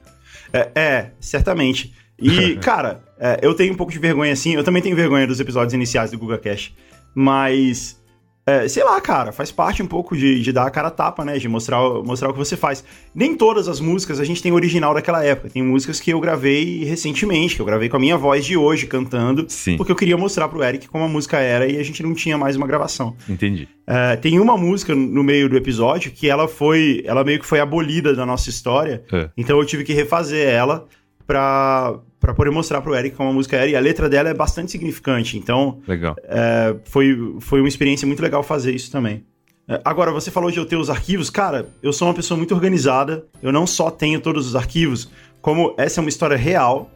É, 0.55 0.71
é 0.75 1.11
certamente. 1.19 1.93
E, 2.19 2.55
cara, 2.63 3.03
é, 3.19 3.41
eu 3.43 3.55
tenho 3.55 3.73
um 3.73 3.77
pouco 3.77 3.93
de 3.93 3.99
vergonha 3.99 4.33
assim. 4.33 4.55
Eu 4.55 4.63
também 4.63 4.81
tenho 4.81 4.95
vergonha 4.95 5.27
dos 5.27 5.41
episódios 5.41 5.75
iniciais 5.75 6.13
do 6.13 6.19
Guga 6.19 6.39
Cash. 6.39 6.73
Mas, 7.13 8.01
é, 8.47 8.69
sei 8.69 8.85
lá, 8.85 9.01
cara, 9.01 9.33
faz 9.33 9.51
parte 9.51 9.83
um 9.83 9.87
pouco 9.87 10.15
de, 10.15 10.43
de 10.43 10.53
dar 10.53 10.67
a 10.67 10.71
cara 10.71 10.89
a 10.89 10.91
tapa, 10.91 11.25
né? 11.25 11.39
De 11.39 11.49
mostrar, 11.49 11.81
mostrar 12.05 12.29
o 12.29 12.33
que 12.33 12.39
você 12.39 12.57
faz. 12.57 12.85
Nem 13.15 13.35
todas 13.35 13.69
as 13.69 13.81
músicas 13.81 14.21
a 14.21 14.25
gente 14.25 14.43
tem 14.43 14.53
original 14.53 14.93
daquela 14.93 15.25
época. 15.25 15.49
Tem 15.49 15.63
músicas 15.63 15.99
que 15.99 16.11
eu 16.11 16.21
gravei 16.21 16.85
recentemente, 16.85 17.55
que 17.55 17.63
eu 17.63 17.67
gravei 17.67 17.89
com 17.89 17.97
a 17.97 18.01
minha 18.01 18.19
voz 18.19 18.45
de 18.45 18.55
hoje 18.55 18.87
cantando. 18.87 19.47
Sim. 19.49 19.79
Porque 19.79 19.91
eu 19.91 19.97
queria 19.97 20.19
mostrar 20.19 20.47
pro 20.49 20.63
Eric 20.63 20.89
como 20.89 21.05
a 21.05 21.09
música 21.09 21.39
era 21.39 21.67
e 21.67 21.79
a 21.79 21.83
gente 21.83 22.03
não 22.03 22.13
tinha 22.13 22.37
mais 22.37 22.55
uma 22.55 22.67
gravação. 22.67 23.17
Entendi. 23.27 23.67
É, 23.87 24.17
tem 24.17 24.39
uma 24.39 24.59
música 24.59 24.95
no 24.95 25.23
meio 25.23 25.49
do 25.49 25.57
episódio 25.57 26.11
que 26.11 26.29
ela 26.29 26.47
foi. 26.47 27.03
Ela 27.07 27.25
meio 27.25 27.41
que 27.41 27.47
foi 27.47 27.61
abolida 27.61 28.15
da 28.15 28.27
nossa 28.27 28.51
história. 28.51 29.03
É. 29.11 29.31
Então 29.39 29.59
eu 29.59 29.65
tive 29.65 29.85
que 29.85 29.95
refazer 29.95 30.47
ela 30.47 30.87
pra, 31.27 31.99
pra 32.25 32.33
poder 32.33 32.51
mostrar 32.51 32.81
pro 32.81 32.95
Eric 32.95 33.15
como 33.17 33.29
a 33.29 33.33
música 33.33 33.57
era. 33.57 33.67
E 33.67 33.77
a 33.77 33.81
letra 33.81 34.09
dela 34.09 34.31
é 34.31 34.35
bastante 34.35 34.73
significante. 34.73 35.37
Então 35.37 35.81
Legal. 35.87 36.17
é, 36.25 36.75
foi, 36.87 37.37
foi 37.41 37.61
uma 37.61 37.69
experiência 37.69 38.07
muito 38.07 38.23
legal 38.23 38.43
fazer 38.43 38.75
isso 38.75 38.91
também. 38.91 39.23
É, 39.69 39.79
Agora, 39.85 40.11
você 40.11 40.31
falou 40.31 40.51
de 40.51 40.59
eu 40.59 40.65
ter 40.65 40.77
os 40.77 40.89
arquivos. 40.89 41.29
Cara, 41.29 41.69
eu 41.83 41.93
sou 41.93 42.09
uma 42.09 42.15
pessoa 42.15 42.39
muito 42.39 42.55
organizada. 42.55 43.27
Eu 43.43 43.53
não 43.53 43.67
só 43.67 43.91
tenho 43.91 44.21
todos 44.21 44.47
os 44.47 44.57
arquivos, 44.57 45.11
como 45.43 45.75
essa 45.77 46.01
é 46.01 46.03
uma 46.03 46.09
história 46.09 46.37
real. 46.37 46.91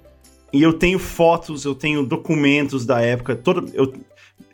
E 0.50 0.62
eu 0.62 0.72
tenho 0.72 0.98
fotos, 0.98 1.66
eu 1.66 1.74
tenho 1.74 2.02
documentos 2.06 2.86
da 2.86 3.02
época. 3.02 3.36
Todo, 3.36 3.70
eu, 3.74 3.92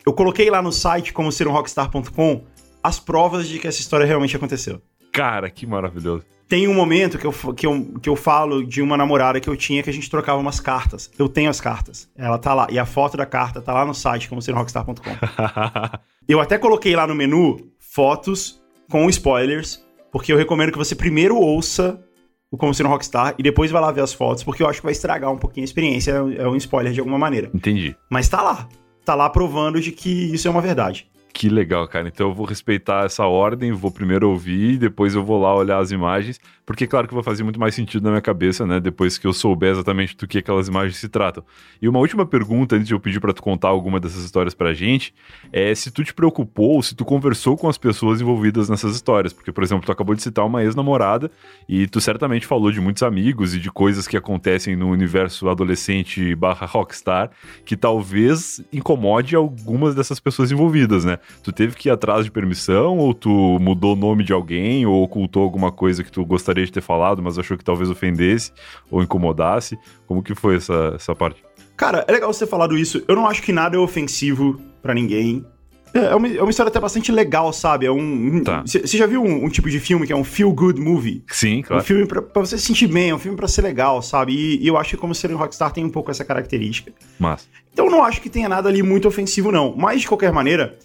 eu 0.05 0.11
coloquei 0.11 0.49
lá 0.49 0.61
no 0.61 0.73
site, 0.73 1.13
como 1.13 1.31
ser 1.31 1.47
um 1.47 1.53
rockstar.com, 1.53 2.43
as 2.83 2.99
provas 2.99 3.47
de 3.47 3.59
que 3.59 3.67
essa 3.67 3.79
história 3.79 4.05
realmente 4.05 4.35
aconteceu. 4.35 4.81
Cara, 5.15 5.49
que 5.49 5.65
maravilhoso. 5.65 6.25
Tem 6.47 6.67
um 6.67 6.73
momento 6.73 7.17
que 7.17 7.25
eu, 7.25 7.33
que, 7.53 7.65
eu, 7.65 7.93
que 8.01 8.09
eu 8.09 8.15
falo 8.15 8.63
de 8.63 8.81
uma 8.81 8.95
namorada 8.95 9.39
que 9.39 9.49
eu 9.49 9.55
tinha 9.55 9.81
que 9.81 9.89
a 9.89 9.93
gente 9.93 10.09
trocava 10.09 10.39
umas 10.39 10.59
cartas. 10.59 11.09
Eu 11.17 11.27
tenho 11.27 11.49
as 11.49 11.59
cartas. 11.59 12.11
Ela 12.15 12.37
tá 12.37 12.53
lá. 12.53 12.67
E 12.69 12.77
a 12.77 12.85
foto 12.85 13.17
da 13.17 13.25
carta 13.25 13.61
tá 13.61 13.73
lá 13.73 13.85
no 13.85 13.93
site, 13.93 14.29
como 14.29 14.41
ser 14.41 14.51
rockstar.com. 14.51 14.93
Eu 16.27 16.39
até 16.41 16.57
coloquei 16.57 16.95
lá 16.95 17.07
no 17.07 17.15
menu 17.15 17.71
fotos 17.79 18.59
com 18.89 19.07
spoilers, 19.09 19.83
porque 20.11 20.33
eu 20.33 20.37
recomendo 20.37 20.71
que 20.71 20.77
você 20.77 20.95
primeiro 20.95 21.37
ouça 21.37 22.03
o 22.51 22.57
Como 22.57 22.73
Ser 22.73 22.85
um 22.85 22.89
Rockstar 22.89 23.35
e 23.37 23.43
depois 23.43 23.69
vai 23.69 23.79
lá 23.79 23.91
ver 23.91 24.01
as 24.01 24.11
fotos, 24.11 24.43
porque 24.43 24.63
eu 24.63 24.67
acho 24.67 24.79
que 24.79 24.85
vai 24.85 24.91
estragar 24.91 25.31
um 25.31 25.37
pouquinho 25.37 25.63
a 25.63 25.65
experiência, 25.65 26.11
é 26.11 26.47
um 26.47 26.55
spoiler 26.55 26.93
de 26.93 26.99
alguma 26.99 27.19
maneira. 27.19 27.51
Entendi. 27.53 27.95
Mas 28.09 28.27
tá 28.27 28.41
lá. 28.41 28.67
Tá 29.05 29.13
lá 29.13 29.29
provando 29.29 29.79
de 29.79 29.91
que 29.91 30.33
isso 30.33 30.47
é 30.47 30.51
uma 30.51 30.61
verdade. 30.61 31.07
Que 31.37 31.49
legal, 31.49 31.85
cara. 31.85 32.07
Então 32.07 32.29
eu 32.29 32.33
vou 32.33 32.45
respeitar 32.45 33.03
essa 33.05 33.25
ordem, 33.25 33.73
vou 33.73 33.91
primeiro 33.91 34.29
ouvir, 34.29 34.77
depois 34.77 35.15
eu 35.15 35.23
vou 35.23 35.37
lá 35.37 35.53
olhar 35.53 35.79
as 35.79 35.91
imagens, 35.91 36.39
porque 36.65 36.87
claro 36.87 37.07
que 37.07 37.13
vai 37.13 37.23
fazer 37.23 37.43
muito 37.43 37.59
mais 37.59 37.75
sentido 37.75 38.03
na 38.03 38.09
minha 38.09 38.21
cabeça, 38.21 38.65
né? 38.65 38.79
Depois 38.79 39.17
que 39.17 39.27
eu 39.27 39.33
souber 39.33 39.71
exatamente 39.71 40.17
do 40.17 40.27
que 40.27 40.39
aquelas 40.39 40.67
imagens 40.67 40.97
se 40.97 41.07
tratam. 41.07 41.43
E 41.81 41.87
uma 41.87 41.99
última 41.99 42.25
pergunta, 42.25 42.75
antes 42.75 42.87
de 42.87 42.93
eu 42.93 42.99
pedir 42.99 43.19
pra 43.19 43.33
tu 43.33 43.43
contar 43.43 43.67
alguma 43.67 43.99
dessas 43.99 44.23
histórias 44.23 44.55
pra 44.55 44.73
gente, 44.73 45.13
é 45.53 45.75
se 45.75 45.91
tu 45.91 46.03
te 46.03 46.13
preocupou, 46.13 46.81
se 46.81 46.95
tu 46.95 47.05
conversou 47.05 47.55
com 47.55 47.69
as 47.69 47.77
pessoas 47.77 48.19
envolvidas 48.19 48.67
nessas 48.67 48.95
histórias. 48.95 49.31
Porque, 49.31 49.51
por 49.51 49.63
exemplo, 49.63 49.85
tu 49.85 49.91
acabou 49.91 50.15
de 50.15 50.23
citar 50.23 50.45
uma 50.45 50.63
ex-namorada 50.63 51.29
e 51.69 51.85
tu 51.87 52.01
certamente 52.01 52.47
falou 52.47 52.71
de 52.71 52.81
muitos 52.81 53.03
amigos 53.03 53.53
e 53.53 53.59
de 53.59 53.71
coisas 53.71 54.07
que 54.07 54.17
acontecem 54.17 54.75
no 54.75 54.89
universo 54.89 55.47
adolescente 55.47 56.33
barra 56.35 56.65
rockstar 56.65 57.29
que 57.63 57.77
talvez 57.77 58.63
incomode 58.73 59.35
algumas 59.35 59.93
dessas 59.93 60.19
pessoas 60.19 60.51
envolvidas, 60.51 61.05
né? 61.05 61.19
Tu 61.43 61.51
teve 61.51 61.75
que 61.75 61.89
ir 61.89 61.91
atrás 61.91 62.25
de 62.25 62.31
permissão, 62.31 62.97
ou 62.97 63.13
tu 63.13 63.29
mudou 63.59 63.93
o 63.93 63.95
nome 63.95 64.23
de 64.23 64.33
alguém, 64.33 64.85
ou 64.85 65.03
ocultou 65.03 65.43
alguma 65.43 65.71
coisa 65.71 66.03
que 66.03 66.11
tu 66.11 66.25
gostaria 66.25 66.54
de 66.63 66.71
ter 66.71 66.81
falado, 66.81 67.21
mas 67.21 67.37
achou 67.37 67.57
que 67.57 67.63
talvez 67.63 67.89
ofendesse 67.89 68.51
ou 68.89 69.01
incomodasse? 69.01 69.77
Como 70.07 70.23
que 70.23 70.33
foi 70.35 70.55
essa, 70.55 70.93
essa 70.95 71.13
parte? 71.15 71.43
Cara, 71.75 72.05
é 72.07 72.11
legal 72.11 72.31
você 72.31 72.45
ter 72.45 72.49
falado 72.51 72.77
isso. 72.77 73.03
Eu 73.07 73.15
não 73.15 73.27
acho 73.27 73.41
que 73.41 73.51
nada 73.51 73.75
é 73.75 73.79
ofensivo 73.79 74.61
pra 74.81 74.93
ninguém. 74.93 75.45
É 75.93 75.99
é 76.07 76.15
uma, 76.15 76.27
é 76.27 76.41
uma 76.41 76.49
história 76.49 76.69
até 76.69 76.79
bastante 76.79 77.09
legal, 77.11 77.51
sabe? 77.53 77.85
É 77.85 77.91
um. 77.91 78.43
Tá. 78.43 78.63
Você 78.65 78.97
já 78.97 79.05
viu 79.05 79.23
um, 79.23 79.45
um 79.45 79.49
tipo 79.49 79.69
de 79.69 79.79
filme 79.79 80.05
que 80.05 80.11
é 80.11 80.15
um 80.15 80.25
feel 80.25 80.51
good 80.53 80.79
movie? 80.79 81.23
Sim, 81.31 81.59
Um 81.59 81.63
claro. 81.63 81.83
filme 81.83 82.05
pra, 82.05 82.21
pra 82.21 82.41
você 82.45 82.57
se 82.57 82.65
sentir 82.65 82.87
bem, 82.87 83.09
é 83.11 83.15
um 83.15 83.19
filme 83.19 83.37
pra 83.37 83.47
ser 83.47 83.61
legal, 83.61 84.01
sabe? 84.01 84.33
E, 84.33 84.61
e 84.63 84.67
eu 84.67 84.77
acho 84.77 84.91
que 84.91 84.97
como 84.97 85.15
ser 85.15 85.31
um 85.33 85.37
rockstar 85.37 85.71
tem 85.71 85.85
um 85.85 85.89
pouco 85.89 86.11
essa 86.11 86.25
característica. 86.25 86.91
Mas, 87.17 87.47
Então 87.71 87.85
eu 87.85 87.91
não 87.91 88.03
acho 88.03 88.21
que 88.21 88.29
tenha 88.29 88.49
nada 88.49 88.67
ali 88.67 88.83
muito 88.83 89.07
ofensivo, 89.07 89.51
não. 89.53 89.73
Mas, 89.75 90.01
de 90.01 90.07
qualquer 90.09 90.33
maneira, 90.33 90.77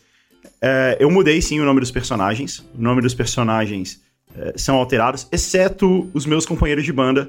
é, 0.62 0.96
eu 1.00 1.10
mudei 1.10 1.42
sim 1.42 1.58
o 1.60 1.64
nome 1.64 1.80
dos 1.80 1.90
personagens. 1.90 2.60
O 2.78 2.80
nome 2.80 3.02
dos 3.02 3.14
personagens 3.14 4.00
são 4.56 4.76
alterados, 4.76 5.26
exceto 5.32 6.08
os 6.14 6.24
meus 6.26 6.46
companheiros 6.46 6.84
de 6.84 6.92
banda, 6.92 7.28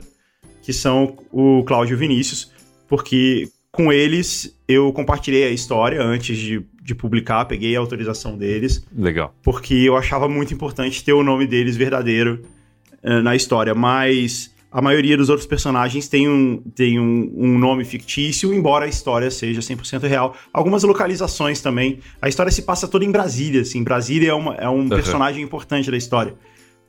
que 0.62 0.72
são 0.74 1.18
o 1.32 1.64
Cláudio 1.64 1.94
e 1.94 1.96
o 1.96 2.00
Vinícius, 2.00 2.52
porque 2.88 3.50
com 3.72 3.92
eles 3.92 4.56
eu 4.68 4.92
compartilhei 4.94 5.46
a 5.46 5.50
história 5.50 6.02
antes 6.04 6.38
de, 6.38 6.62
de 6.84 6.94
publicar, 6.94 7.46
peguei 7.46 7.76
a 7.76 7.80
autorização 7.80 8.38
deles, 8.38 8.86
legal. 8.96 9.34
porque 9.42 9.74
eu 9.74 9.96
achava 9.96 10.28
muito 10.30 10.54
importante 10.54 11.04
ter 11.04 11.14
o 11.14 11.24
nome 11.24 11.48
deles 11.48 11.76
verdadeiro 11.78 12.42
eh, 13.02 13.22
na 13.22 13.36
história, 13.36 13.74
mas 13.74 14.52
a 14.72 14.82
maioria 14.82 15.18
dos 15.18 15.30
outros 15.30 15.48
personagens 15.48 16.08
tem 16.08 16.30
um, 16.30 16.58
tem 16.76 17.00
um, 17.00 17.32
um 17.36 17.58
nome 17.58 17.84
fictício, 17.84 18.54
embora 18.54 18.86
a 18.86 18.88
história 18.88 19.30
seja 19.32 19.60
100% 19.62 20.08
real. 20.08 20.36
Algumas 20.54 20.84
localizações 20.84 21.60
também. 21.62 22.00
A 22.22 22.30
história 22.30 22.50
se 22.52 22.62
passa 22.62 22.88
toda 22.88 23.04
em 23.04 23.12
Brasília, 23.12 23.62
assim. 23.64 23.84
Brasília 23.84 24.30
é, 24.30 24.34
uma- 24.34 24.56
é 24.56 24.70
um 24.70 24.88
personagem 24.88 25.44
importante 25.44 25.92
da 25.92 25.98
história. 25.98 26.36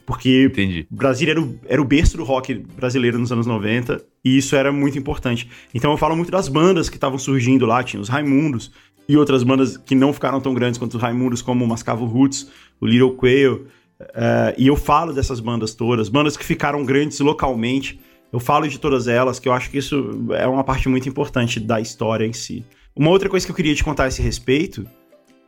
Porque 0.07 0.47
Entendi. 0.47 0.87
Brasília 0.91 1.33
era 1.33 1.41
o, 1.41 1.59
era 1.67 1.81
o 1.81 1.85
berço 1.85 2.17
do 2.17 2.25
rock 2.25 2.55
brasileiro 2.55 3.19
nos 3.19 3.31
anos 3.31 3.47
90, 3.47 4.05
e 4.25 4.39
isso 4.39 4.57
era 4.57 4.73
muito 4.73 4.99
importante. 4.99 5.49
Então 5.75 5.91
eu 5.91 5.97
falo 5.97 6.17
muito 6.17 6.31
das 6.31 6.49
bandas 6.49 6.89
que 6.89 6.97
estavam 6.97 7.19
surgindo 7.19 7.67
lá, 7.67 7.83
tinha 7.83 8.01
os 8.01 8.09
Raimundos, 8.09 8.73
e 9.09 9.17
outras 9.17 9.43
bandas 9.43 9.77
que 9.77 9.95
não 9.95 10.13
ficaram 10.13 10.41
tão 10.41 10.55
grandes 10.55 10.79
quanto 10.79 10.95
os 10.95 11.03
Raimundos, 11.03 11.43
como 11.43 11.65
o 11.65 11.69
Mascavo 11.69 12.05
Roots, 12.05 12.51
o 12.81 12.87
Little 12.87 13.15
Quail, 13.15 13.67
eh, 14.01 14.55
e 14.59 14.67
eu 14.67 14.77
falo 14.77 15.13
dessas 15.13 15.41
bandas 15.41 15.75
todas, 15.75 16.09
bandas 16.09 16.37
que 16.37 16.45
ficaram 16.45 16.85
grandes 16.85 17.19
localmente, 17.21 18.01
eu 18.33 18.41
falo 18.41 18.67
de 18.67 18.79
todas 18.79 19.09
elas, 19.09 19.39
que 19.39 19.49
eu 19.49 19.53
acho 19.53 19.71
que 19.71 19.79
isso 19.79 20.27
é 20.31 20.47
uma 20.47 20.65
parte 20.65 20.89
muito 20.89 21.09
importante 21.09 21.61
da 21.61 21.81
história 21.81 22.25
em 22.25 22.33
si. 22.33 22.65
Uma 22.97 23.11
outra 23.11 23.29
coisa 23.29 23.45
que 23.45 23.53
eu 23.53 23.57
queria 23.57 23.75
te 23.75 23.85
contar 23.85 24.05
a 24.05 24.09
esse 24.09 24.23
respeito 24.23 24.87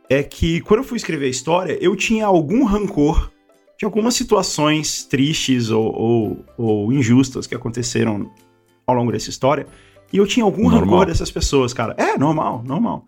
é 0.09 0.21
que 0.21 0.61
quando 0.61 0.81
eu 0.81 0.83
fui 0.83 0.97
escrever 0.97 1.25
a 1.25 1.29
história, 1.29 1.77
eu 1.81 1.95
tinha 1.95 2.25
algum 2.25 2.63
rancor 2.63 3.31
de 3.85 3.87
algumas 3.87 4.15
situações 4.15 5.03
tristes 5.03 5.69
ou, 5.69 5.85
ou- 5.95 6.45
ou 6.57 6.91
injustas 6.93 7.45
que 7.45 7.53
aconteceram 7.55 8.31
ao 8.87 8.95
longo 8.95 9.11
dessa 9.11 9.29
história. 9.29 9.67
E 10.11 10.17
eu 10.17 10.25
tinha 10.25 10.43
algum 10.43 10.63
Normal. 10.63 10.79
rancor 10.81 11.05
dessas 11.05 11.29
pessoas, 11.31 11.71
cara. 11.73 11.93
É, 11.97 12.17
normal, 12.17 12.63
normal. 12.65 13.05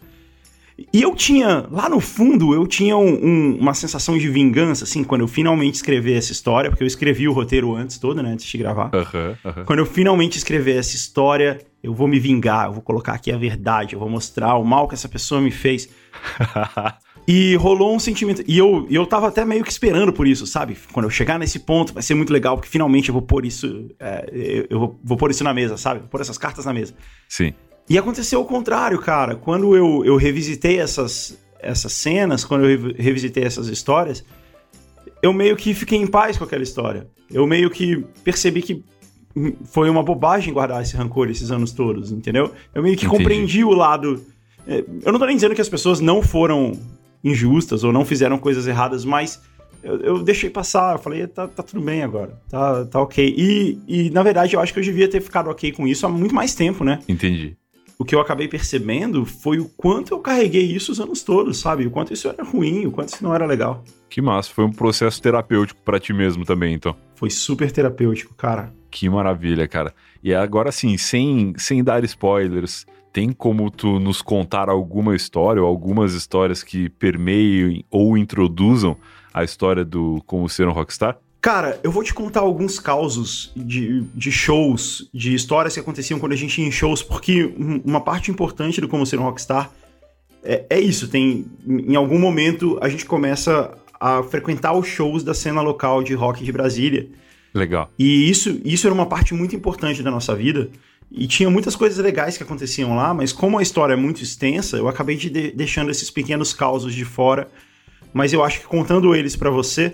E 0.93 1.01
eu 1.01 1.15
tinha, 1.15 1.65
lá 1.71 1.89
no 1.89 1.99
fundo, 1.99 2.53
eu 2.53 2.67
tinha 2.67 2.95
um, 2.95 3.25
um, 3.25 3.57
uma 3.59 3.73
sensação 3.73 4.15
de 4.15 4.29
vingança, 4.29 4.83
assim, 4.83 5.03
quando 5.03 5.21
eu 5.21 5.27
finalmente 5.27 5.73
escrevi 5.75 6.13
essa 6.13 6.31
história, 6.31 6.69
porque 6.69 6.83
eu 6.83 6.87
escrevi 6.87 7.27
o 7.27 7.33
roteiro 7.33 7.75
antes 7.75 7.97
todo, 7.97 8.21
né, 8.21 8.29
antes 8.31 8.45
de 8.45 8.57
gravar. 8.59 8.91
Aham, 8.93 9.35
aham. 9.43 9.65
Quando 9.65 9.79
eu 9.79 9.85
finalmente 9.87 10.37
escrever 10.37 10.77
essa 10.77 10.95
história, 10.95 11.59
eu 11.81 11.95
vou 11.95 12.07
me 12.07 12.19
vingar, 12.19 12.67
eu 12.67 12.73
vou 12.73 12.83
colocar 12.83 13.13
aqui 13.13 13.31
a 13.31 13.37
verdade, 13.39 13.93
eu 13.95 13.99
vou 13.99 14.07
mostrar 14.09 14.55
o 14.57 14.63
mal 14.63 14.87
que 14.87 14.93
essa 14.93 15.09
pessoa 15.09 15.41
me 15.41 15.49
fez. 15.49 15.89
E 17.27 17.55
rolou 17.57 17.93
um 17.93 17.99
sentimento. 17.99 18.41
E 18.47 18.57
eu, 18.57 18.87
eu 18.89 19.05
tava 19.05 19.27
até 19.27 19.43
meio 19.43 19.63
que 19.63 19.71
esperando 19.71 20.13
por 20.13 20.25
isso, 20.25 20.47
sabe? 20.47 20.77
Quando 20.93 21.05
eu 21.07 21.09
chegar 21.09 21.37
nesse 21.37 21.59
ponto, 21.59 21.93
vai 21.93 22.01
ser 22.01 22.13
muito 22.13 22.31
legal, 22.31 22.55
porque 22.55 22.69
finalmente 22.69 23.09
eu 23.09 23.13
vou 23.13 23.21
pôr 23.21 23.45
isso. 23.45 23.89
é, 23.99 24.29
eu, 24.31 24.67
eu 24.69 24.79
vou, 24.79 24.99
vou 25.03 25.17
pôr 25.17 25.29
isso 25.31 25.43
na 25.43 25.53
mesa, 25.53 25.75
sabe? 25.75 25.99
Vou 25.99 26.07
pôr 26.09 26.21
essas 26.21 26.37
cartas 26.37 26.63
na 26.65 26.73
mesa. 26.73 26.93
Sim. 27.27 27.53
E 27.89 27.97
aconteceu 27.97 28.39
o 28.39 28.45
contrário, 28.45 28.97
cara. 28.99 29.35
Quando 29.35 29.75
eu, 29.75 30.05
eu 30.05 30.15
revisitei 30.15 30.79
essas, 30.79 31.37
essas 31.59 31.91
cenas, 31.91 32.45
quando 32.45 32.63
eu 32.63 32.69
revi- 32.69 32.95
revisitei 32.97 33.43
essas 33.43 33.67
histórias, 33.67 34.23
eu 35.21 35.33
meio 35.33 35.57
que 35.57 35.73
fiquei 35.73 35.97
em 35.99 36.07
paz 36.07 36.37
com 36.37 36.45
aquela 36.45 36.63
história. 36.63 37.07
Eu 37.29 37.45
meio 37.45 37.69
que 37.69 38.05
percebi 38.23 38.61
que 38.61 38.83
foi 39.65 39.89
uma 39.89 40.01
bobagem 40.01 40.53
guardar 40.53 40.81
esse 40.81 40.95
rancor 40.95 41.29
esses 41.29 41.51
anos 41.51 41.71
todos, 41.73 42.09
entendeu? 42.11 42.51
Eu 42.73 42.81
meio 42.81 42.95
que 42.95 43.05
Entendi. 43.05 43.17
compreendi 43.23 43.63
o 43.65 43.71
lado. 43.71 44.23
é, 44.65 44.83
Eu 45.03 45.11
não 45.11 45.19
tô 45.19 45.25
nem 45.25 45.35
dizendo 45.35 45.53
que 45.53 45.61
as 45.61 45.69
pessoas 45.69 45.99
não 45.99 46.21
foram 46.21 46.71
injustas 47.23 47.83
ou 47.83 47.91
não 47.91 48.05
fizeram 48.05 48.37
coisas 48.37 48.67
erradas, 48.67 49.03
mas 49.03 49.41
eu, 49.83 49.99
eu 50.01 50.23
deixei 50.23 50.49
passar. 50.49 50.95
Eu 50.95 50.99
falei, 50.99 51.25
tá, 51.27 51.47
tá 51.47 51.63
tudo 51.63 51.81
bem 51.81 52.03
agora, 52.03 52.39
tá, 52.49 52.85
tá 52.85 53.01
ok. 53.01 53.33
E, 53.37 53.79
e, 53.87 54.09
na 54.09 54.23
verdade, 54.23 54.55
eu 54.55 54.59
acho 54.59 54.73
que 54.73 54.79
eu 54.79 54.83
devia 54.83 55.07
ter 55.09 55.21
ficado 55.21 55.49
ok 55.49 55.71
com 55.71 55.87
isso 55.87 56.05
há 56.05 56.09
muito 56.09 56.33
mais 56.35 56.53
tempo, 56.53 56.83
né? 56.83 56.99
Entendi. 57.07 57.57
o 57.99 58.05
que 58.05 58.13
eu 58.13 58.19
acabei 58.19 58.47
percebendo 58.47 59.25
foi 59.25 59.59
o 59.59 59.65
quanto 59.65 60.13
eu 60.13 60.19
carreguei 60.19 60.63
isso 60.63 60.91
os 60.91 60.99
anos 60.99 61.23
todos, 61.23 61.59
sabe? 61.59 61.87
O 61.87 61.91
quanto 61.91 62.13
isso 62.13 62.27
era 62.27 62.43
ruim, 62.43 62.85
o 62.85 62.91
quanto 62.91 63.09
isso 63.09 63.23
não 63.23 63.33
era 63.33 63.45
legal. 63.45 63.83
Que 64.09 64.21
massa. 64.21 64.51
Foi 64.53 64.65
um 64.65 64.71
processo 64.71 65.21
terapêutico 65.21 65.81
pra 65.83 65.99
ti 65.99 66.13
mesmo 66.13 66.45
também, 66.45 66.73
então. 66.73 66.95
Foi 67.15 67.29
super 67.29 67.71
terapêutico, 67.71 68.35
cara. 68.35 68.73
Que 68.89 69.09
maravilha, 69.09 69.67
cara. 69.67 69.93
E 70.23 70.33
agora 70.33 70.71
sim, 70.71 70.97
sem, 70.97 71.53
sem 71.57 71.83
dar 71.83 72.03
spoilers, 72.03 72.85
tem 73.17 73.31
como 73.31 73.71
tu 73.71 73.99
nos 73.99 74.21
contar 74.21 74.69
alguma 74.69 75.15
história 75.15 75.59
ou 75.59 75.67
algumas 75.67 76.13
histórias 76.13 76.61
que 76.61 76.87
permeiem 76.87 77.83
ou 77.89 78.15
introduzam 78.15 78.95
a 79.33 79.43
história 79.43 79.83
do 79.83 80.21
Como 80.27 80.47
Ser 80.47 80.67
um 80.67 80.71
Rockstar? 80.71 81.17
Cara, 81.41 81.79
eu 81.81 81.89
vou 81.89 82.03
te 82.03 82.13
contar 82.13 82.41
alguns 82.41 82.77
causos 82.77 83.51
de, 83.55 84.03
de 84.13 84.31
shows, 84.31 85.09
de 85.11 85.33
histórias 85.33 85.73
que 85.73 85.79
aconteciam 85.79 86.19
quando 86.19 86.33
a 86.33 86.35
gente 86.35 86.61
ia 86.61 86.67
em 86.67 86.71
shows, 86.71 87.01
porque 87.01 87.45
um- 87.57 87.81
uma 87.83 88.01
parte 88.01 88.29
importante 88.29 88.79
do 88.79 88.87
Como 88.87 89.03
Ser 89.03 89.17
um 89.19 89.23
Rockstar 89.23 89.71
é, 90.43 90.67
é 90.69 90.79
isso. 90.79 91.07
Tem, 91.07 91.43
em 91.67 91.95
algum 91.95 92.19
momento 92.19 92.77
a 92.83 92.87
gente 92.87 93.03
começa 93.03 93.75
a 93.99 94.21
frequentar 94.21 94.73
os 94.73 94.85
shows 94.85 95.23
da 95.23 95.33
cena 95.33 95.61
local 95.61 96.03
de 96.03 96.13
rock 96.13 96.43
de 96.43 96.51
Brasília. 96.51 97.07
Legal. 97.51 97.89
E 97.97 98.29
isso, 98.29 98.61
isso 98.63 98.85
era 98.85 98.93
uma 98.93 99.07
parte 99.07 99.33
muito 99.33 99.55
importante 99.55 100.03
da 100.03 100.11
nossa 100.11 100.35
vida. 100.35 100.69
E 101.11 101.25
tinha 101.27 101.49
muitas 101.49 101.75
coisas 101.75 102.03
legais 102.03 102.37
que 102.37 102.43
aconteciam 102.43 102.95
lá, 102.95 103.13
mas 103.13 103.31
como 103.31 103.57
a 103.57 103.61
história 103.63 103.93
é 103.93 103.97
muito 103.97 104.21
extensa, 104.21 104.75
eu 104.77 104.87
acabei 104.87 105.15
de 105.15 105.29
de- 105.29 105.51
deixando 105.51 105.89
esses 105.89 106.11
pequenos 106.11 106.53
causos 106.53 106.93
de 106.93 107.05
fora. 107.05 107.47
Mas 108.13 108.33
eu 108.33 108.43
acho 108.43 108.59
que 108.61 108.67
contando 108.67 109.15
eles 109.15 109.35
pra 109.35 109.49
você, 109.49 109.93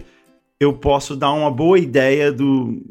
eu 0.59 0.73
posso 0.73 1.15
dar 1.15 1.31
uma 1.31 1.51
boa 1.51 1.77
ideia 1.77 2.31
do, 2.31 2.81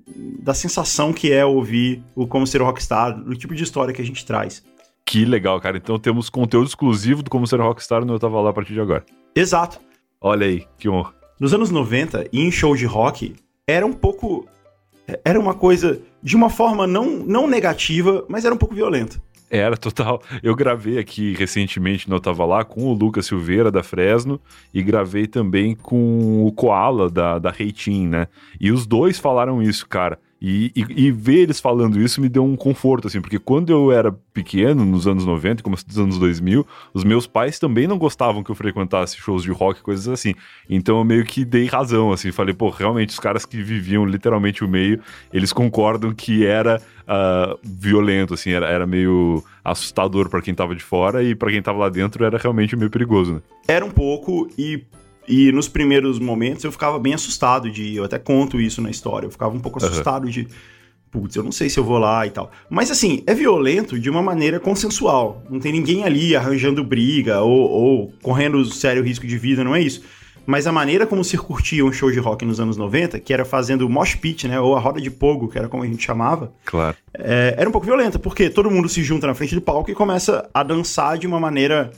da 0.40 0.52
sensação 0.54 1.12
que 1.12 1.32
é 1.32 1.44
ouvir 1.44 2.02
o 2.14 2.26
Como 2.26 2.46
Ser 2.46 2.60
Rockstar, 2.62 3.18
do 3.22 3.34
tipo 3.34 3.54
de 3.54 3.64
história 3.64 3.92
que 3.94 4.02
a 4.02 4.04
gente 4.04 4.24
traz. 4.26 4.62
Que 5.04 5.24
legal, 5.24 5.60
cara. 5.60 5.76
Então 5.76 5.98
temos 5.98 6.28
conteúdo 6.30 6.66
exclusivo 6.68 7.22
do 7.22 7.30
Como 7.30 7.46
Ser 7.46 7.60
Rockstar 7.60 8.04
no 8.04 8.14
Eu 8.14 8.18
Tava 8.20 8.40
Lá 8.40 8.50
a 8.50 8.52
partir 8.52 8.72
de 8.74 8.80
agora. 8.80 9.04
Exato. 9.34 9.80
Olha 10.20 10.46
aí, 10.46 10.64
que 10.78 10.88
honra. 10.88 11.12
Nos 11.40 11.52
anos 11.52 11.70
90, 11.70 12.26
ir 12.32 12.40
em 12.40 12.50
show 12.52 12.76
de 12.76 12.84
rock 12.86 13.34
era 13.66 13.84
um 13.84 13.92
pouco. 13.92 14.46
Era 15.24 15.38
uma 15.38 15.54
coisa 15.54 16.00
de 16.22 16.36
uma 16.36 16.48
forma 16.48 16.86
não, 16.86 17.18
não 17.18 17.46
negativa, 17.46 18.24
mas 18.28 18.44
era 18.44 18.54
um 18.54 18.58
pouco 18.58 18.74
violenta. 18.74 19.20
Era 19.52 19.76
total. 19.76 20.22
Eu 20.42 20.56
gravei 20.56 20.98
aqui 20.98 21.34
recentemente 21.34 22.10
Eu 22.10 22.18
Tava 22.18 22.46
Lá 22.46 22.64
com 22.64 22.84
o 22.84 22.94
Lucas 22.94 23.26
Silveira 23.26 23.70
da 23.70 23.82
Fresno 23.82 24.40
e 24.72 24.82
gravei 24.82 25.26
também 25.26 25.74
com 25.74 26.46
o 26.46 26.50
Koala 26.52 27.10
da, 27.10 27.38
da 27.38 27.50
Reitin, 27.50 28.08
né? 28.08 28.28
E 28.58 28.72
os 28.72 28.86
dois 28.86 29.18
falaram 29.18 29.62
isso, 29.62 29.86
cara. 29.86 30.18
E, 30.44 30.72
e, 30.74 31.06
e 31.06 31.12
ver 31.12 31.42
eles 31.42 31.60
falando 31.60 32.00
isso 32.00 32.20
me 32.20 32.28
deu 32.28 32.44
um 32.44 32.56
conforto, 32.56 33.06
assim, 33.06 33.20
porque 33.20 33.38
quando 33.38 33.70
eu 33.70 33.92
era 33.92 34.10
pequeno, 34.34 34.84
nos 34.84 35.06
anos 35.06 35.24
90, 35.24 35.62
começo 35.62 35.86
dos 35.86 36.00
anos 36.00 36.18
2000, 36.18 36.66
os 36.92 37.04
meus 37.04 37.28
pais 37.28 37.60
também 37.60 37.86
não 37.86 37.96
gostavam 37.96 38.42
que 38.42 38.50
eu 38.50 38.54
frequentasse 38.56 39.16
shows 39.18 39.44
de 39.44 39.52
rock, 39.52 39.80
coisas 39.82 40.08
assim. 40.08 40.34
Então 40.68 40.98
eu 40.98 41.04
meio 41.04 41.24
que 41.24 41.44
dei 41.44 41.66
razão, 41.66 42.10
assim, 42.10 42.32
falei, 42.32 42.52
pô, 42.52 42.70
realmente 42.70 43.10
os 43.10 43.20
caras 43.20 43.46
que 43.46 43.62
viviam 43.62 44.04
literalmente 44.04 44.64
o 44.64 44.68
meio, 44.68 45.00
eles 45.32 45.52
concordam 45.52 46.12
que 46.12 46.44
era 46.44 46.82
ah, 47.06 47.56
violento, 47.62 48.34
assim, 48.34 48.50
era, 48.50 48.66
era 48.66 48.86
meio 48.86 49.44
assustador 49.64 50.28
pra 50.28 50.42
quem 50.42 50.54
tava 50.54 50.74
de 50.74 50.82
fora 50.82 51.22
e 51.22 51.34
pra 51.34 51.50
quem 51.50 51.62
tava 51.62 51.78
lá 51.78 51.88
dentro 51.88 52.24
era 52.24 52.36
realmente 52.36 52.74
meio 52.74 52.90
perigoso, 52.90 53.34
né? 53.34 53.40
Era 53.68 53.84
um 53.84 53.90
pouco 53.90 54.48
e. 54.58 54.82
E 55.28 55.52
nos 55.52 55.68
primeiros 55.68 56.18
momentos 56.18 56.64
eu 56.64 56.72
ficava 56.72 56.98
bem 56.98 57.14
assustado 57.14 57.70
de. 57.70 57.94
Eu 57.96 58.04
até 58.04 58.18
conto 58.18 58.60
isso 58.60 58.80
na 58.82 58.90
história. 58.90 59.26
Eu 59.26 59.30
ficava 59.30 59.54
um 59.54 59.60
pouco 59.60 59.78
assustado 59.84 60.28
de. 60.30 60.48
Putz, 61.10 61.36
eu 61.36 61.42
não 61.42 61.52
sei 61.52 61.68
se 61.68 61.78
eu 61.78 61.84
vou 61.84 61.98
lá 61.98 62.26
e 62.26 62.30
tal. 62.30 62.50
Mas 62.70 62.90
assim, 62.90 63.22
é 63.26 63.34
violento 63.34 63.98
de 63.98 64.08
uma 64.08 64.22
maneira 64.22 64.58
consensual. 64.58 65.42
Não 65.50 65.60
tem 65.60 65.70
ninguém 65.70 66.04
ali 66.04 66.34
arranjando 66.34 66.82
briga 66.82 67.40
ou, 67.42 67.70
ou 67.70 68.12
correndo 68.22 68.64
sério 68.64 69.02
risco 69.02 69.26
de 69.26 69.36
vida, 69.36 69.62
não 69.62 69.74
é 69.74 69.80
isso. 69.82 70.02
Mas 70.44 70.66
a 70.66 70.72
maneira 70.72 71.06
como 71.06 71.22
se 71.22 71.36
curtia 71.38 71.84
um 71.84 71.92
show 71.92 72.10
de 72.10 72.18
rock 72.18 72.44
nos 72.44 72.58
anos 72.58 72.76
90, 72.76 73.20
que 73.20 73.32
era 73.32 73.44
fazendo 73.44 73.88
mosh 73.88 74.16
pit, 74.16 74.48
né? 74.48 74.58
Ou 74.58 74.74
a 74.74 74.80
roda 74.80 75.00
de 75.00 75.10
pogo, 75.10 75.48
que 75.48 75.56
era 75.58 75.68
como 75.68 75.84
a 75.84 75.86
gente 75.86 76.02
chamava, 76.02 76.50
Claro. 76.64 76.96
é, 77.14 77.54
era 77.58 77.68
um 77.68 77.72
pouco 77.72 77.86
violenta, 77.86 78.18
porque 78.18 78.50
todo 78.50 78.68
mundo 78.70 78.88
se 78.88 79.04
junta 79.04 79.26
na 79.26 79.34
frente 79.34 79.54
do 79.54 79.60
palco 79.60 79.90
e 79.90 79.94
começa 79.94 80.48
a 80.52 80.62
dançar 80.64 81.16
de 81.16 81.26
uma 81.28 81.38
maneira 81.38 81.92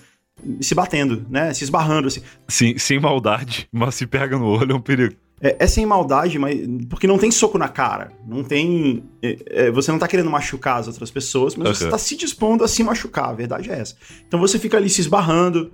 se 0.61 0.75
batendo, 0.75 1.25
né? 1.29 1.53
Se 1.55 1.65
esbarrando, 1.65 2.09
assim. 2.09 2.21
Sim, 2.49 2.77
sem 2.79 2.99
maldade, 3.01 3.69
mas 3.73 3.95
se 3.95 4.07
pega 4.07 4.39
no 4.39 4.47
olho 4.47 4.73
é 4.73 4.75
um 4.75 4.81
perigo. 4.81 5.15
É, 5.41 5.57
é 5.59 5.67
sem 5.67 5.85
maldade, 5.85 6.39
mas 6.39 6.59
porque 6.89 7.07
não 7.07 7.19
tem 7.19 7.31
soco 7.31 7.59
na 7.59 7.69
cara. 7.69 8.13
Não 8.27 8.43
tem. 8.45 9.03
é, 9.23 9.39
é, 9.67 9.71
você 9.71 9.91
não 9.93 9.99
tá 9.99 10.07
querendo 10.09 10.31
machucar 10.31 10.79
as 10.79 10.87
outras 10.87 11.11
pessoas, 11.11 11.55
mas 11.57 11.77
você 11.77 11.85
Aham. 11.85 11.91
tá 11.91 11.99
se 11.99 12.17
dispondo 12.17 12.65
a 12.65 12.69
se 12.69 12.83
machucar. 12.83 13.31
A 13.31 13.33
verdade 13.35 13.71
é 13.71 13.79
essa. 13.79 13.97
Então 14.27 14.39
você 14.41 14.59
fica 14.59 14.77
ali 14.77 14.89
se 14.89 15.01
esbarrando. 15.01 15.73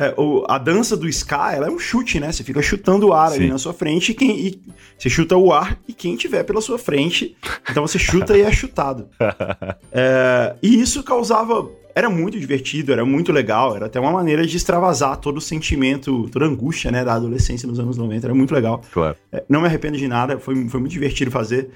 É, 0.00 0.14
o- 0.16 0.44
a 0.48 0.58
dança 0.58 0.96
do 0.96 1.08
ska, 1.08 1.52
ela 1.54 1.66
é 1.66 1.70
um 1.70 1.78
chute, 1.78 2.20
né? 2.20 2.30
Você 2.30 2.44
fica 2.44 2.62
chutando 2.62 3.08
o 3.08 3.12
ar 3.12 3.32
ali 3.32 3.46
Sim. 3.46 3.50
na 3.50 3.58
sua 3.58 3.72
frente 3.72 4.12
e 4.12 4.14
quem. 4.14 4.38
e- 4.46 4.62
você 4.96 5.10
chuta 5.10 5.36
o 5.36 5.52
ar 5.52 5.76
e 5.88 5.92
quem 5.92 6.14
tiver 6.14 6.44
pela 6.44 6.60
sua 6.60 6.78
frente. 6.78 7.36
Então 7.68 7.84
você 7.84 7.98
chuta 7.98 8.38
e 8.38 8.42
é 8.42 8.52
chutado. 8.52 9.08
É, 9.90 10.54
e 10.62 10.80
isso 10.80 11.02
causava. 11.02 11.68
Era 11.98 12.08
muito 12.08 12.38
divertido, 12.38 12.92
era 12.92 13.04
muito 13.04 13.32
legal, 13.32 13.74
era 13.74 13.86
até 13.86 13.98
uma 13.98 14.12
maneira 14.12 14.46
de 14.46 14.56
extravasar 14.56 15.16
todo 15.16 15.38
o 15.38 15.40
sentimento, 15.40 16.28
toda 16.30 16.44
a 16.44 16.48
angústia 16.48 16.92
né, 16.92 17.04
da 17.04 17.14
adolescência 17.14 17.66
nos 17.66 17.80
anos 17.80 17.96
90, 17.96 18.24
era 18.24 18.32
muito 18.32 18.54
legal. 18.54 18.80
Claro. 18.92 19.16
É, 19.32 19.42
Não 19.48 19.60
me 19.60 19.66
arrependo 19.66 19.98
de 19.98 20.06
nada, 20.06 20.38
foi, 20.38 20.68
foi 20.68 20.78
muito 20.78 20.92
divertido 20.92 21.28
fazer. 21.28 21.70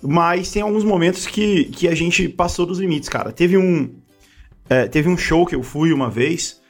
Mas 0.00 0.52
tem 0.52 0.62
alguns 0.62 0.84
momentos 0.84 1.26
que, 1.26 1.64
que 1.64 1.88
a 1.88 1.96
gente 1.96 2.28
passou 2.28 2.64
dos 2.64 2.78
limites, 2.78 3.08
cara. 3.08 3.32
Teve 3.32 3.58
um, 3.58 3.92
é, 4.70 4.86
teve 4.86 5.08
um 5.08 5.16
show 5.16 5.44
que 5.44 5.56
eu 5.56 5.64
fui 5.64 5.92
uma 5.92 6.08
vez 6.08 6.60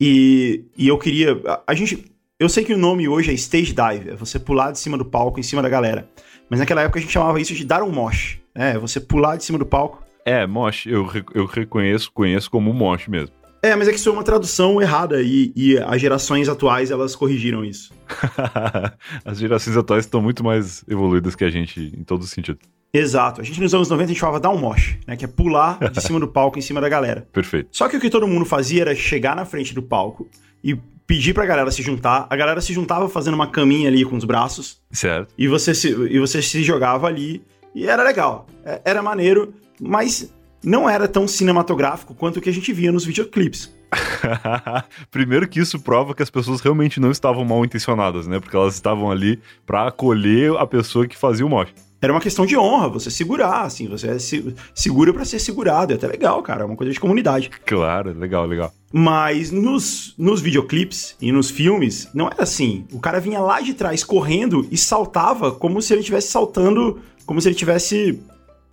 e, 0.00 0.64
e 0.76 0.86
eu 0.86 0.96
queria. 0.96 1.40
A, 1.44 1.62
a 1.66 1.74
gente. 1.74 2.04
Eu 2.38 2.48
sei 2.48 2.62
que 2.62 2.72
o 2.72 2.78
nome 2.78 3.08
hoje 3.08 3.32
é 3.32 3.34
stage 3.34 3.74
dive, 3.74 4.10
é 4.10 4.14
você 4.14 4.38
pular 4.38 4.70
de 4.70 4.78
cima 4.78 4.96
do 4.96 5.04
palco, 5.04 5.40
em 5.40 5.42
cima 5.42 5.60
da 5.60 5.68
galera. 5.68 6.08
Mas 6.48 6.60
naquela 6.60 6.82
época 6.82 7.00
a 7.00 7.02
gente 7.02 7.10
chamava 7.10 7.40
isso 7.40 7.52
de 7.52 7.64
dar 7.64 7.82
um 7.82 7.90
mosh. 7.90 8.38
É, 8.54 8.78
você 8.78 9.00
pular 9.00 9.34
de 9.34 9.44
cima 9.44 9.58
do 9.58 9.66
palco. 9.66 10.06
É, 10.24 10.46
mosh, 10.46 10.86
eu, 10.86 11.08
eu 11.34 11.46
reconheço, 11.46 12.10
conheço 12.12 12.50
como 12.50 12.72
mosh 12.72 13.08
mesmo. 13.08 13.34
É, 13.62 13.74
mas 13.74 13.88
é 13.88 13.90
que 13.90 13.96
isso 13.98 14.08
é 14.08 14.12
uma 14.12 14.22
tradução 14.22 14.80
errada 14.80 15.20
e, 15.20 15.52
e 15.56 15.76
as 15.78 16.00
gerações 16.00 16.48
atuais 16.48 16.90
elas 16.92 17.16
corrigiram 17.16 17.64
isso. 17.64 17.92
As 19.24 19.38
gerações 19.38 19.76
atuais 19.76 20.04
estão 20.04 20.20
muito 20.22 20.44
mais 20.44 20.84
evoluídas 20.88 21.34
que 21.34 21.44
a 21.44 21.50
gente 21.50 21.80
em 21.98 22.04
todos 22.04 22.26
os 22.26 22.32
sentidos. 22.32 22.60
Exato. 22.92 23.40
A 23.40 23.44
gente 23.44 23.60
nos 23.60 23.74
anos 23.74 23.88
90 23.88 24.04
a 24.04 24.08
gente 24.08 24.20
chamava 24.20 24.38
dar 24.40 24.50
um 24.50 24.58
mosh, 24.58 24.96
né? 25.06 25.16
Que 25.16 25.24
é 25.24 25.28
pular 25.28 25.78
de 25.90 26.00
cima 26.06 26.20
do 26.20 26.28
palco 26.28 26.58
em 26.58 26.62
cima 26.62 26.80
da 26.80 26.88
galera. 26.88 27.26
Perfeito. 27.32 27.68
Só 27.72 27.88
que 27.88 27.96
o 27.96 28.00
que 28.00 28.08
todo 28.08 28.26
mundo 28.28 28.44
fazia 28.44 28.82
era 28.82 28.94
chegar 28.94 29.34
na 29.36 29.44
frente 29.44 29.74
do 29.74 29.82
palco 29.82 30.28
e 30.62 30.76
pedir 31.06 31.34
pra 31.34 31.44
galera 31.44 31.70
se 31.70 31.82
juntar. 31.82 32.26
A 32.30 32.36
galera 32.36 32.60
se 32.60 32.72
juntava 32.72 33.08
fazendo 33.08 33.34
uma 33.34 33.48
caminha 33.48 33.88
ali 33.88 34.04
com 34.04 34.16
os 34.16 34.24
braços 34.24 34.78
Certo. 34.90 35.34
e 35.36 35.48
você 35.48 35.74
se, 35.74 35.88
e 35.88 36.18
você 36.18 36.40
se 36.40 36.62
jogava 36.62 37.06
ali 37.08 37.42
e 37.74 37.86
era 37.88 38.02
legal. 38.04 38.46
É- 38.64 38.80
Era 38.84 39.02
maneiro, 39.02 39.52
mas 39.80 40.32
não 40.62 40.88
era 40.88 41.06
tão 41.06 41.28
cinematográfico 41.28 42.14
quanto 42.14 42.38
o 42.38 42.40
que 42.40 42.50
a 42.50 42.52
gente 42.52 42.72
via 42.72 42.92
nos 42.92 43.04
videoclipes. 43.04 43.72
Primeiro 45.10 45.48
que 45.48 45.60
isso 45.60 45.78
prova 45.78 46.14
que 46.14 46.22
as 46.22 46.30
pessoas 46.30 46.60
realmente 46.60 47.00
não 47.00 47.10
estavam 47.10 47.44
mal 47.44 47.64
intencionadas, 47.64 48.26
né? 48.26 48.38
Porque 48.40 48.56
elas 48.56 48.74
estavam 48.74 49.10
ali 49.10 49.40
pra 49.64 49.88
acolher 49.88 50.52
a 50.56 50.66
pessoa 50.66 51.06
que 51.06 51.16
fazia 51.16 51.46
o 51.46 51.48
mosh. 51.48 51.72
Era 52.00 52.12
uma 52.12 52.20
questão 52.20 52.46
de 52.46 52.56
honra, 52.56 52.88
você 52.88 53.10
segurar, 53.10 53.62
assim, 53.62 53.88
você 53.88 54.08
é 54.08 54.18
se, 54.20 54.54
segura 54.72 55.12
para 55.12 55.24
ser 55.24 55.40
segurado. 55.40 55.92
É 55.92 55.96
até 55.96 56.06
legal, 56.06 56.40
cara, 56.42 56.62
é 56.62 56.64
uma 56.64 56.76
coisa 56.76 56.92
de 56.92 57.00
comunidade. 57.00 57.50
Claro, 57.66 58.16
legal, 58.16 58.46
legal. 58.46 58.72
Mas 58.92 59.50
nos, 59.50 60.14
nos 60.16 60.40
videoclipes 60.40 61.16
e 61.20 61.32
nos 61.32 61.50
filmes, 61.50 62.08
não 62.14 62.28
era 62.28 62.44
assim. 62.44 62.84
O 62.92 63.00
cara 63.00 63.18
vinha 63.18 63.40
lá 63.40 63.60
de 63.60 63.74
trás 63.74 64.04
correndo 64.04 64.66
e 64.70 64.76
saltava 64.76 65.50
como 65.50 65.82
se 65.82 65.92
ele 65.92 66.00
estivesse 66.00 66.28
saltando, 66.28 67.00
como 67.26 67.40
se 67.40 67.48
ele 67.48 67.56
tivesse 67.56 68.20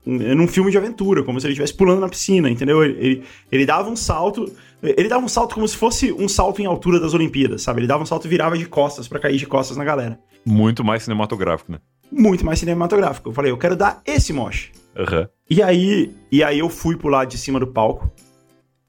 num 0.05 0.47
filme 0.47 0.69
de 0.69 0.77
aventura, 0.77 1.23
como 1.23 1.39
se 1.39 1.47
ele 1.47 1.53
estivesse 1.53 1.73
pulando 1.73 2.01
na 2.01 2.09
piscina, 2.09 2.49
entendeu? 2.49 2.83
Ele, 2.83 2.97
ele, 2.99 3.23
ele, 3.51 3.65
dava 3.65 3.89
um 3.89 3.95
salto, 3.95 4.51
ele 4.83 5.09
dava 5.09 5.25
um 5.25 5.27
salto 5.27 5.55
como 5.55 5.67
se 5.67 5.75
fosse 5.75 6.13
um 6.13 6.27
salto 6.27 6.61
em 6.61 6.65
altura 6.65 6.99
das 6.99 7.13
Olimpíadas, 7.13 7.63
sabe? 7.63 7.79
Ele 7.79 7.87
dava 7.87 8.03
um 8.03 8.05
salto 8.05 8.25
e 8.25 8.27
virava 8.27 8.57
de 8.57 8.65
costas 8.67 9.07
para 9.07 9.19
cair 9.19 9.37
de 9.37 9.47
costas 9.47 9.75
na 9.77 9.83
galera. 9.83 10.19
Muito 10.45 10.83
mais 10.83 11.03
cinematográfico, 11.03 11.71
né? 11.71 11.79
Muito 12.11 12.45
mais 12.45 12.59
cinematográfico. 12.59 13.29
Eu 13.29 13.33
falei, 13.33 13.51
eu 13.51 13.57
quero 13.57 13.75
dar 13.75 14.01
esse 14.05 14.31
mosh. 14.31 14.71
Uhum. 14.95 15.27
E 15.49 15.61
aí, 15.61 16.15
e 16.31 16.43
aí 16.43 16.59
eu 16.59 16.69
fui 16.69 16.95
pular 16.95 17.25
de 17.25 17.37
cima 17.37 17.59
do 17.59 17.67
palco 17.67 18.11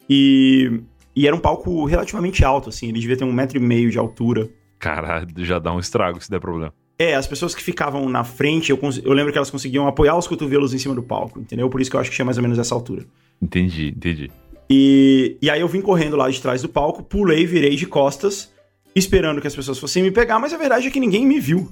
e, 0.08 0.82
e 1.14 1.26
era 1.26 1.34
um 1.34 1.40
palco 1.40 1.84
relativamente 1.86 2.44
alto, 2.44 2.68
assim, 2.68 2.88
ele 2.88 3.00
devia 3.00 3.16
ter 3.16 3.24
um 3.24 3.32
metro 3.32 3.56
e 3.56 3.60
meio 3.60 3.90
de 3.90 3.98
altura. 3.98 4.48
Cara, 4.78 5.26
já 5.38 5.58
dá 5.58 5.72
um 5.72 5.80
estrago 5.80 6.22
se 6.22 6.30
der 6.30 6.40
problema. 6.40 6.72
É, 6.98 7.14
as 7.14 7.26
pessoas 7.26 7.54
que 7.54 7.62
ficavam 7.62 8.08
na 8.08 8.24
frente, 8.24 8.70
eu, 8.70 8.78
eu 9.04 9.12
lembro 9.12 9.30
que 9.30 9.38
elas 9.38 9.50
conseguiam 9.50 9.86
apoiar 9.86 10.16
os 10.16 10.26
cotovelos 10.26 10.72
em 10.72 10.78
cima 10.78 10.94
do 10.94 11.02
palco, 11.02 11.38
entendeu? 11.38 11.68
Por 11.68 11.80
isso 11.80 11.90
que 11.90 11.96
eu 11.96 12.00
acho 12.00 12.08
que 12.08 12.16
tinha 12.16 12.24
mais 12.24 12.38
ou 12.38 12.42
menos 12.42 12.58
essa 12.58 12.74
altura. 12.74 13.04
Entendi, 13.40 13.88
entendi. 13.94 14.30
E, 14.68 15.36
e 15.40 15.50
aí 15.50 15.60
eu 15.60 15.68
vim 15.68 15.80
correndo 15.80 16.16
lá 16.16 16.28
de 16.30 16.40
trás 16.40 16.62
do 16.62 16.68
palco, 16.68 17.02
pulei, 17.02 17.46
virei 17.46 17.76
de 17.76 17.86
costas, 17.86 18.50
esperando 18.94 19.40
que 19.40 19.46
as 19.46 19.54
pessoas 19.54 19.78
fossem 19.78 20.02
me 20.02 20.10
pegar, 20.10 20.38
mas 20.38 20.54
a 20.54 20.56
verdade 20.56 20.88
é 20.88 20.90
que 20.90 20.98
ninguém 20.98 21.26
me 21.26 21.38
viu. 21.38 21.70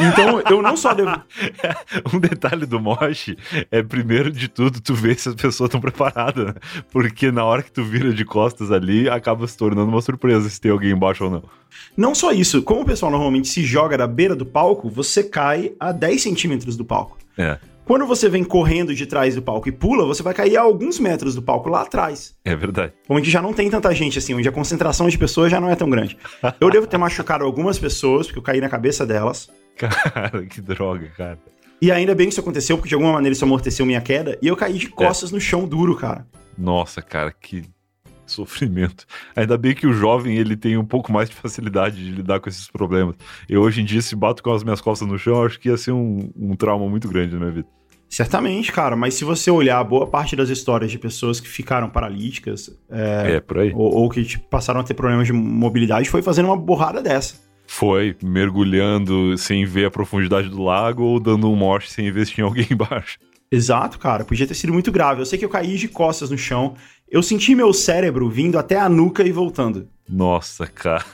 Então, 0.00 0.42
eu 0.50 0.62
não 0.62 0.76
só 0.76 0.94
devo. 0.94 1.10
um 2.12 2.18
detalhe 2.18 2.66
do 2.66 2.80
Mosh 2.80 3.34
é, 3.70 3.82
primeiro 3.82 4.30
de 4.30 4.48
tudo, 4.48 4.80
tu 4.80 4.94
vê 4.94 5.14
se 5.14 5.28
as 5.28 5.34
pessoas 5.34 5.68
estão 5.68 5.80
preparadas, 5.80 6.46
né? 6.46 6.54
Porque 6.92 7.30
na 7.30 7.44
hora 7.44 7.62
que 7.62 7.72
tu 7.72 7.82
vira 7.82 8.12
de 8.12 8.24
costas 8.24 8.70
ali, 8.70 9.08
acaba 9.08 9.46
se 9.46 9.56
tornando 9.56 9.90
uma 9.90 10.02
surpresa 10.02 10.48
se 10.48 10.60
tem 10.60 10.70
alguém 10.70 10.90
embaixo 10.90 11.24
ou 11.24 11.30
não. 11.30 11.42
Não 11.96 12.14
só 12.14 12.32
isso, 12.32 12.62
como 12.62 12.82
o 12.82 12.84
pessoal 12.84 13.10
normalmente 13.10 13.48
se 13.48 13.62
joga 13.62 13.96
da 13.96 14.06
beira 14.06 14.34
do 14.34 14.46
palco, 14.46 14.88
você 14.88 15.22
cai 15.22 15.72
a 15.78 15.92
10 15.92 16.22
centímetros 16.22 16.76
do 16.76 16.84
palco. 16.84 17.18
É. 17.36 17.58
Quando 17.88 18.06
você 18.06 18.28
vem 18.28 18.44
correndo 18.44 18.94
de 18.94 19.06
trás 19.06 19.34
do 19.34 19.40
palco 19.40 19.66
e 19.66 19.72
pula, 19.72 20.04
você 20.04 20.22
vai 20.22 20.34
cair 20.34 20.58
a 20.58 20.60
alguns 20.60 20.98
metros 20.98 21.34
do 21.34 21.40
palco 21.40 21.70
lá 21.70 21.80
atrás. 21.80 22.36
É 22.44 22.54
verdade. 22.54 22.92
Onde 23.08 23.30
já 23.30 23.40
não 23.40 23.54
tem 23.54 23.70
tanta 23.70 23.94
gente 23.94 24.18
assim, 24.18 24.34
onde 24.34 24.46
a 24.46 24.52
concentração 24.52 25.08
de 25.08 25.16
pessoas 25.16 25.50
já 25.50 25.58
não 25.58 25.70
é 25.70 25.74
tão 25.74 25.88
grande. 25.88 26.18
Eu 26.60 26.68
devo 26.68 26.86
ter 26.86 26.98
machucado 26.98 27.44
algumas 27.44 27.78
pessoas, 27.78 28.26
porque 28.26 28.38
eu 28.38 28.42
caí 28.42 28.60
na 28.60 28.68
cabeça 28.68 29.06
delas. 29.06 29.48
Cara, 29.78 30.44
que 30.46 30.60
droga, 30.60 31.08
cara. 31.16 31.38
E 31.80 31.92
ainda 31.92 32.14
bem 32.14 32.26
que 32.26 32.32
isso 32.32 32.40
aconteceu, 32.40 32.76
porque 32.76 32.88
de 32.88 32.94
alguma 32.94 33.12
maneira 33.12 33.32
isso 33.32 33.44
amorteceu 33.44 33.86
minha 33.86 34.00
queda, 34.00 34.36
e 34.42 34.48
eu 34.48 34.56
caí 34.56 34.78
de 34.78 34.88
costas 34.88 35.30
é. 35.30 35.34
no 35.34 35.40
chão 35.40 35.66
duro, 35.66 35.94
cara. 35.94 36.26
Nossa, 36.56 37.00
cara, 37.00 37.30
que 37.32 37.62
sofrimento. 38.26 39.06
Ainda 39.34 39.56
bem 39.56 39.74
que 39.74 39.86
o 39.86 39.92
jovem 39.92 40.36
ele 40.36 40.56
tem 40.56 40.76
um 40.76 40.84
pouco 40.84 41.12
mais 41.12 41.30
de 41.30 41.36
facilidade 41.36 41.96
de 41.96 42.10
lidar 42.10 42.40
com 42.40 42.48
esses 42.48 42.68
problemas. 42.68 43.16
Eu 43.48 43.62
hoje 43.62 43.80
em 43.80 43.84
dia, 43.84 44.02
se 44.02 44.14
bato 44.14 44.42
com 44.42 44.52
as 44.52 44.62
minhas 44.62 44.80
costas 44.80 45.08
no 45.08 45.18
chão, 45.18 45.44
acho 45.44 45.58
que 45.58 45.68
ia 45.68 45.76
ser 45.76 45.92
um, 45.92 46.30
um 46.36 46.54
trauma 46.54 46.88
muito 46.88 47.08
grande 47.08 47.32
na 47.32 47.40
minha 47.40 47.52
vida. 47.52 47.68
Certamente, 48.08 48.72
cara, 48.72 48.96
mas 48.96 49.14
se 49.14 49.24
você 49.24 49.50
olhar 49.50 49.82
boa 49.84 50.06
parte 50.06 50.34
das 50.34 50.48
histórias 50.48 50.90
de 50.90 50.98
pessoas 50.98 51.40
que 51.40 51.48
ficaram 51.48 51.90
paralíticas 51.90 52.70
é, 52.90 53.36
é 53.36 53.40
por 53.40 53.58
aí. 53.58 53.70
Ou, 53.74 53.94
ou 53.96 54.08
que 54.08 54.24
tipo, 54.24 54.48
passaram 54.48 54.80
a 54.80 54.84
ter 54.84 54.94
problemas 54.94 55.26
de 55.26 55.32
mobilidade, 55.32 56.08
foi 56.08 56.22
fazendo 56.22 56.46
uma 56.46 56.56
borrada 56.56 57.02
dessa. 57.02 57.47
Foi, 57.70 58.16
mergulhando 58.24 59.36
sem 59.36 59.66
ver 59.66 59.84
a 59.84 59.90
profundidade 59.90 60.48
do 60.48 60.62
lago 60.62 61.02
ou 61.02 61.20
dando 61.20 61.50
um 61.50 61.54
morte 61.54 61.90
sem 61.90 62.10
ver 62.10 62.26
se 62.26 62.32
tinha 62.32 62.46
alguém 62.46 62.66
embaixo. 62.72 63.18
Exato, 63.52 63.98
cara. 63.98 64.24
Podia 64.24 64.46
ter 64.46 64.54
sido 64.54 64.72
muito 64.72 64.90
grave. 64.90 65.20
Eu 65.20 65.26
sei 65.26 65.38
que 65.38 65.44
eu 65.44 65.50
caí 65.50 65.76
de 65.76 65.86
costas 65.86 66.30
no 66.30 66.38
chão. 66.38 66.74
Eu 67.10 67.22
senti 67.22 67.54
meu 67.54 67.72
cérebro 67.72 68.28
vindo 68.28 68.58
até 68.58 68.78
a 68.78 68.88
nuca 68.88 69.22
e 69.22 69.30
voltando. 69.30 69.86
Nossa, 70.08 70.66
cara. 70.66 71.04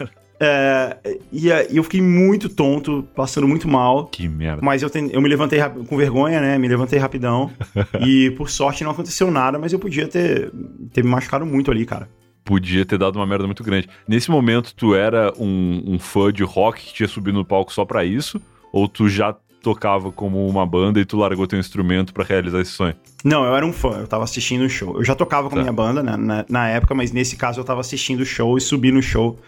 É, 0.40 0.96
e, 1.32 1.48
e, 1.48 1.76
eu 1.76 1.82
fiquei 1.82 2.00
muito 2.00 2.48
tonto, 2.48 3.07
passando 3.14 3.48
muito 3.48 3.68
mal. 3.68 4.07
Que 4.07 4.28
merda. 4.28 4.62
Mas 4.62 4.82
eu, 4.82 4.90
eu 5.11 5.20
me 5.20 5.28
levantei 5.28 5.61
com 5.88 5.96
vergonha, 5.96 6.40
né? 6.40 6.57
Me 6.57 6.68
levantei 6.68 6.98
rapidão. 6.98 7.50
e 8.05 8.30
por 8.30 8.48
sorte 8.48 8.84
não 8.84 8.92
aconteceu 8.92 9.30
nada, 9.30 9.59
mas 9.59 9.72
eu 9.72 9.78
podia 9.78 10.07
ter, 10.07 10.52
ter 10.92 11.02
me 11.02 11.11
machucado 11.11 11.44
muito 11.44 11.70
ali, 11.70 11.84
cara. 11.84 12.09
Podia 12.45 12.84
ter 12.84 12.99
dado 12.99 13.16
uma 13.16 13.26
merda 13.26 13.47
muito 13.47 13.64
grande. 13.64 13.88
Nesse 14.07 14.30
momento, 14.30 14.74
tu 14.74 14.95
era 14.95 15.32
um, 15.38 15.82
um 15.86 15.99
fã 15.99 16.32
de 16.32 16.42
rock 16.42 16.84
que 16.84 16.95
tinha 16.95 17.09
subido 17.09 17.38
no 17.38 17.45
palco 17.45 17.72
só 17.72 17.84
para 17.84 18.05
isso? 18.05 18.40
Ou 18.72 18.86
tu 18.86 19.09
já 19.09 19.34
tocava 19.62 20.12
como 20.12 20.47
uma 20.47 20.66
banda 20.66 21.01
e 21.01 21.07
tu 21.07 21.16
largou 21.16 21.47
teu 21.47 21.59
instrumento 21.59 22.12
para 22.12 22.22
realizar 22.22 22.61
esse 22.61 22.72
sonho? 22.72 22.95
Não, 23.24 23.45
eu 23.45 23.57
era 23.57 23.64
um 23.64 23.72
fã, 23.72 24.01
eu 24.01 24.07
tava 24.07 24.22
assistindo 24.22 24.62
o 24.62 24.68
show. 24.68 24.97
Eu 24.97 25.05
já 25.05 25.14
tocava 25.14 25.49
com 25.49 25.57
tá. 25.57 25.62
minha 25.62 25.72
banda 25.72 26.03
né, 26.03 26.16
na, 26.16 26.45
na, 26.47 26.68
época, 26.68 26.95
mas 26.95 27.11
nesse 27.11 27.34
caso 27.34 27.61
eu 27.61 27.64
tava 27.64 27.80
assistindo 27.80 28.20
o 28.20 28.26
show 28.26 28.59
e 28.59 28.61
subi 28.61 28.92
no 28.92 29.01
show 29.01 29.38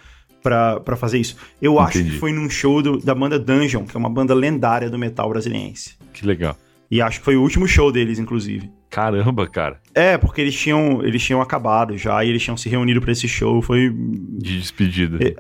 para 0.43 0.97
fazer 0.97 1.19
isso. 1.19 1.37
Eu 1.61 1.75
Entendi. 1.75 1.99
acho 1.99 2.05
que 2.05 2.19
foi 2.19 2.33
num 2.33 2.49
show 2.49 2.81
do, 2.81 2.99
da 2.99 3.15
banda 3.15 3.39
Dungeon, 3.39 3.85
que 3.85 3.95
é 3.95 3.99
uma 3.99 4.09
banda 4.09 4.33
lendária 4.33 4.89
do 4.89 4.99
metal 4.99 5.29
brasiliense. 5.29 5.97
Que 6.15 6.25
legal. 6.25 6.57
E 6.91 7.01
acho 7.01 7.19
que 7.19 7.25
foi 7.25 7.37
o 7.37 7.43
último 7.43 7.67
show 7.67 7.91
deles, 7.91 8.19
inclusive. 8.19 8.71
Caramba, 8.89 9.47
cara. 9.49 9.81
É, 9.95 10.17
porque 10.17 10.41
eles 10.41 10.55
tinham, 10.55 11.05
eles 11.05 11.23
tinham 11.23 11.41
acabado 11.41 11.97
já 11.99 12.25
e 12.25 12.29
eles 12.29 12.43
tinham 12.43 12.57
se 12.57 12.69
reunido 12.69 13.01
para 13.01 13.13
esse 13.13 13.29
show. 13.29 13.61
Foi. 13.61 13.91
De 13.91 14.59
despedida. 14.59 15.19
É, 15.25 15.35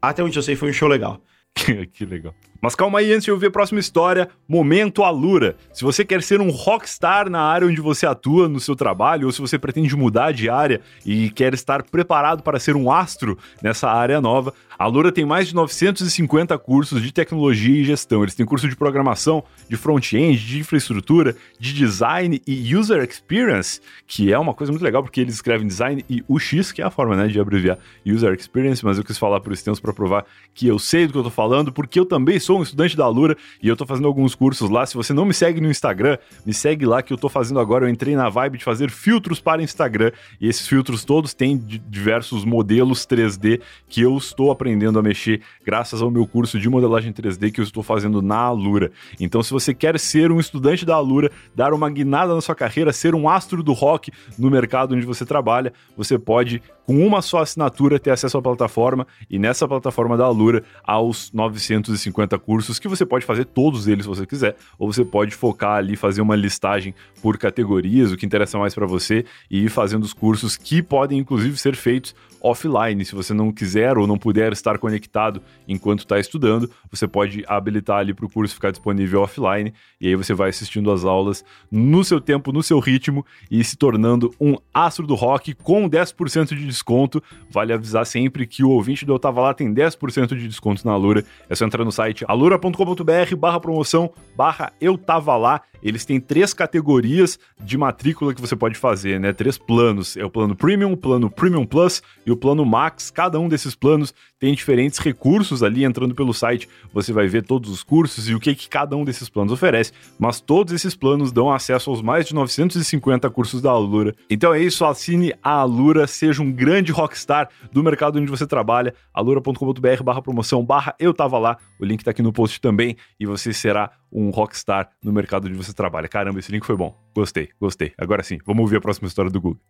até 0.00 0.22
onde 0.22 0.38
eu 0.38 0.42
sei, 0.42 0.54
foi 0.54 0.70
um 0.70 0.72
show 0.72 0.88
legal. 0.88 1.20
que 1.92 2.04
legal. 2.04 2.34
Mas 2.66 2.74
calma 2.74 2.98
aí, 2.98 3.12
antes 3.12 3.22
de 3.22 3.30
eu 3.30 3.38
ver 3.38 3.46
a 3.46 3.50
próxima 3.52 3.78
história, 3.78 4.28
momento 4.48 5.04
Alura. 5.04 5.54
Se 5.72 5.84
você 5.84 6.04
quer 6.04 6.20
ser 6.20 6.40
um 6.40 6.50
rockstar 6.50 7.30
na 7.30 7.40
área 7.40 7.68
onde 7.68 7.80
você 7.80 8.04
atua 8.04 8.48
no 8.48 8.58
seu 8.58 8.74
trabalho, 8.74 9.26
ou 9.26 9.32
se 9.32 9.40
você 9.40 9.56
pretende 9.56 9.94
mudar 9.94 10.32
de 10.32 10.50
área 10.50 10.80
e 11.04 11.30
quer 11.30 11.54
estar 11.54 11.84
preparado 11.84 12.42
para 12.42 12.58
ser 12.58 12.74
um 12.74 12.90
astro 12.90 13.38
nessa 13.62 13.88
área 13.88 14.20
nova, 14.20 14.52
a 14.76 14.82
Alura 14.82 15.12
tem 15.12 15.24
mais 15.24 15.46
de 15.46 15.54
950 15.54 16.58
cursos 16.58 17.00
de 17.00 17.12
tecnologia 17.12 17.80
e 17.80 17.84
gestão. 17.84 18.22
Eles 18.22 18.34
têm 18.34 18.44
curso 18.44 18.68
de 18.68 18.74
programação, 18.74 19.44
de 19.68 19.76
front-end, 19.76 20.44
de 20.44 20.58
infraestrutura, 20.58 21.36
de 21.58 21.72
design 21.72 22.42
e 22.44 22.74
user 22.74 23.02
experience, 23.02 23.80
que 24.08 24.32
é 24.32 24.38
uma 24.38 24.52
coisa 24.52 24.72
muito 24.72 24.82
legal 24.82 25.04
porque 25.04 25.20
eles 25.20 25.34
escrevem 25.34 25.68
design 25.68 26.04
e 26.10 26.22
UX, 26.28 26.72
que 26.72 26.82
é 26.82 26.84
a 26.84 26.90
forma 26.90 27.14
né, 27.14 27.28
de 27.28 27.38
abreviar 27.38 27.78
user 28.04 28.34
experience, 28.34 28.84
mas 28.84 28.98
eu 28.98 29.04
quis 29.04 29.16
falar 29.16 29.40
por 29.40 29.52
extenso 29.52 29.80
para 29.80 29.92
provar 29.92 30.26
que 30.52 30.66
eu 30.66 30.78
sei 30.80 31.06
do 31.06 31.12
que 31.12 31.18
eu 31.20 31.24
tô 31.24 31.30
falando, 31.30 31.72
porque 31.72 31.98
eu 31.98 32.04
também 32.04 32.38
sou 32.38 32.55
um 32.56 32.62
estudante 32.62 32.96
da 32.96 33.04
Alura 33.04 33.36
e 33.62 33.68
eu 33.68 33.76
tô 33.76 33.86
fazendo 33.86 34.08
alguns 34.08 34.34
cursos 34.34 34.70
lá. 34.70 34.84
Se 34.86 34.94
você 34.94 35.12
não 35.12 35.24
me 35.24 35.34
segue 35.34 35.60
no 35.60 35.70
Instagram, 35.70 36.18
me 36.44 36.52
segue 36.52 36.84
lá 36.84 37.02
que 37.02 37.12
eu 37.12 37.18
tô 37.18 37.28
fazendo 37.28 37.60
agora. 37.60 37.84
Eu 37.84 37.88
entrei 37.88 38.16
na 38.16 38.28
vibe 38.28 38.58
de 38.58 38.64
fazer 38.64 38.90
filtros 38.90 39.40
para 39.40 39.62
Instagram 39.62 40.12
e 40.40 40.48
esses 40.48 40.66
filtros 40.66 41.04
todos 41.04 41.34
têm 41.34 41.56
diversos 41.56 42.44
modelos 42.44 43.06
3D 43.06 43.60
que 43.88 44.00
eu 44.00 44.16
estou 44.16 44.50
aprendendo 44.50 44.98
a 44.98 45.02
mexer 45.02 45.40
graças 45.64 46.02
ao 46.02 46.10
meu 46.10 46.26
curso 46.26 46.58
de 46.58 46.68
modelagem 46.68 47.12
3D 47.12 47.52
que 47.52 47.60
eu 47.60 47.64
estou 47.64 47.82
fazendo 47.82 48.22
na 48.22 48.36
Alura. 48.36 48.90
Então, 49.20 49.42
se 49.42 49.50
você 49.50 49.74
quer 49.74 49.98
ser 49.98 50.30
um 50.32 50.40
estudante 50.40 50.84
da 50.84 50.94
Alura, 50.94 51.30
dar 51.54 51.72
uma 51.72 51.90
guinada 51.90 52.34
na 52.34 52.40
sua 52.40 52.54
carreira, 52.54 52.92
ser 52.92 53.14
um 53.14 53.28
astro 53.28 53.62
do 53.62 53.72
rock 53.72 54.10
no 54.38 54.50
mercado 54.50 54.94
onde 54.94 55.06
você 55.06 55.24
trabalha, 55.24 55.72
você 55.96 56.18
pode 56.18 56.62
com 56.86 57.04
uma 57.04 57.20
só 57.20 57.38
assinatura 57.38 57.98
ter 57.98 58.10
acesso 58.10 58.38
à 58.38 58.42
plataforma 58.42 59.06
e 59.28 59.38
nessa 59.38 59.66
plataforma 59.66 60.16
da 60.16 60.24
Alura 60.24 60.62
aos 60.84 61.32
950 61.32 62.38
cursos 62.38 62.78
que 62.78 62.86
você 62.86 63.04
pode 63.04 63.26
fazer 63.26 63.44
todos 63.44 63.88
eles 63.88 64.04
se 64.04 64.08
você 64.08 64.24
quiser, 64.24 64.56
ou 64.78 64.92
você 64.92 65.04
pode 65.04 65.34
focar 65.34 65.78
ali 65.78 65.96
fazer 65.96 66.20
uma 66.20 66.36
listagem 66.36 66.94
por 67.20 67.36
categorias, 67.36 68.12
o 68.12 68.16
que 68.16 68.24
interessa 68.24 68.56
mais 68.56 68.74
para 68.74 68.86
você 68.86 69.24
e 69.50 69.64
ir 69.64 69.68
fazendo 69.68 70.04
os 70.04 70.12
cursos 70.12 70.56
que 70.56 70.80
podem 70.80 71.18
inclusive 71.18 71.56
ser 71.56 71.74
feitos 71.74 72.14
offline. 72.40 73.04
Se 73.04 73.14
você 73.14 73.34
não 73.34 73.50
quiser 73.50 73.98
ou 73.98 74.06
não 74.06 74.16
puder 74.16 74.52
estar 74.52 74.78
conectado 74.78 75.42
enquanto 75.66 76.00
está 76.00 76.18
estudando, 76.18 76.70
você 76.90 77.06
pode 77.08 77.44
habilitar 77.46 77.98
ali 77.98 78.14
para 78.14 78.26
o 78.26 78.30
curso 78.30 78.54
ficar 78.54 78.70
disponível 78.70 79.22
offline 79.22 79.72
e 80.00 80.08
aí 80.08 80.14
você 80.14 80.34
vai 80.34 80.50
assistindo 80.50 80.90
as 80.90 81.04
aulas 81.04 81.44
no 81.70 82.04
seu 82.04 82.20
tempo, 82.20 82.52
no 82.52 82.62
seu 82.62 82.78
ritmo 82.78 83.24
e 83.50 83.62
se 83.64 83.76
tornando 83.76 84.34
um 84.40 84.56
astro 84.72 85.06
do 85.06 85.14
rock 85.14 85.54
com 85.54 85.88
10% 85.88 86.48
de 86.48 86.66
desconto. 86.76 87.22
Vale 87.50 87.72
avisar 87.72 88.06
sempre 88.06 88.46
que 88.46 88.62
o 88.62 88.70
ouvinte 88.70 89.04
do 89.04 89.14
Eu 89.14 89.18
Tava 89.18 89.40
Lá 89.40 89.54
tem 89.54 89.72
10% 89.72 90.36
de 90.36 90.46
desconto 90.46 90.86
na 90.86 90.92
Alura. 90.92 91.24
É 91.48 91.54
só 91.54 91.64
entrar 91.64 91.84
no 91.84 91.92
site 91.92 92.24
alura.com.br 92.28 93.36
barra 93.36 93.60
promoção 93.60 94.10
barra 94.36 94.72
Eu 94.80 94.96
Tava 94.98 95.36
Lá. 95.36 95.62
Eles 95.82 96.04
têm 96.04 96.20
três 96.20 96.52
categorias 96.52 97.38
de 97.62 97.78
matrícula 97.78 98.34
que 98.34 98.40
você 98.40 98.56
pode 98.56 98.76
fazer, 98.76 99.20
né? 99.20 99.32
Três 99.32 99.56
planos. 99.56 100.16
É 100.16 100.24
o 100.24 100.30
plano 100.30 100.56
Premium, 100.56 100.92
o 100.92 100.96
plano 100.96 101.30
Premium 101.30 101.64
Plus 101.64 102.02
e 102.24 102.32
o 102.32 102.36
plano 102.36 102.64
Max. 102.64 103.10
Cada 103.10 103.38
um 103.38 103.48
desses 103.48 103.74
planos 103.74 104.12
tem 104.38 104.54
diferentes 104.54 104.98
recursos 104.98 105.62
ali. 105.62 105.84
Entrando 105.84 106.14
pelo 106.14 106.34
site, 106.34 106.68
você 106.92 107.12
vai 107.12 107.28
ver 107.28 107.44
todos 107.44 107.70
os 107.70 107.82
cursos 107.82 108.28
e 108.28 108.34
o 108.34 108.40
que, 108.40 108.54
que 108.54 108.68
cada 108.68 108.96
um 108.96 109.04
desses 109.04 109.28
planos 109.28 109.52
oferece. 109.52 109.92
Mas 110.18 110.40
todos 110.40 110.72
esses 110.72 110.94
planos 110.96 111.30
dão 111.30 111.52
acesso 111.52 111.90
aos 111.90 112.02
mais 112.02 112.26
de 112.26 112.34
950 112.34 113.30
cursos 113.30 113.62
da 113.62 113.70
Alura. 113.70 114.14
Então 114.28 114.52
é 114.52 114.60
isso, 114.60 114.84
assine 114.84 115.32
a 115.42 115.60
Alura, 115.60 116.06
seja 116.06 116.42
um 116.42 116.50
grande 116.50 116.65
rockstar 116.92 117.48
do 117.72 117.82
mercado 117.82 118.18
onde 118.18 118.30
você 118.30 118.46
trabalha. 118.46 118.94
alura.com.br 119.12 120.02
barra 120.04 120.22
promoção 120.22 120.64
barra 120.64 120.94
eu 120.98 121.12
tava 121.14 121.38
lá. 121.38 121.56
O 121.80 121.84
link 121.84 122.02
tá 122.04 122.10
aqui 122.10 122.22
no 122.22 122.32
post 122.32 122.60
também 122.60 122.96
e 123.18 123.26
você 123.26 123.52
será 123.52 123.90
um 124.12 124.30
rockstar 124.30 124.90
no 125.02 125.12
mercado 125.12 125.46
onde 125.48 125.56
você 125.56 125.72
trabalha. 125.72 126.08
Caramba, 126.08 126.38
esse 126.38 126.50
link 126.52 126.64
foi 126.64 126.76
bom. 126.76 126.96
Gostei, 127.14 127.48
gostei. 127.60 127.92
Agora 127.98 128.22
sim, 128.22 128.38
vamos 128.46 128.62
ouvir 128.62 128.76
a 128.76 128.80
próxima 128.80 129.08
história 129.08 129.30
do 129.30 129.40
Google. 129.40 129.60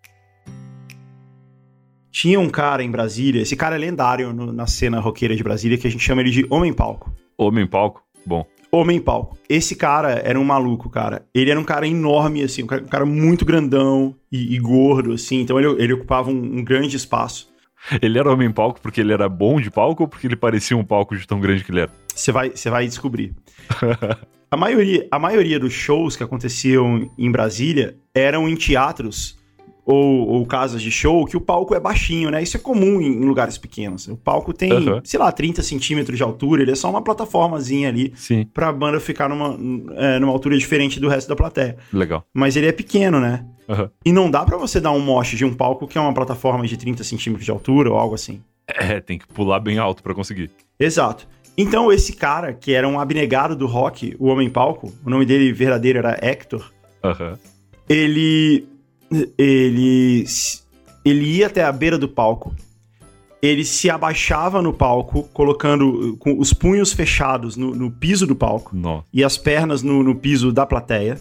Tinha 2.11 2.41
um 2.41 2.49
cara 2.49 2.83
em 2.83 2.91
Brasília, 2.91 3.43
esse 3.43 3.55
cara 3.57 3.75
é 3.75 3.79
lendário 3.79 4.33
no- 4.33 4.53
na 4.53 4.67
cena 4.67 5.01
roqueira 5.01 5.37
de 5.37 5.43
Brasília, 5.43 5.77
que 5.77 5.87
a 5.87 5.91
gente 5.91 6.03
chama 6.03 6.23
ele 6.23 6.31
de 6.31 6.47
Homem 6.49 6.73
Palco. 6.73 7.13
Homem 7.37 7.67
palco? 7.67 8.03
Bom. 8.25 8.47
Homem 8.77 9.01
Palco. 9.01 9.37
Esse 9.49 9.75
cara 9.77 10.21
era 10.25 10.39
um 10.39 10.45
maluco, 10.45 10.89
cara. 10.89 11.27
Ele 11.35 11.51
era 11.51 11.59
um 11.59 11.65
cara 11.65 11.87
enorme, 11.87 12.43
assim, 12.43 12.63
um 12.63 12.67
cara, 12.67 12.83
um 12.83 12.89
cara 12.89 13.07
muito 13.07 13.45
grandão 13.45 14.15
e, 14.31 14.55
e 14.55 14.59
gordo, 14.59 15.13
assim. 15.13 15.41
Então 15.41 15.59
ele, 15.59 15.83
ele 15.83 15.93
ocupava 15.93 16.31
um, 16.31 16.59
um 16.59 16.65
grande 16.65 16.97
espaço. 16.97 17.49
Ele 18.03 18.19
era 18.19 18.33
homem 18.33 18.51
palco 18.51 18.81
porque 18.81 19.01
ele 19.01 19.13
era 19.13 19.29
bom 19.29 19.61
de 19.61 19.71
palco 19.71 20.03
ou 20.03 20.09
porque 20.09 20.27
ele 20.27 20.37
parecia 20.37 20.77
um 20.77 20.85
palco 20.85 21.17
de 21.17 21.27
tão 21.27 21.41
grande 21.41 21.63
que 21.63 21.71
ele 21.71 21.81
era? 21.81 21.91
Você 22.15 22.33
vai, 22.33 22.51
você 22.51 22.69
vai 22.69 22.87
descobrir. 22.87 23.35
a, 24.51 24.57
maioria, 24.57 25.07
a 25.11 25.19
maioria 25.19 25.59
dos 25.59 25.73
shows 25.73 26.17
que 26.17 26.23
aconteciam 26.23 27.11
em 27.17 27.31
Brasília 27.31 27.97
eram 28.15 28.49
em 28.49 28.57
teatros 28.57 29.39
ou, 29.87 30.29
ou 30.29 30.45
casas 30.45 30.83
de 30.83 30.91
show 30.91 31.25
que 31.25 31.37
o 31.37 31.41
palco 31.41 31.73
é 31.75 31.79
baixinho, 31.81 32.29
né? 32.31 32.43
Isso 32.43 32.57
é 32.57 32.61
comum 32.61 33.01
em, 33.01 33.07
em 33.07 33.25
lugares 33.25 33.57
pequenos. 33.57 34.09
O 34.09 34.17
palco 34.17 34.53
tem, 34.53 34.73
Aham. 34.73 35.01
sei 35.05 35.19
lá, 35.21 35.31
30 35.31 35.63
centímetros 35.63 36.17
de 36.17 36.25
altura, 36.25 36.63
ele 36.63 36.73
é 36.73 36.75
só 36.75 36.91
uma 36.91 37.01
plataformazinha 37.01 37.89
ali 37.89 38.13
Sim, 38.17 38.45
pra 38.53 38.73
banda 38.73 38.99
ficar 38.99 39.29
numa, 39.29 39.57
é, 39.95 40.19
numa 40.19 40.33
altura 40.33 40.59
diferente 40.59 40.99
do 40.99 41.09
resto 41.09 41.29
da 41.29 41.37
plateia. 41.37 41.77
legal. 41.93 42.27
Mas 42.35 42.57
ele 42.57 42.67
é 42.67 42.73
pequeno, 42.73 43.21
né? 43.21 43.47
Aham. 43.69 43.89
E 44.05 44.13
não 44.13 44.29
dá 44.31 44.45
pra 44.45 44.57
você 44.57 44.81
dar 44.81 44.91
um 44.91 45.01
moche 45.01 45.37
de 45.37 45.45
um 45.45 45.55
palco 45.55 45.87
que 45.87 45.97
é 45.97 46.01
uma 46.01 46.13
plataforma 46.13 46.67
de 46.67 46.77
30 46.77 47.05
centímetros 47.05 47.45
de 47.45 47.51
altura 47.53 47.91
ou 47.91 47.97
algo 47.97 48.15
assim. 48.17 48.41
É, 48.67 48.99
tem 49.01 49.17
que 49.17 49.27
pular 49.29 49.61
bem 49.61 49.79
alto 49.79 50.03
pra 50.03 50.13
conseguir. 50.15 50.51
Exato. 50.79 51.29
Então, 51.57 51.91
esse 51.93 52.13
cara, 52.13 52.53
que 52.53 52.73
era 52.75 52.87
um 52.89 52.99
abnegado 53.01 53.55
do 53.57 53.67
rock, 53.67 54.15
o 54.19 54.27
Homem 54.27 54.51
Palco, 54.51 54.93
o 55.05 55.09
nome 55.09 55.25
dele 55.25 55.53
verdadeiro 55.53 55.99
era 56.01 56.19
Hector, 56.21 56.71
Aham. 57.05 57.39
ele. 57.89 58.67
Ele. 59.39 60.25
Ele 61.05 61.25
ia 61.37 61.47
até 61.47 61.65
a 61.65 61.73
beira 61.73 61.99
do 61.99 62.09
palco. 62.09 62.55
Ele 63.41 63.65
se 63.65 63.89
abaixava 63.89 64.61
no 64.61 64.73
palco, 64.73 65.25
colocando 65.33 66.13
uh, 66.13 66.17
com 66.17 66.39
os 66.39 66.53
punhos 66.53 66.93
fechados 66.93 67.57
no, 67.57 67.75
no 67.75 67.91
piso 67.91 68.27
do 68.27 68.35
palco 68.35 68.75
e 69.13 69.23
as 69.23 69.37
pernas 69.37 69.83
no, 69.83 70.03
no 70.03 70.15
piso 70.15 70.51
da 70.51 70.67
plateia. 70.67 71.21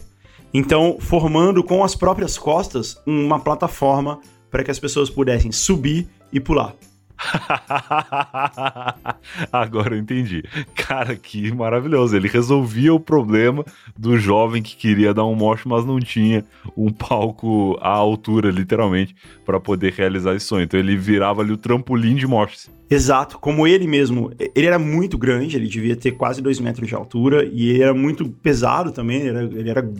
Então, 0.52 0.96
formando 0.98 1.62
com 1.62 1.84
as 1.84 1.94
próprias 1.94 2.38
costas 2.38 3.00
uma 3.06 3.38
plataforma 3.38 4.18
para 4.50 4.64
que 4.64 4.70
as 4.70 4.78
pessoas 4.78 5.10
pudessem 5.10 5.52
subir 5.52 6.08
e 6.32 6.40
pular. 6.40 6.74
Agora 9.52 9.94
eu 9.94 9.98
entendi. 9.98 10.42
Cara, 10.74 11.16
que 11.16 11.52
maravilhoso. 11.52 12.16
Ele 12.16 12.28
resolvia 12.28 12.94
o 12.94 13.00
problema 13.00 13.64
do 13.96 14.18
jovem 14.18 14.62
que 14.62 14.76
queria 14.76 15.14
dar 15.14 15.24
um 15.24 15.34
moche, 15.34 15.66
mas 15.66 15.84
não 15.84 15.98
tinha 15.98 16.44
um 16.76 16.92
palco 16.92 17.76
à 17.80 17.90
altura, 17.90 18.50
literalmente, 18.50 19.16
para 19.44 19.58
poder 19.58 19.92
realizar 19.92 20.34
esse 20.34 20.46
sonho. 20.46 20.64
Então 20.64 20.78
ele 20.78 20.96
virava 20.96 21.42
ali 21.42 21.52
o 21.52 21.56
trampolim 21.56 22.14
de 22.14 22.26
moches. 22.26 22.70
Exato, 22.88 23.38
como 23.38 23.66
ele 23.66 23.86
mesmo. 23.86 24.30
Ele 24.54 24.66
era 24.66 24.78
muito 24.78 25.18
grande, 25.18 25.56
ele 25.56 25.66
devia 25.66 25.96
ter 25.96 26.12
quase 26.12 26.40
dois 26.40 26.60
metros 26.60 26.86
de 26.86 26.94
altura 26.94 27.44
e 27.44 27.70
ele 27.70 27.82
era 27.82 27.92
muito 27.94 28.28
pesado 28.28 28.92
também. 28.92 29.22
Ele 29.22 29.28
era, 29.28 29.42
ele 29.44 29.70
era. 29.70 29.92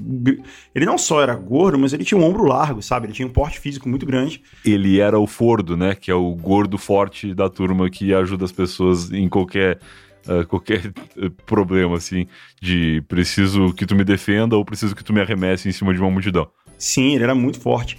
Ele 0.74 0.86
não 0.86 0.96
só 0.96 1.20
era 1.20 1.34
gordo, 1.34 1.78
mas 1.78 1.92
ele 1.92 2.04
tinha 2.04 2.18
um 2.18 2.24
ombro 2.24 2.44
largo, 2.44 2.80
sabe? 2.80 3.06
Ele 3.06 3.12
tinha 3.12 3.26
um 3.26 3.32
porte 3.32 3.58
físico 3.58 3.88
muito 3.88 4.06
grande. 4.06 4.40
Ele 4.64 5.00
era 5.00 5.18
o 5.18 5.26
Fordo, 5.26 5.76
né? 5.76 5.94
Que 5.94 6.10
é 6.10 6.14
o 6.14 6.32
gordo 6.34 6.78
forte 6.78 7.34
da 7.34 7.48
turma 7.48 7.90
que 7.90 8.14
ajuda 8.14 8.44
as 8.44 8.52
pessoas 8.52 9.10
em 9.10 9.28
qualquer. 9.28 9.80
eh, 10.28 10.44
qualquer 10.44 10.92
eh, 11.16 11.30
problema, 11.44 11.96
assim, 11.96 12.26
de 12.60 13.02
preciso 13.08 13.72
que 13.72 13.86
tu 13.86 13.94
me 13.94 14.04
defenda 14.04 14.56
ou 14.56 14.64
preciso 14.64 14.94
que 14.94 15.04
tu 15.04 15.12
me 15.12 15.20
arremesse 15.20 15.68
em 15.68 15.72
cima 15.72 15.94
de 15.94 16.00
uma 16.00 16.10
multidão. 16.10 16.48
Sim, 16.78 17.14
ele 17.14 17.24
era 17.24 17.34
muito 17.34 17.60
forte. 17.60 17.98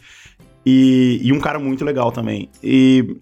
E, 0.66 1.20
e 1.24 1.32
um 1.32 1.40
cara 1.40 1.58
muito 1.60 1.86
legal 1.86 2.12
também. 2.12 2.50
E, 2.62 3.16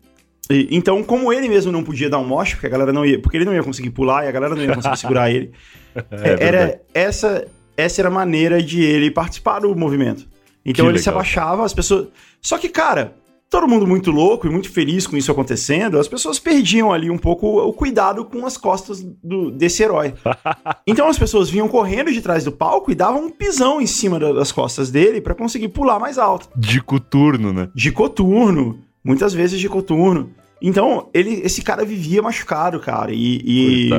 e- 0.50 0.68
então, 0.72 1.04
como 1.04 1.32
ele 1.34 1.48
mesmo 1.50 1.72
não 1.72 1.84
podia 1.84 2.10
dar 2.10 2.20
um 2.20 2.26
moche, 2.28 2.56
porque 2.56 2.68
a 2.68 2.70
galera 2.70 2.92
não 2.94 3.06
ia, 3.06 3.20
porque 3.20 3.38
ele 3.38 3.46
não 3.46 3.54
ia 3.54 3.64
conseguir 3.64 3.90
pular 3.92 4.26
e 4.26 4.28
a 4.28 4.32
galera 4.32 4.56
não 4.56 4.62
ia 4.64 4.76
conseguir 4.76 4.98
segurar 4.98 5.32
ele, 5.32 5.52
É 6.12 6.30
é- 6.30 6.44
era 6.48 6.82
essa 6.94 7.48
essa 7.78 8.02
era 8.02 8.08
a 8.08 8.12
maneira 8.12 8.62
de 8.64 8.82
ele 8.82 9.12
participar 9.12 9.60
do 9.60 9.76
movimento. 9.76 10.26
Então 10.66 10.86
Que 10.86 10.92
ele 10.92 10.98
se 11.00 11.06
legal. 11.10 11.20
abaixava, 11.20 11.66
as 11.66 11.74
pessoas. 11.74 12.08
Só 12.42 12.58
que, 12.58 12.70
cara, 12.70 13.16
todo 13.50 13.68
mundo 13.68 13.86
muito 13.86 14.12
louco 14.12 14.48
e 14.48 14.50
muito 14.50 14.70
feliz 14.72 15.06
com 15.06 15.18
isso 15.18 15.30
acontecendo, 15.32 16.00
as 16.00 16.08
pessoas 16.08 16.40
perdiam 16.40 16.92
ali 16.94 17.10
um 17.12 17.18
pouco 17.18 17.48
o 17.60 17.74
cuidado 17.74 18.24
com 18.26 18.46
as 18.46 18.56
costas 18.58 19.02
do- 19.24 19.52
desse 19.52 19.84
herói. 19.84 20.14
Então 20.88 21.08
as 21.10 21.18
pessoas 21.20 21.50
vinham 21.50 21.68
correndo 21.68 22.12
de 22.14 22.22
trás 22.22 22.44
do 22.46 22.52
palco 22.52 22.92
e 22.92 22.96
davam 22.96 23.26
um 23.26 23.30
pisão 23.30 23.82
em 23.82 23.88
cima 23.88 24.20
da- 24.20 24.32
das 24.34 24.52
costas 24.52 24.90
dele 24.90 25.20
pra 25.20 25.36
conseguir 25.36 25.68
pular 25.70 26.00
mais 26.00 26.18
alto. 26.18 26.48
De 26.56 26.80
coturno, 26.82 27.52
né? 27.52 27.70
De 27.76 27.92
coturno, 27.92 28.80
muitas 29.06 29.34
vezes 29.34 29.60
de 29.60 29.70
coturno. 29.70 30.32
Então, 30.60 31.10
ele, 31.14 31.42
esse 31.44 31.62
cara 31.62 31.86
vivia 31.86 32.24
machucado, 32.24 32.80
cara. 32.80 33.12
E, 33.14 33.42
e 33.46 33.90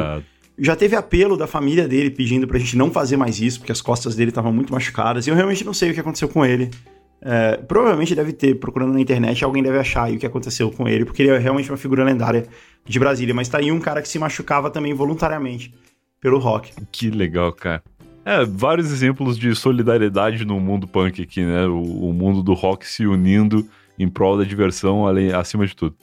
já 0.58 0.74
teve 0.74 0.96
apelo 0.96 1.36
da 1.36 1.46
família 1.46 1.86
dele 1.86 2.10
pedindo 2.10 2.48
pra 2.48 2.58
gente 2.58 2.76
não 2.76 2.90
fazer 2.90 3.16
mais 3.16 3.40
isso, 3.40 3.60
porque 3.60 3.70
as 3.70 3.80
costas 3.80 4.16
dele 4.16 4.30
estavam 4.30 4.52
muito 4.52 4.72
machucadas. 4.72 5.26
E 5.26 5.30
eu 5.30 5.36
realmente 5.36 5.64
não 5.64 5.72
sei 5.72 5.90
o 5.90 5.94
que 5.94 6.00
aconteceu 6.00 6.28
com 6.28 6.44
ele. 6.44 6.70
É, 7.22 7.56
provavelmente 7.56 8.14
deve 8.14 8.32
ter, 8.32 8.56
procurando 8.56 8.92
na 8.92 9.00
internet, 9.00 9.44
alguém 9.44 9.62
deve 9.62 9.78
achar 9.78 10.04
aí 10.04 10.16
o 10.16 10.18
que 10.18 10.26
aconteceu 10.26 10.70
com 10.70 10.88
ele, 10.88 11.04
porque 11.04 11.22
ele 11.22 11.30
é 11.30 11.38
realmente 11.38 11.70
uma 11.70 11.76
figura 11.76 12.04
lendária 12.04 12.46
de 12.84 12.98
Brasília. 12.98 13.34
Mas 13.34 13.48
tá 13.48 13.58
aí 13.58 13.70
um 13.70 13.80
cara 13.80 14.02
que 14.02 14.08
se 14.08 14.18
machucava 14.18 14.70
também 14.70 14.92
voluntariamente 14.92 15.72
pelo 16.20 16.38
rock. 16.38 16.72
Que 16.90 17.10
legal, 17.10 17.52
cara. 17.52 17.82
É, 18.24 18.44
vários 18.44 18.90
exemplos 18.90 19.38
de 19.38 19.54
solidariedade 19.54 20.44
no 20.44 20.58
mundo 20.58 20.88
punk 20.88 21.22
aqui, 21.22 21.44
né? 21.44 21.64
O, 21.66 22.08
o 22.08 22.12
mundo 22.12 22.42
do 22.42 22.54
rock 22.54 22.84
se 22.84 23.06
unindo 23.06 23.64
em 23.98 24.08
prol 24.08 24.36
da 24.38 24.44
diversão, 24.44 25.06
além, 25.06 25.32
acima 25.32 25.66
de 25.66 25.74
tudo. 25.74 25.96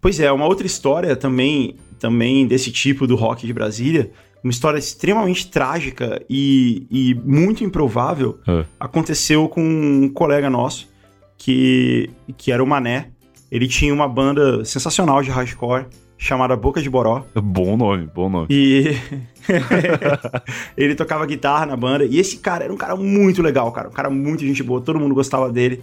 Pois 0.00 0.20
é, 0.20 0.30
uma 0.30 0.46
outra 0.46 0.66
história 0.66 1.16
também, 1.16 1.76
também 1.98 2.46
desse 2.46 2.70
tipo 2.70 3.06
do 3.06 3.16
rock 3.16 3.46
de 3.46 3.52
Brasília, 3.52 4.10
uma 4.44 4.50
história 4.50 4.78
extremamente 4.78 5.50
trágica 5.50 6.22
e, 6.30 6.86
e 6.90 7.14
muito 7.24 7.64
improvável, 7.64 8.38
É. 8.46 8.64
aconteceu 8.78 9.48
com 9.48 9.62
um 9.62 10.08
colega 10.08 10.48
nosso, 10.48 10.88
que, 11.36 12.08
que 12.36 12.52
era 12.52 12.62
o 12.62 12.66
Mané. 12.66 13.10
Ele 13.50 13.66
tinha 13.66 13.92
uma 13.92 14.08
banda 14.08 14.64
sensacional 14.64 15.22
de 15.22 15.30
hardcore, 15.30 15.86
chamada 16.18 16.54
Boca 16.56 16.80
de 16.80 16.88
Boró. 16.90 17.24
Bom 17.34 17.76
nome, 17.76 18.08
bom 18.14 18.28
nome. 18.28 18.46
E 18.50 18.96
ele 20.76 20.94
tocava 20.94 21.26
guitarra 21.26 21.66
na 21.66 21.76
banda. 21.76 22.04
E 22.04 22.18
esse 22.18 22.38
cara 22.38 22.64
era 22.64 22.72
um 22.72 22.76
cara 22.76 22.96
muito 22.96 23.42
legal, 23.42 23.70
cara. 23.72 23.88
Um 23.88 23.92
cara 23.92 24.10
muito 24.10 24.44
gente 24.44 24.62
boa, 24.62 24.80
todo 24.80 24.98
mundo 24.98 25.14
gostava 25.14 25.50
dele. 25.50 25.82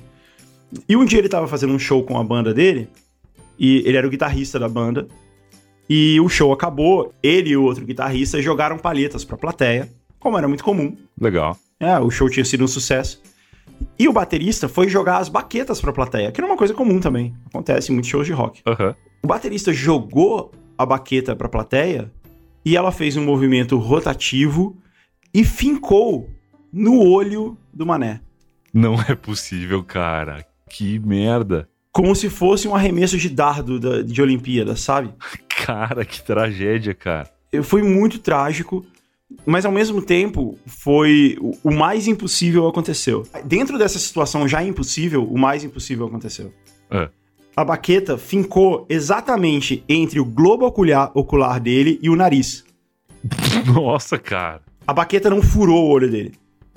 E 0.87 0.95
um 0.95 1.05
dia 1.05 1.19
ele 1.19 1.29
tava 1.29 1.47
fazendo 1.47 1.73
um 1.73 1.79
show 1.79 2.03
com 2.03 2.17
a 2.17 2.23
banda 2.23 2.53
dele. 2.53 2.89
E 3.57 3.83
ele 3.85 3.97
era 3.97 4.07
o 4.07 4.09
guitarrista 4.09 4.59
da 4.59 4.67
banda. 4.67 5.07
E 5.89 6.19
o 6.19 6.29
show 6.29 6.51
acabou. 6.51 7.13
Ele 7.21 7.49
e 7.49 7.57
o 7.57 7.63
outro 7.63 7.85
guitarrista 7.85 8.41
jogaram 8.41 8.77
palhetas 8.77 9.23
pra 9.23 9.37
plateia, 9.37 9.89
como 10.19 10.37
era 10.37 10.47
muito 10.47 10.63
comum. 10.63 10.95
Legal. 11.19 11.57
É, 11.79 11.99
o 11.99 12.09
show 12.09 12.29
tinha 12.29 12.45
sido 12.45 12.63
um 12.63 12.67
sucesso. 12.67 13.21
E 13.97 14.07
o 14.07 14.13
baterista 14.13 14.67
foi 14.69 14.87
jogar 14.87 15.17
as 15.17 15.29
baquetas 15.29 15.81
pra 15.81 15.93
plateia, 15.93 16.31
que 16.31 16.39
era 16.39 16.47
uma 16.47 16.57
coisa 16.57 16.73
comum 16.73 16.99
também. 16.99 17.33
Acontece 17.47 17.91
em 17.91 17.95
muitos 17.95 18.09
shows 18.09 18.25
de 18.25 18.33
rock. 18.33 18.61
Aham. 18.65 18.95
O 19.21 19.27
baterista 19.27 19.71
jogou 19.71 20.51
a 20.77 20.85
baqueta 20.85 21.35
pra 21.35 21.49
plateia 21.49 22.11
e 22.65 22.75
ela 22.75 22.91
fez 22.91 23.15
um 23.15 23.23
movimento 23.23 23.77
rotativo 23.77 24.77
e 25.33 25.43
fincou 25.43 26.29
no 26.71 27.05
olho 27.05 27.57
do 27.73 27.85
mané. 27.85 28.21
Não 28.73 28.95
é 29.07 29.15
possível, 29.15 29.83
cara. 29.83 30.45
Que 30.75 30.97
merda. 30.99 31.69
Como 31.91 32.15
se 32.15 32.29
fosse 32.29 32.67
um 32.67 32.73
arremesso 32.75 33.17
de 33.17 33.29
dardo 33.29 33.79
da- 33.79 34.01
de 34.01 34.21
Olimpíada, 34.21 34.75
sabe? 34.75 35.09
Cara, 35.65 36.03
que 36.03 36.21
tragédia, 36.21 36.93
cara. 36.93 37.29
Foi 37.61 37.83
muito 37.83 38.17
trágico, 38.19 38.83
mas 39.45 39.65
ao 39.65 39.71
mesmo 39.71 40.01
tempo 40.01 40.57
foi 40.65 41.37
o- 41.39 41.71
mais 41.71 42.07
impossível 42.07 42.67
aconteceu. 42.67 43.25
Dentro 43.45 43.77
dessa 43.77 43.99
situação 43.99 44.47
já 44.47 44.63
impossível, 44.63 45.23
o 45.23 45.37
mais 45.37 45.63
impossível 45.63 46.07
aconteceu. 46.07 46.51
É. 46.89 47.07
A 47.55 47.63
baqueta 47.63 48.17
fincou 48.17 48.85
exatamente 48.89 49.83
entre 49.87 50.19
o 50.19 50.25
globo 50.25 50.65
ocular, 50.65 51.11
ocular 51.13 51.59
dele 51.59 51.99
e 52.01 52.09
o 52.09 52.15
nariz. 52.15 52.65
Nossa, 53.71 54.17
cara. 54.17 54.61
A 54.87 54.91
baqueta 54.91 55.29
não 55.29 55.41
furou 55.41 55.85
o 55.85 55.89
olho 55.91 56.09
dele. 56.09 56.33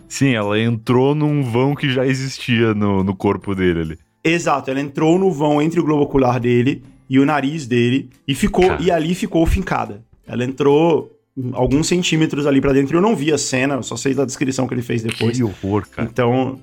Sim, 0.09 0.34
ela 0.34 0.59
entrou 0.59 1.14
num 1.14 1.42
vão 1.42 1.74
que 1.74 1.90
já 1.90 2.07
existia 2.07 2.74
no, 2.74 3.02
no 3.02 3.14
corpo 3.14 3.54
dele 3.54 3.80
ali. 3.80 3.98
Exato, 4.22 4.70
ela 4.70 4.80
entrou 4.80 5.18
no 5.18 5.30
vão 5.30 5.62
entre 5.62 5.78
o 5.78 5.84
globo 5.84 6.02
ocular 6.02 6.40
dele 6.40 6.82
e 7.09 7.18
o 7.18 7.24
nariz 7.24 7.66
dele 7.66 8.11
e 8.26 8.34
ficou 8.34 8.66
Cara. 8.66 8.82
e 8.82 8.90
ali 8.90 9.14
ficou 9.14 9.46
fincada. 9.46 10.02
Ela 10.26 10.44
entrou 10.44 11.12
alguns 11.52 11.86
centímetros 11.86 12.46
ali 12.46 12.61
pra 12.61 12.72
dentro. 12.72 12.96
Eu 12.96 13.02
não 13.02 13.14
vi 13.14 13.32
a 13.32 13.38
cena, 13.38 13.74
eu 13.74 13.82
só 13.82 13.96
sei 13.96 14.14
da 14.14 14.24
descrição 14.24 14.66
que 14.66 14.74
ele 14.74 14.82
fez 14.82 15.02
depois. 15.02 15.36
Que 15.36 15.44
horror, 15.44 15.86
cara. 15.88 16.09
Então, 16.09 16.59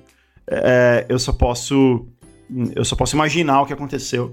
é, 0.46 1.06
eu 1.08 1.18
só 1.18 1.32
posso 1.32 2.06
eu 2.74 2.84
só 2.84 2.94
posso 2.94 3.16
imaginar 3.16 3.62
o 3.62 3.66
que 3.66 3.72
aconteceu. 3.72 4.32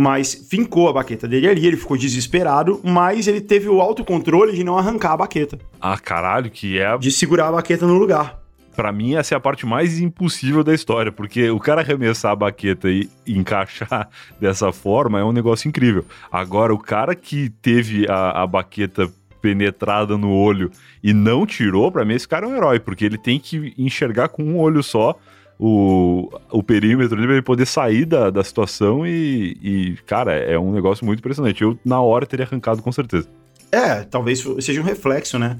Mas 0.00 0.46
fincou 0.48 0.88
a 0.88 0.92
baqueta 0.92 1.26
dele 1.26 1.48
ali, 1.48 1.66
ele 1.66 1.76
ficou 1.76 1.96
desesperado, 1.96 2.80
mas 2.84 3.26
ele 3.26 3.40
teve 3.40 3.68
o 3.68 3.80
autocontrole 3.80 4.52
de 4.54 4.62
não 4.62 4.78
arrancar 4.78 5.14
a 5.14 5.16
baqueta, 5.16 5.58
Ah, 5.80 5.98
caralho, 5.98 6.48
que 6.52 6.78
é. 6.78 6.96
de 6.98 7.10
segurar 7.10 7.48
a 7.48 7.52
baqueta 7.52 7.84
no 7.84 7.94
lugar. 7.98 8.38
Pra 8.76 8.92
mim, 8.92 9.16
essa 9.16 9.34
é 9.34 9.36
a 9.36 9.40
parte 9.40 9.66
mais 9.66 9.98
impossível 9.98 10.62
da 10.62 10.72
história, 10.72 11.10
porque 11.10 11.50
o 11.50 11.58
cara 11.58 11.80
arremessar 11.80 12.30
a 12.30 12.36
baqueta 12.36 12.88
e 12.88 13.08
encaixar 13.26 14.08
dessa 14.40 14.70
forma 14.70 15.18
é 15.18 15.24
um 15.24 15.32
negócio 15.32 15.68
incrível. 15.68 16.04
Agora, 16.30 16.72
o 16.72 16.78
cara 16.78 17.16
que 17.16 17.50
teve 17.60 18.06
a, 18.08 18.42
a 18.44 18.46
baqueta 18.46 19.10
penetrada 19.42 20.16
no 20.16 20.30
olho 20.32 20.70
e 21.02 21.12
não 21.12 21.44
tirou, 21.44 21.90
pra 21.90 22.04
mim, 22.04 22.14
esse 22.14 22.28
cara 22.28 22.46
é 22.46 22.48
um 22.48 22.54
herói, 22.56 22.78
porque 22.78 23.04
ele 23.04 23.18
tem 23.18 23.40
que 23.40 23.74
enxergar 23.76 24.28
com 24.28 24.44
um 24.44 24.56
olho 24.56 24.80
só 24.80 25.18
o, 25.58 26.30
o 26.50 26.62
perímetro 26.62 27.20
ele 27.20 27.42
poder 27.42 27.66
sair 27.66 28.04
da, 28.04 28.30
da 28.30 28.44
situação 28.44 29.04
e, 29.04 29.56
e, 29.60 29.96
cara, 30.06 30.32
é 30.34 30.58
um 30.58 30.72
negócio 30.72 31.04
muito 31.04 31.18
impressionante. 31.18 31.62
Eu, 31.62 31.76
na 31.84 32.00
hora, 32.00 32.24
teria 32.24 32.46
arrancado 32.46 32.80
com 32.80 32.92
certeza. 32.92 33.28
É, 33.72 34.02
talvez 34.04 34.44
seja 34.60 34.80
um 34.80 34.84
reflexo, 34.84 35.38
né? 35.38 35.58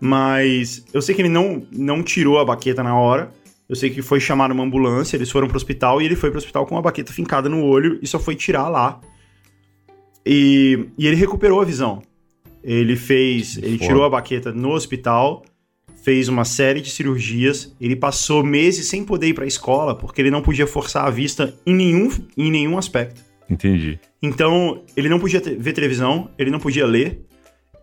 Mas 0.00 0.84
eu 0.92 1.02
sei 1.02 1.14
que 1.14 1.22
ele 1.22 1.28
não, 1.28 1.66
não 1.70 2.02
tirou 2.02 2.38
a 2.38 2.44
baqueta 2.44 2.82
na 2.82 2.98
hora. 2.98 3.30
Eu 3.68 3.76
sei 3.76 3.90
que 3.90 4.02
foi 4.02 4.20
chamar 4.20 4.50
uma 4.50 4.64
ambulância, 4.64 5.16
eles 5.16 5.30
foram 5.30 5.48
pro 5.48 5.56
hospital 5.56 6.00
e 6.00 6.04
ele 6.04 6.16
foi 6.16 6.30
pro 6.30 6.38
hospital 6.38 6.66
com 6.66 6.76
a 6.76 6.82
baqueta 6.82 7.12
fincada 7.12 7.48
no 7.48 7.64
olho 7.64 7.98
e 8.02 8.06
só 8.06 8.18
foi 8.18 8.34
tirar 8.34 8.68
lá. 8.68 9.00
E, 10.24 10.88
e 10.98 11.06
ele 11.06 11.16
recuperou 11.16 11.60
a 11.60 11.64
visão. 11.64 12.02
Ele 12.62 12.96
fez. 12.96 13.58
Ele 13.58 13.78
Foda. 13.78 13.86
tirou 13.86 14.04
a 14.04 14.10
baqueta 14.10 14.52
no 14.52 14.72
hospital, 14.72 15.44
fez 16.04 16.28
uma 16.28 16.44
série 16.44 16.82
de 16.82 16.90
cirurgias. 16.90 17.74
Ele 17.80 17.96
passou 17.96 18.44
meses 18.44 18.86
sem 18.86 19.02
poder 19.02 19.28
ir 19.28 19.34
pra 19.34 19.46
escola 19.46 19.96
porque 19.96 20.20
ele 20.20 20.30
não 20.30 20.42
podia 20.42 20.66
forçar 20.66 21.06
a 21.06 21.10
vista 21.10 21.54
em 21.66 21.74
nenhum, 21.74 22.10
em 22.36 22.50
nenhum 22.50 22.76
aspecto. 22.76 23.22
Entendi. 23.48 23.98
Então, 24.22 24.84
ele 24.94 25.08
não 25.08 25.18
podia 25.18 25.40
ver 25.40 25.72
televisão, 25.72 26.30
ele 26.38 26.50
não 26.50 26.60
podia 26.60 26.86
ler, 26.86 27.24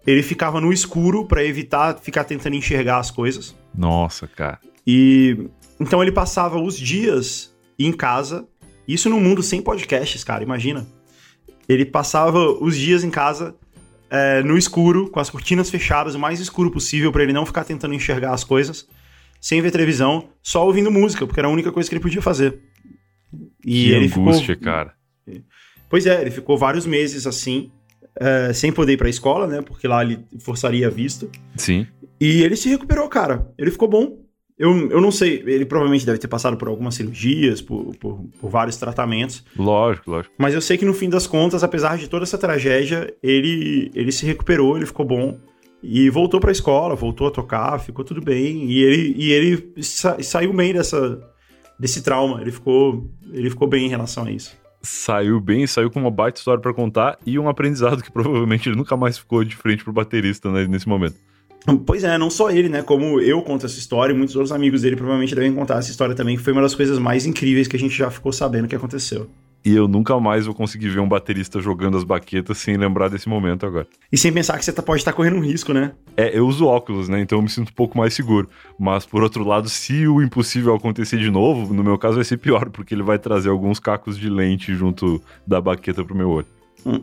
ele 0.05 0.21
ficava 0.21 0.61
no 0.61 0.71
escuro 0.71 1.25
pra 1.25 1.43
evitar 1.43 1.99
ficar 1.99 2.23
tentando 2.23 2.55
enxergar 2.55 2.99
as 2.99 3.09
coisas. 3.09 3.55
Nossa, 3.75 4.27
cara. 4.27 4.59
E 4.85 5.49
então 5.79 6.01
ele 6.01 6.11
passava 6.11 6.59
os 6.59 6.77
dias 6.77 7.55
em 7.77 7.91
casa, 7.91 8.47
isso 8.87 9.09
num 9.09 9.19
mundo 9.19 9.41
sem 9.41 9.61
podcasts, 9.61 10.23
cara, 10.23 10.43
imagina. 10.43 10.87
Ele 11.67 11.85
passava 11.85 12.39
os 12.39 12.75
dias 12.75 13.03
em 13.03 13.09
casa 13.09 13.55
é, 14.11 14.43
no 14.43 14.57
escuro, 14.57 15.09
com 15.09 15.21
as 15.21 15.29
cortinas 15.29 15.69
fechadas, 15.69 16.15
o 16.15 16.19
mais 16.19 16.41
escuro 16.41 16.69
possível 16.69 17.13
pra 17.13 17.23
ele 17.23 17.31
não 17.31 17.45
ficar 17.45 17.63
tentando 17.63 17.93
enxergar 17.93 18.33
as 18.33 18.43
coisas, 18.43 18.85
sem 19.39 19.61
ver 19.61 19.71
televisão, 19.71 20.29
só 20.43 20.65
ouvindo 20.65 20.91
música, 20.91 21.25
porque 21.25 21.39
era 21.39 21.47
a 21.47 21.51
única 21.51 21.71
coisa 21.71 21.87
que 21.87 21.95
ele 21.95 22.01
podia 22.01 22.21
fazer. 22.21 22.59
E 23.65 23.85
que 23.85 23.91
ele 23.91 24.05
angústia, 24.07 24.55
ficou, 24.55 24.65
cara. 24.65 24.93
Pois 25.89 26.05
é, 26.05 26.19
ele 26.21 26.29
ficou 26.29 26.57
vários 26.57 26.85
meses 26.85 27.25
assim, 27.25 27.71
é, 28.19 28.51
sem 28.51 28.71
poder 28.71 28.93
ir 28.93 28.97
pra 28.97 29.09
escola, 29.09 29.47
né? 29.47 29.61
Porque 29.61 29.87
lá 29.87 30.03
ele 30.03 30.25
forçaria 30.39 30.87
a 30.87 30.89
vista. 30.89 31.29
Sim. 31.55 31.87
E 32.19 32.43
ele 32.43 32.57
se 32.57 32.67
recuperou, 32.67 33.07
cara. 33.07 33.49
Ele 33.57 33.71
ficou 33.71 33.87
bom. 33.87 34.19
Eu, 34.61 34.89
eu 34.91 35.01
não 35.01 35.11
sei, 35.11 35.41
ele 35.45 35.65
provavelmente 35.65 36.05
deve 36.05 36.19
ter 36.19 36.27
passado 36.27 36.55
por 36.55 36.67
algumas 36.67 36.93
cirurgias, 36.95 37.61
por, 37.61 37.95
por, 37.97 38.23
por 38.39 38.49
vários 38.49 38.77
tratamentos. 38.77 39.43
Lógico, 39.57 40.11
lógico. 40.11 40.33
Mas 40.37 40.53
eu 40.53 40.61
sei 40.61 40.77
que 40.77 40.85
no 40.85 40.93
fim 40.93 41.09
das 41.09 41.25
contas, 41.25 41.63
apesar 41.63 41.97
de 41.97 42.07
toda 42.07 42.23
essa 42.23 42.37
tragédia, 42.37 43.13
ele, 43.23 43.91
ele 43.95 44.11
se 44.11 44.25
recuperou, 44.25 44.77
ele 44.77 44.85
ficou 44.85 45.05
bom. 45.05 45.37
E 45.83 46.11
voltou 46.11 46.39
pra 46.39 46.51
escola, 46.51 46.93
voltou 46.93 47.27
a 47.27 47.31
tocar, 47.31 47.79
ficou 47.79 48.05
tudo 48.05 48.21
bem. 48.21 48.65
E 48.69 48.83
ele, 48.83 49.15
e 49.17 49.31
ele 49.31 49.73
sa- 49.81 50.21
saiu 50.21 50.53
bem 50.53 50.73
dessa, 50.73 51.19
desse 51.79 52.03
trauma. 52.03 52.39
Ele 52.39 52.51
ficou, 52.51 53.09
ele 53.33 53.49
ficou 53.49 53.67
bem 53.67 53.87
em 53.87 53.89
relação 53.89 54.25
a 54.25 54.31
isso. 54.31 54.55
Saiu 54.83 55.39
bem, 55.39 55.65
saiu 55.65 55.89
com 55.89 55.99
uma 55.99 56.11
baita 56.11 56.37
história 56.39 56.61
pra 56.61 56.71
contar 56.73 57.17
e 57.25 57.37
um 57.39 57.49
aprendizado 57.49 58.01
que 58.03 58.11
provavelmente 58.11 58.69
ele 58.69 58.75
nunca 58.75 58.95
mais 58.95 59.17
ficou 59.17 59.43
de 59.43 59.55
frente 59.55 59.83
pro 59.83 59.91
baterista 59.93 60.51
né, 60.51 60.67
nesse 60.67 60.87
momento. 60.87 61.15
Pois 61.85 62.03
é, 62.03 62.17
não 62.17 62.29
só 62.29 62.49
ele, 62.49 62.69
né? 62.69 62.81
Como 62.81 63.19
eu 63.19 63.41
conto 63.41 63.65
essa 63.65 63.77
história 63.77 64.13
e 64.13 64.17
muitos 64.17 64.35
outros 64.35 64.51
amigos 64.51 64.81
dele 64.81 64.95
provavelmente 64.95 65.35
devem 65.35 65.53
contar 65.53 65.77
essa 65.77 65.91
história 65.91 66.15
também, 66.15 66.35
que 66.35 66.43
foi 66.43 66.53
uma 66.53 66.61
das 66.61 66.73
coisas 66.75 66.97
mais 66.97 67.25
incríveis 67.25 67.67
que 67.67 67.75
a 67.75 67.79
gente 67.79 67.95
já 67.95 68.09
ficou 68.09 68.33
sabendo 68.33 68.67
que 68.67 68.75
aconteceu. 68.75 69.29
E 69.63 69.75
eu 69.75 69.87
nunca 69.87 70.19
mais 70.19 70.47
vou 70.47 70.55
conseguir 70.55 70.89
ver 70.89 70.99
um 71.01 71.07
baterista 71.07 71.61
jogando 71.61 71.95
as 71.95 72.03
baquetas 72.03 72.57
sem 72.57 72.77
lembrar 72.77 73.09
desse 73.09 73.29
momento 73.29 73.63
agora. 73.63 73.85
E 74.11 74.17
sem 74.17 74.33
pensar 74.33 74.57
que 74.57 74.65
você 74.65 74.73
tá- 74.73 74.81
pode 74.81 75.01
estar 75.01 75.13
correndo 75.13 75.35
um 75.35 75.39
risco, 75.39 75.71
né? 75.71 75.91
É, 76.17 76.35
eu 76.35 76.47
uso 76.47 76.65
óculos, 76.65 77.07
né? 77.07 77.21
Então 77.21 77.37
eu 77.37 77.43
me 77.43 77.49
sinto 77.49 77.69
um 77.69 77.75
pouco 77.75 77.95
mais 77.95 78.11
seguro. 78.15 78.49
Mas, 78.79 79.05
por 79.05 79.21
outro 79.21 79.43
lado, 79.43 79.69
se 79.69 80.07
o 80.07 80.19
impossível 80.19 80.73
acontecer 80.73 81.19
de 81.19 81.29
novo, 81.29 81.75
no 81.75 81.83
meu 81.83 81.95
caso 81.99 82.15
vai 82.15 82.23
ser 82.23 82.37
pior, 82.37 82.71
porque 82.71 82.95
ele 82.95 83.03
vai 83.03 83.19
trazer 83.19 83.49
alguns 83.49 83.77
cacos 83.79 84.17
de 84.17 84.31
lente 84.31 84.73
junto 84.73 85.21
da 85.45 85.61
baqueta 85.61 86.03
pro 86.03 86.15
meu 86.15 86.29
olho. 86.31 86.47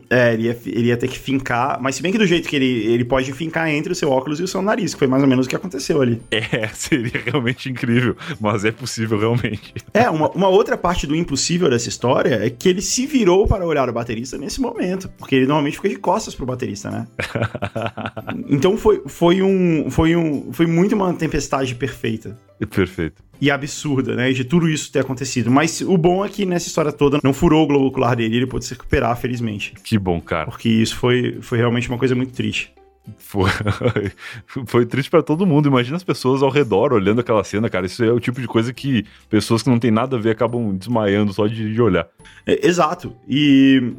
É, 0.09 0.33
ele 0.33 0.43
ia, 0.43 0.57
ele 0.65 0.87
ia 0.87 0.97
ter 0.97 1.07
que 1.07 1.17
fincar, 1.17 1.81
mas 1.81 1.95
se 1.95 2.01
bem 2.01 2.11
que 2.11 2.17
do 2.17 2.25
jeito 2.25 2.47
que 2.47 2.55
ele, 2.55 2.65
ele 2.65 3.05
pode 3.05 3.31
fincar 3.33 3.69
entre 3.69 3.91
o 3.91 3.95
seu 3.95 4.09
óculos 4.09 4.39
e 4.39 4.43
o 4.43 4.47
seu 4.47 4.61
nariz, 4.61 4.93
que 4.93 4.99
foi 4.99 5.07
mais 5.07 5.23
ou 5.23 5.29
menos 5.29 5.45
o 5.45 5.49
que 5.49 5.55
aconteceu 5.55 6.01
ali. 6.01 6.21
É, 6.31 6.67
seria 6.73 7.21
realmente 7.25 7.69
incrível, 7.69 8.15
mas 8.39 8.65
é 8.65 8.71
possível 8.71 9.17
realmente. 9.17 9.73
É, 9.93 10.09
uma, 10.09 10.29
uma 10.31 10.47
outra 10.47 10.77
parte 10.77 11.07
do 11.07 11.15
impossível 11.15 11.69
dessa 11.69 11.89
história 11.89 12.45
é 12.45 12.49
que 12.49 12.67
ele 12.67 12.81
se 12.81 13.05
virou 13.05 13.47
para 13.47 13.65
olhar 13.65 13.89
o 13.89 13.93
baterista 13.93 14.37
nesse 14.37 14.59
momento, 14.59 15.09
porque 15.17 15.35
ele 15.35 15.45
normalmente 15.45 15.77
fica 15.77 15.89
de 15.89 15.97
costas 15.97 16.35
pro 16.35 16.45
baterista, 16.45 16.89
né? 16.89 17.07
Então 18.47 18.77
foi, 18.77 19.01
foi 19.05 19.41
um. 19.41 19.89
Foi 19.89 20.15
um. 20.15 20.51
Foi 20.51 20.65
muito 20.65 20.95
uma 20.95 21.13
tempestade 21.13 21.75
perfeita. 21.75 22.37
Perfeito. 22.65 23.23
e 23.41 23.49
absurda, 23.49 24.15
né? 24.15 24.31
De 24.31 24.43
tudo 24.43 24.67
isso 24.69 24.91
ter 24.91 24.99
acontecido. 24.99 25.49
Mas 25.49 25.81
o 25.81 25.97
bom 25.97 26.25
é 26.25 26.29
que 26.29 26.45
nessa 26.45 26.67
história 26.67 26.91
toda 26.91 27.19
não 27.23 27.33
furou 27.33 27.63
o 27.63 27.67
globo 27.67 27.85
ocular 27.85 28.15
dele, 28.15 28.37
ele 28.37 28.47
pôde 28.47 28.65
se 28.65 28.73
recuperar, 28.73 29.15
felizmente. 29.17 29.73
Que 29.83 29.97
bom, 29.97 30.19
cara. 30.19 30.45
Porque 30.45 30.69
isso 30.69 30.95
foi, 30.95 31.37
foi 31.41 31.57
realmente 31.57 31.89
uma 31.89 31.97
coisa 31.97 32.15
muito 32.15 32.33
triste. 32.33 32.73
Foi, 33.17 33.49
foi 34.67 34.85
triste 34.85 35.09
pra 35.09 35.23
todo 35.23 35.45
mundo. 35.45 35.67
Imagina 35.67 35.97
as 35.97 36.03
pessoas 36.03 36.43
ao 36.43 36.49
redor 36.49 36.93
olhando 36.93 37.21
aquela 37.21 37.43
cena, 37.43 37.69
cara. 37.69 37.85
Isso 37.85 38.03
é 38.03 38.11
o 38.11 38.19
tipo 38.19 38.39
de 38.39 38.47
coisa 38.47 38.73
que 38.73 39.05
pessoas 39.29 39.63
que 39.63 39.69
não 39.69 39.79
tem 39.79 39.89
nada 39.91 40.17
a 40.17 40.19
ver 40.19 40.31
acabam 40.31 40.75
desmaiando 40.75 41.33
só 41.33 41.47
de, 41.47 41.73
de 41.73 41.81
olhar. 41.81 42.07
É, 42.45 42.67
exato. 42.67 43.15
E. 43.27 43.93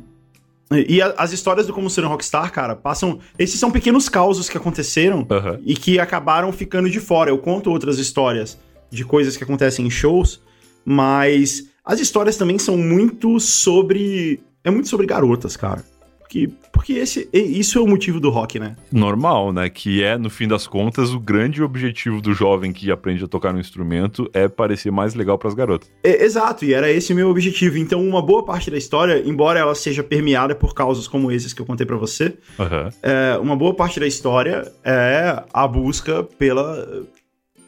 E 0.73 1.03
a- 1.03 1.15
as 1.19 1.33
histórias 1.33 1.67
do 1.67 1.73
Como 1.73 1.91
Ser 1.91 2.05
um 2.05 2.09
Rockstar, 2.09 2.53
cara, 2.53 2.77
passam. 2.77 3.19
Esses 3.39 3.59
são 3.59 3.71
pequenos 3.73 4.09
causos 4.09 4.49
que 4.49 4.57
aconteceram 4.57 5.27
Aham. 5.29 5.59
e 5.65 5.75
que 5.75 5.99
acabaram 5.99 6.53
ficando 6.53 6.89
de 6.89 7.01
fora. 7.01 7.31
Eu 7.31 7.39
conto 7.39 7.71
outras 7.71 7.99
histórias 7.99 8.57
de 8.91 9.05
coisas 9.05 9.37
que 9.37 9.43
acontecem 9.43 9.85
em 9.87 9.91
shows, 9.91 10.41
mas 10.85 11.65
as 11.85 11.99
histórias 12.01 12.37
também 12.37 12.59
são 12.59 12.77
muito 12.77 13.41
sobre. 13.41 14.41
É 14.63 14.71
muito 14.71 14.89
sobre 14.89 15.07
garotas, 15.07 15.57
cara. 15.57 15.83
Porque, 16.31 16.49
porque 16.73 16.93
esse, 16.93 17.29
isso 17.33 17.77
é 17.77 17.83
o 17.83 17.89
motivo 17.89 18.21
do 18.21 18.31
rock, 18.31 18.61
né? 18.61 18.77
Normal, 18.93 19.53
né? 19.53 19.69
Que 19.69 20.05
é, 20.05 20.17
no 20.17 20.31
fim 20.31 20.47
das 20.47 20.65
contas, 20.65 21.13
o 21.13 21.19
grande 21.19 21.61
objetivo 21.61 22.23
do 22.23 22.33
jovem 22.33 22.73
que 22.73 22.89
aprende 22.93 23.25
a 23.25 23.27
tocar 23.27 23.53
um 23.53 23.59
instrumento 23.59 24.31
é 24.33 24.47
parecer 24.47 24.93
mais 24.93 25.15
legal 25.15 25.37
pras 25.37 25.55
garotas. 25.55 25.91
É, 26.05 26.25
exato, 26.25 26.65
e 26.65 26.73
era 26.73 26.89
esse 26.89 27.13
o 27.13 27.17
meu 27.17 27.29
objetivo. 27.29 27.79
Então, 27.79 28.01
uma 28.01 28.23
boa 28.23 28.45
parte 28.45 28.71
da 28.71 28.79
história, 28.79 29.21
embora 29.27 29.59
ela 29.59 29.75
seja 29.75 30.05
permeada 30.05 30.55
por 30.55 30.73
causas 30.73 31.09
como 31.09 31.33
esses 31.33 31.53
que 31.53 31.61
eu 31.61 31.67
contei 31.67 31.85
pra 31.85 31.97
você, 31.97 32.35
Aham. 32.61 32.91
é, 33.03 33.37
uma 33.39 33.57
boa 33.57 33.75
parte 33.75 33.99
da 33.99 34.07
história 34.07 34.71
é 34.85 35.43
a 35.53 35.67
busca 35.67 36.23
pela, 36.23 37.05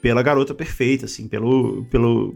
pela 0.01 0.23
garota 0.23 0.55
perfeita, 0.55 1.07
assim, 1.07 1.27
pelo, 1.27 1.85
pelo. 1.91 2.33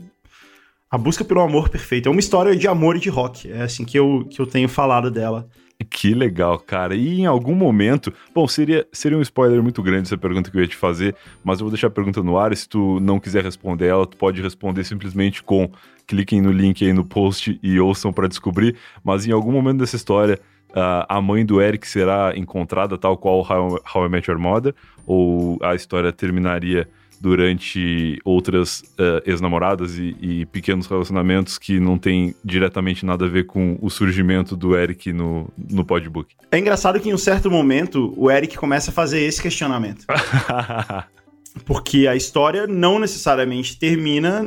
A 0.90 0.98
busca 0.98 1.24
pelo 1.24 1.40
amor 1.40 1.68
perfeito. 1.68 2.08
É 2.08 2.10
uma 2.10 2.18
história 2.18 2.56
de 2.56 2.66
amor 2.66 2.96
e 2.96 3.00
de 3.00 3.10
rock. 3.10 3.48
É 3.48 3.62
assim 3.62 3.84
que 3.84 3.96
eu, 3.96 4.26
que 4.28 4.40
eu 4.40 4.46
tenho 4.46 4.68
falado 4.68 5.08
dela. 5.08 5.48
Que 5.84 6.14
legal, 6.14 6.58
cara. 6.58 6.94
E 6.94 7.20
em 7.20 7.26
algum 7.26 7.54
momento. 7.54 8.12
Bom, 8.34 8.48
seria, 8.48 8.86
seria 8.92 9.18
um 9.18 9.22
spoiler 9.22 9.62
muito 9.62 9.82
grande 9.82 10.08
essa 10.08 10.16
pergunta 10.16 10.50
que 10.50 10.56
eu 10.56 10.62
ia 10.62 10.68
te 10.68 10.76
fazer, 10.76 11.14
mas 11.44 11.60
eu 11.60 11.64
vou 11.64 11.70
deixar 11.70 11.88
a 11.88 11.90
pergunta 11.90 12.22
no 12.22 12.38
ar. 12.38 12.56
Se 12.56 12.68
tu 12.68 12.98
não 13.00 13.20
quiser 13.20 13.44
responder 13.44 13.86
ela, 13.86 14.06
tu 14.06 14.16
pode 14.16 14.40
responder 14.40 14.84
simplesmente 14.84 15.42
com 15.42 15.70
cliquem 16.06 16.40
no 16.40 16.50
link 16.50 16.84
aí 16.84 16.92
no 16.92 17.04
post 17.04 17.58
e 17.62 17.78
ouçam 17.78 18.12
pra 18.12 18.26
descobrir. 18.26 18.76
Mas 19.04 19.26
em 19.26 19.32
algum 19.32 19.52
momento 19.52 19.78
dessa 19.78 19.96
história, 19.96 20.40
a 20.74 21.20
mãe 21.20 21.44
do 21.44 21.60
Eric 21.60 21.86
será 21.86 22.32
encontrada, 22.36 22.98
tal 22.98 23.16
qual 23.16 23.40
How, 23.40 23.80
How 23.94 24.06
I 24.06 24.08
Met 24.08 24.30
Your 24.30 24.40
Mother? 24.40 24.74
Ou 25.06 25.58
a 25.62 25.74
história 25.74 26.12
terminaria 26.12 26.88
durante 27.20 28.18
outras 28.24 28.82
ah, 28.98 29.22
ex-namoradas 29.24 29.98
e, 29.98 30.16
e 30.20 30.46
pequenos 30.46 30.86
relacionamentos 30.86 31.58
que 31.58 31.80
não 31.80 31.98
tem 31.98 32.34
diretamente 32.44 33.04
nada 33.04 33.24
a 33.24 33.28
ver 33.28 33.46
com 33.46 33.78
o 33.80 33.90
surgimento 33.90 34.56
do 34.56 34.76
Eric 34.76 35.12
no, 35.12 35.48
no 35.56 35.84
podbook? 35.84 36.34
É 36.50 36.58
engraçado 36.58 37.00
que 37.00 37.08
em 37.08 37.14
um 37.14 37.18
certo 37.18 37.50
momento 37.50 38.12
o 38.16 38.30
Eric 38.30 38.56
começa 38.56 38.90
a 38.90 38.94
fazer 38.94 39.20
esse 39.20 39.40
questionamento. 39.40 40.04
Porque 41.64 42.06
a 42.06 42.14
história 42.14 42.66
não 42.66 42.98
necessariamente 42.98 43.78
termina 43.78 44.44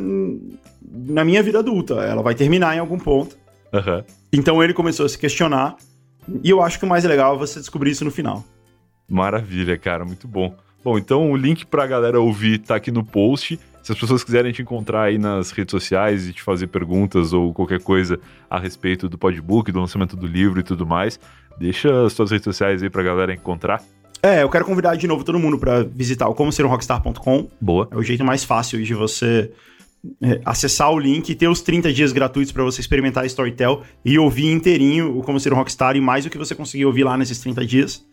na 0.92 1.26
minha 1.26 1.42
vida 1.42 1.60
adulta. 1.60 1.96
Ela 1.96 2.22
vai 2.22 2.36
terminar 2.36 2.76
em 2.76 2.80
algum 2.80 3.00
ponto. 3.00 3.36
Aham. 3.74 4.04
Então 4.32 4.64
ele 4.64 4.74
começou 4.74 5.06
a 5.06 5.10
se 5.10 5.18
questionar. 5.18 5.76
E 6.44 6.50
eu 6.50 6.62
acho 6.62 6.78
que 6.78 6.86
o 6.86 6.88
mais 6.88 7.04
legal 7.04 7.36
é 7.36 7.38
você 7.38 7.60
descobrir 7.60 7.92
isso 7.92 8.06
no 8.06 8.12
final. 8.12 8.46
Maravilha, 9.10 9.78
cara, 9.78 10.06
muito 10.06 10.28
bom. 10.28 10.56
Bom, 10.84 10.98
então 10.98 11.32
o 11.32 11.36
link 11.36 11.66
pra 11.66 11.86
galera 11.86 12.20
ouvir 12.20 12.60
tá 12.60 12.76
aqui 12.76 12.92
no 12.92 13.04
post. 13.04 13.60
Se 13.84 13.92
as 13.92 14.00
pessoas 14.00 14.24
quiserem 14.24 14.52
te 14.52 14.62
encontrar 14.62 15.04
aí 15.04 15.18
nas 15.18 15.52
redes 15.52 15.72
sociais 15.72 16.28
e 16.28 16.34
te 16.34 16.42
fazer 16.42 16.68
perguntas 16.68 17.34
ou 17.34 17.54
qualquer 17.54 17.82
coisa 17.82 18.20
a 18.50 18.60
respeito 18.60 19.10
do 19.10 19.18
podbook, 19.18 19.72
do 19.72 19.80
lançamento 19.80 20.16
do 20.16 20.28
livro 20.28 20.60
e 20.60 20.64
tudo 20.64 20.86
mais, 20.86 21.20
deixa 21.58 22.06
as 22.06 22.14
suas 22.14 22.32
redes 22.32 22.44
sociais 22.44 22.84
aí 22.84 22.90
pra 22.90 23.04
galera 23.04 23.34
encontrar. 23.34 23.82
É, 24.22 24.44
eu 24.44 24.50
quero 24.50 24.66
convidar 24.66 24.96
de 24.96 25.08
novo 25.08 25.24
todo 25.24 25.40
mundo 25.40 25.58
para 25.58 25.84
visitar 25.84 26.28
o 26.28 26.36
como 26.36 26.52
ser 26.52 26.66
um 26.66 26.70
rockstar.com. 26.70 27.48
Boa. 27.60 27.88
É 27.92 27.96
o 27.96 28.04
jeito 28.04 28.24
mais 28.24 28.44
fácil 28.44 28.84
de 28.84 28.94
você 28.94 29.52
é, 30.22 30.42
acessar 30.46 30.92
o 30.92 31.00
link 31.00 31.30
e 31.30 31.36
ter 31.36 31.48
os 31.48 31.62
30 31.62 31.92
dias 31.94 32.12
gratuitos 32.12 32.52
para 32.52 32.64
você 32.64 32.82
experimentar 32.82 33.26
Storytel 33.26 33.84
e 34.04 34.20
ouvir 34.20 34.52
inteirinho 34.52 35.18
o 35.18 35.24
como 35.24 35.40
ser 35.40 35.54
um 35.54 35.56
rockstar 35.56 35.96
e 35.96 36.02
mais 36.02 36.26
do 36.26 36.30
que 36.30 36.38
você 36.38 36.54
conseguir 36.54 36.86
ouvir 36.86 37.06
lá 37.06 37.18
nesses 37.18 37.40
30 37.40 37.66
dias. 37.66 38.06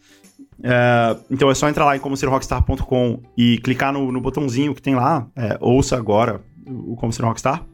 É, 0.62 1.16
então 1.30 1.50
é 1.50 1.54
só 1.54 1.68
entrar 1.68 1.84
lá 1.84 1.96
em 1.96 2.00
como 2.00 2.16
ser 2.16 2.26
rockstar.com 2.26 3.20
e 3.36 3.58
clicar 3.58 3.92
no, 3.92 4.10
no, 4.10 4.20
botãozinho 4.20 4.74
que 4.74 4.80
tem 4.80 4.94
lá, 4.94 5.26
é, 5.36 5.58
ouça 5.60 5.96
agora 5.96 6.40
o 6.66 6.96
como 6.96 7.12
ser 7.12 7.24
rockstar. 7.24 7.64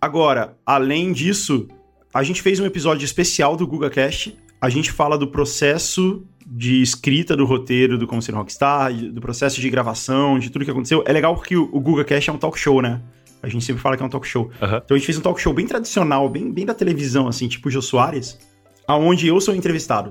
Agora, 0.00 0.56
além 0.64 1.12
disso, 1.12 1.68
a 2.12 2.22
gente 2.22 2.42
fez 2.42 2.60
um 2.60 2.66
episódio 2.66 3.04
especial 3.04 3.56
do 3.56 3.66
GugaCast. 3.66 4.36
A 4.60 4.68
gente 4.68 4.90
fala 4.90 5.18
do 5.18 5.28
processo 5.28 6.24
de 6.46 6.80
escrita 6.80 7.36
do 7.36 7.44
roteiro 7.44 7.98
do 7.98 8.06
Como 8.06 8.22
Ser 8.22 8.34
Rockstar, 8.34 8.92
do 8.92 9.20
processo 9.20 9.60
de 9.60 9.68
gravação, 9.68 10.38
de 10.38 10.48
tudo 10.48 10.64
que 10.64 10.70
aconteceu. 10.70 11.02
É 11.06 11.12
legal 11.12 11.34
porque 11.34 11.56
o, 11.56 11.68
o 11.72 11.80
GugaCast 11.80 12.30
é 12.30 12.32
um 12.32 12.38
talk 12.38 12.58
show, 12.58 12.80
né? 12.80 13.00
A 13.42 13.48
gente 13.48 13.64
sempre 13.64 13.82
fala 13.82 13.96
que 13.96 14.02
é 14.02 14.06
um 14.06 14.08
talk 14.08 14.26
show. 14.26 14.44
Uhum. 14.44 14.76
Então 14.76 14.94
a 14.94 14.96
gente 14.96 15.06
fez 15.06 15.18
um 15.18 15.20
talk 15.20 15.40
show 15.40 15.52
bem 15.52 15.66
tradicional, 15.66 16.28
bem, 16.28 16.50
bem 16.50 16.64
da 16.64 16.74
televisão, 16.74 17.28
assim, 17.28 17.48
tipo 17.48 17.70
Jô 17.70 17.82
Soares, 17.82 18.38
aonde 18.86 19.26
eu 19.26 19.40
sou 19.40 19.54
entrevistado. 19.54 20.10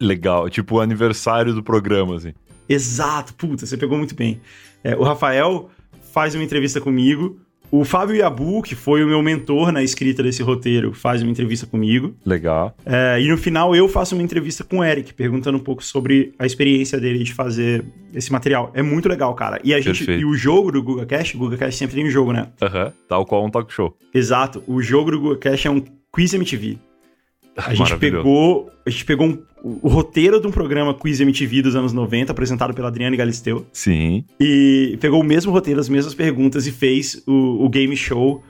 Legal, 0.00 0.48
tipo 0.50 0.76
o 0.76 0.80
aniversário 0.80 1.54
do 1.54 1.62
programa, 1.62 2.16
assim. 2.16 2.32
Exato, 2.68 3.34
puta, 3.34 3.66
você 3.66 3.76
pegou 3.76 3.98
muito 3.98 4.14
bem. 4.14 4.40
É, 4.82 4.96
o 4.96 5.02
Rafael 5.02 5.70
faz 6.12 6.34
uma 6.34 6.44
entrevista 6.44 6.80
comigo, 6.80 7.38
o 7.70 7.84
Fábio 7.84 8.14
Yabu, 8.14 8.62
que 8.62 8.74
foi 8.76 9.02
o 9.02 9.06
meu 9.08 9.20
mentor 9.20 9.72
na 9.72 9.82
escrita 9.82 10.22
desse 10.22 10.42
roteiro, 10.44 10.92
faz 10.92 11.22
uma 11.22 11.30
entrevista 11.32 11.66
comigo. 11.66 12.14
Legal. 12.24 12.72
É, 12.86 13.20
e 13.20 13.28
no 13.28 13.36
final 13.36 13.74
eu 13.74 13.88
faço 13.88 14.14
uma 14.14 14.22
entrevista 14.22 14.62
com 14.62 14.78
o 14.78 14.84
Eric, 14.84 15.12
perguntando 15.12 15.58
um 15.58 15.60
pouco 15.60 15.82
sobre 15.82 16.32
a 16.38 16.46
experiência 16.46 17.00
dele 17.00 17.24
de 17.24 17.34
fazer 17.34 17.84
esse 18.14 18.30
material. 18.30 18.70
É 18.74 18.82
muito 18.82 19.08
legal, 19.08 19.34
cara. 19.34 19.60
E 19.64 19.74
a 19.74 19.78
gente 19.80 19.98
Perfeito. 20.04 20.20
e 20.22 20.24
o 20.24 20.34
jogo 20.34 20.70
do 20.70 20.80
Guga 20.82 21.04
Cash, 21.04 21.34
o 21.34 21.38
Guga 21.38 21.56
Cash 21.56 21.74
sempre 21.76 21.96
tem 21.96 22.06
um 22.06 22.10
jogo, 22.10 22.32
né? 22.32 22.46
Aham, 22.62 22.92
tal 23.08 23.26
qual 23.26 23.44
um 23.44 23.50
talk 23.50 23.72
show. 23.72 23.96
Exato. 24.14 24.62
O 24.68 24.80
jogo 24.80 25.10
do 25.10 25.20
Guga 25.20 25.36
Cash 25.38 25.66
é 25.66 25.70
um 25.70 25.82
quiz 26.12 26.32
MTV. 26.32 26.78
A 27.56 27.74
gente 27.74 27.96
pegou, 27.96 28.70
a 28.86 28.90
gente 28.90 29.04
pegou 29.04 29.26
um- 29.26 29.42
o 29.64 29.88
roteiro 29.88 30.38
de 30.38 30.46
um 30.46 30.50
programa 30.50 30.92
Quiz 30.92 31.20
MTV 31.20 31.62
dos 31.62 31.74
anos 31.74 31.94
90, 31.94 32.30
apresentado 32.30 32.74
pela 32.74 32.88
Adriane 32.88 33.16
Galisteu, 33.16 33.64
Sim. 33.72 34.24
e 34.38 34.98
pegou 35.00 35.20
o 35.20 35.24
mesmo 35.24 35.50
roteiro, 35.50 35.80
as 35.80 35.88
mesmas 35.88 36.14
perguntas 36.14 36.66
e 36.66 36.72
fez 36.72 37.22
o, 37.26 37.64
o 37.64 37.68
game 37.70 37.96
show 37.96 38.42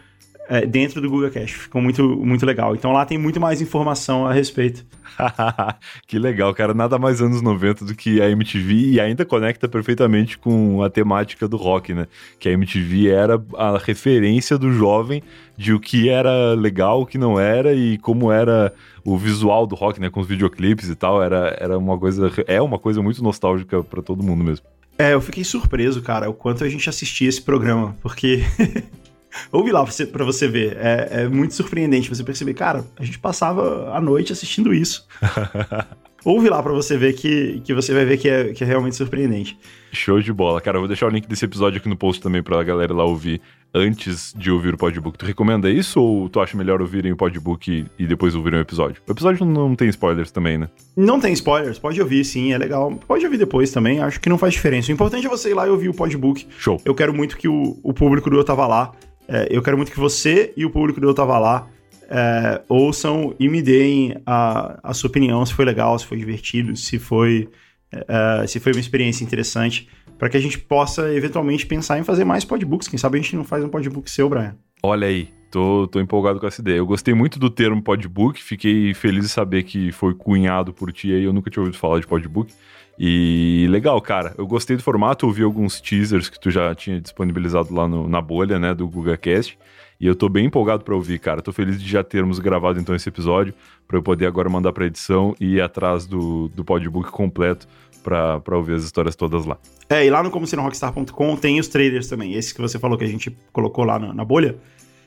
é, 0.48 0.66
dentro 0.66 1.00
do 1.00 1.08
Google 1.08 1.30
Cash. 1.30 1.52
Ficou 1.52 1.80
muito, 1.80 2.02
muito 2.02 2.44
legal. 2.44 2.74
Então 2.74 2.92
lá 2.92 3.04
tem 3.04 3.16
muito 3.16 3.40
mais 3.40 3.60
informação 3.60 4.26
a 4.26 4.32
respeito. 4.32 4.84
que 6.06 6.18
legal, 6.18 6.52
cara. 6.54 6.74
Nada 6.74 6.98
mais 6.98 7.20
anos 7.20 7.40
90 7.40 7.84
do 7.84 7.94
que 7.94 8.20
a 8.20 8.28
MTV 8.30 8.74
e 8.74 9.00
ainda 9.00 9.24
conecta 9.24 9.68
perfeitamente 9.68 10.36
com 10.36 10.82
a 10.82 10.90
temática 10.90 11.48
do 11.48 11.56
rock, 11.56 11.94
né? 11.94 12.06
Que 12.38 12.48
a 12.48 12.52
MTV 12.52 13.08
era 13.08 13.42
a 13.56 13.78
referência 13.78 14.58
do 14.58 14.72
jovem 14.72 15.22
de 15.56 15.72
o 15.72 15.80
que 15.80 16.08
era 16.08 16.54
legal, 16.54 17.02
o 17.02 17.06
que 17.06 17.16
não 17.16 17.38
era 17.38 17.72
e 17.72 17.96
como 17.98 18.30
era 18.30 18.72
o 19.04 19.16
visual 19.16 19.66
do 19.66 19.74
rock, 19.74 20.00
né? 20.00 20.10
Com 20.10 20.20
os 20.20 20.26
videoclipes 20.26 20.88
e 20.88 20.94
tal. 20.94 21.22
Era, 21.22 21.56
era 21.58 21.78
uma 21.78 21.98
coisa. 21.98 22.30
É 22.46 22.60
uma 22.60 22.78
coisa 22.78 23.02
muito 23.02 23.22
nostálgica 23.22 23.82
pra 23.82 24.02
todo 24.02 24.22
mundo 24.22 24.44
mesmo. 24.44 24.66
É, 24.98 25.12
eu 25.12 25.20
fiquei 25.20 25.42
surpreso, 25.42 26.00
cara, 26.02 26.30
o 26.30 26.34
quanto 26.34 26.62
a 26.62 26.68
gente 26.68 26.88
assistia 26.88 27.28
esse 27.28 27.42
programa, 27.42 27.96
porque. 28.00 28.42
Ouve 29.50 29.72
lá 29.72 29.84
pra 30.12 30.24
você, 30.24 30.48
ver. 30.48 30.76
É, 30.78 31.22
é 31.22 31.28
muito 31.28 31.54
surpreendente 31.54 32.08
você 32.08 32.24
perceber, 32.24 32.54
cara, 32.54 32.84
a 32.96 33.04
gente 33.04 33.18
passava 33.18 33.90
a 33.94 34.00
noite 34.00 34.32
assistindo 34.32 34.72
isso. 34.72 35.06
Ouve 36.24 36.48
lá 36.48 36.62
pra 36.62 36.72
você 36.72 36.96
ver 36.96 37.12
que, 37.12 37.60
que 37.64 37.74
você 37.74 37.92
vai 37.92 38.06
ver 38.06 38.16
que 38.16 38.28
é, 38.28 38.52
que 38.54 38.64
é 38.64 38.66
realmente 38.66 38.96
surpreendente. 38.96 39.58
Show 39.92 40.20
de 40.20 40.32
bola. 40.32 40.58
Cara, 40.58 40.78
eu 40.78 40.80
vou 40.80 40.88
deixar 40.88 41.06
o 41.06 41.10
link 41.10 41.28
desse 41.28 41.44
episódio 41.44 41.78
aqui 41.78 41.88
no 41.88 41.96
post 41.96 42.22
também 42.22 42.42
pra 42.42 42.62
galera 42.62 42.94
lá 42.94 43.04
ouvir 43.04 43.42
antes 43.74 44.32
de 44.34 44.50
ouvir 44.50 44.72
o 44.72 44.78
podbook. 44.78 45.18
Tu 45.18 45.26
recomenda 45.26 45.68
isso 45.68 46.00
ou 46.00 46.28
tu 46.28 46.40
acha 46.40 46.56
melhor 46.56 46.80
ouvirem 46.80 47.12
o 47.12 47.16
podbook 47.16 47.70
e, 47.70 47.86
e 47.98 48.06
depois 48.06 48.34
ouvirem 48.34 48.60
o 48.60 48.62
episódio? 48.62 49.02
O 49.06 49.12
episódio 49.12 49.44
não 49.44 49.74
tem 49.74 49.88
spoilers 49.88 50.30
também, 50.30 50.56
né? 50.56 50.68
Não 50.96 51.20
tem 51.20 51.32
spoilers, 51.32 51.78
pode 51.78 52.00
ouvir 52.00 52.24
sim, 52.24 52.52
é 52.52 52.58
legal. 52.58 52.94
Pode 53.06 53.24
ouvir 53.24 53.36
depois 53.36 53.70
também, 53.70 54.00
acho 54.00 54.20
que 54.20 54.28
não 54.28 54.38
faz 54.38 54.54
diferença. 54.54 54.90
O 54.90 54.94
importante 54.94 55.26
é 55.26 55.28
você 55.28 55.50
ir 55.50 55.54
lá 55.54 55.66
e 55.66 55.70
ouvir 55.70 55.88
o 55.88 55.94
podbook. 55.94 56.46
Show. 56.56 56.80
Eu 56.84 56.94
quero 56.94 57.12
muito 57.12 57.36
que 57.36 57.48
o, 57.48 57.78
o 57.82 57.92
público 57.92 58.30
do 58.30 58.36
Eu 58.36 58.44
Tava 58.44 58.66
Lá, 58.66 58.92
é, 59.28 59.48
eu 59.50 59.62
quero 59.62 59.76
muito 59.76 59.92
que 59.92 59.98
você 59.98 60.52
e 60.56 60.64
o 60.64 60.70
público 60.70 61.00
do 61.00 61.08
Eu 61.08 61.14
Tava 61.14 61.38
Lá 61.38 61.68
é, 62.08 62.60
ouçam 62.68 63.34
e 63.38 63.48
me 63.48 63.62
deem 63.62 64.16
a, 64.26 64.78
a 64.82 64.94
sua 64.94 65.08
opinião, 65.08 65.44
se 65.44 65.54
foi 65.54 65.64
legal, 65.64 65.98
se 65.98 66.06
foi 66.06 66.18
divertido, 66.18 66.76
se 66.76 66.98
foi, 66.98 67.48
é, 67.90 68.46
se 68.46 68.60
foi 68.60 68.72
uma 68.72 68.80
experiência 68.80 69.24
interessante, 69.24 69.88
para 70.18 70.28
que 70.28 70.36
a 70.36 70.40
gente 70.40 70.58
possa 70.58 71.12
eventualmente 71.12 71.66
pensar 71.66 71.98
em 71.98 72.04
fazer 72.04 72.24
mais 72.24 72.44
podbooks. 72.44 72.88
Quem 72.88 72.98
sabe 72.98 73.18
a 73.18 73.22
gente 73.22 73.36
não 73.36 73.44
faz 73.44 73.64
um 73.64 73.68
podbook 73.68 74.10
seu, 74.10 74.28
Brian. 74.28 74.56
Olha 74.82 75.06
aí, 75.06 75.28
tô, 75.50 75.88
tô 75.88 76.00
empolgado 76.00 76.38
com 76.38 76.46
essa 76.46 76.60
ideia. 76.60 76.76
Eu 76.76 76.86
gostei 76.86 77.14
muito 77.14 77.38
do 77.38 77.50
termo 77.50 77.82
podbook, 77.82 78.42
fiquei 78.42 78.94
feliz 78.94 79.24
de 79.24 79.28
saber 79.30 79.64
que 79.64 79.90
foi 79.92 80.14
cunhado 80.14 80.72
por 80.72 80.92
ti 80.92 81.12
aí, 81.12 81.24
eu 81.24 81.32
nunca 81.32 81.50
tinha 81.50 81.62
ouvido 81.62 81.78
falar 81.78 82.00
de 82.00 82.06
podbook. 82.06 82.52
E 82.98 83.66
legal, 83.70 84.00
cara. 84.00 84.34
Eu 84.38 84.46
gostei 84.46 84.76
do 84.76 84.82
formato, 84.82 85.26
ouvi 85.26 85.42
alguns 85.42 85.80
teasers 85.80 86.28
que 86.28 86.38
tu 86.38 86.50
já 86.50 86.74
tinha 86.74 87.00
disponibilizado 87.00 87.74
lá 87.74 87.88
no- 87.88 88.08
na 88.08 88.20
bolha, 88.20 88.58
né, 88.58 88.72
do 88.74 88.86
GugaCast. 88.86 89.58
E 90.00 90.06
eu 90.06 90.14
tô 90.14 90.28
bem 90.28 90.46
empolgado 90.46 90.84
pra 90.84 90.94
ouvir, 90.94 91.18
cara. 91.18 91.40
Tô 91.40 91.52
feliz 91.52 91.80
de 91.82 91.88
já 91.88 92.02
termos 92.04 92.38
gravado 92.38 92.78
então 92.80 92.94
esse 92.94 93.08
episódio, 93.08 93.54
pra 93.86 93.96
eu 93.98 94.02
poder 94.02 94.26
agora 94.26 94.48
mandar 94.48 94.72
pra 94.72 94.86
edição 94.86 95.34
e 95.40 95.54
ir 95.54 95.60
atrás 95.60 96.06
do, 96.06 96.48
do 96.48 96.64
podbook 96.64 97.10
completo 97.10 97.66
pra 98.02 98.42
ouvir 98.56 98.74
as 98.74 98.84
histórias 98.84 99.16
todas 99.16 99.46
lá. 99.46 99.56
É, 99.88 100.04
e 100.04 100.10
lá 100.10 100.22
no 100.22 100.30
como 100.30 100.46
ser 100.46 100.58
um 100.58 100.62
rockstar.com 100.62 101.36
tem 101.36 101.58
os 101.58 101.68
trailers 101.68 102.06
também. 102.08 102.34
Esses 102.34 102.52
que 102.52 102.60
você 102.60 102.78
falou 102.78 102.98
que 102.98 103.04
a 103.04 103.08
gente 103.08 103.34
colocou 103.52 103.84
lá 103.84 103.98
na, 103.98 104.12
na 104.12 104.24
bolha, 104.24 104.56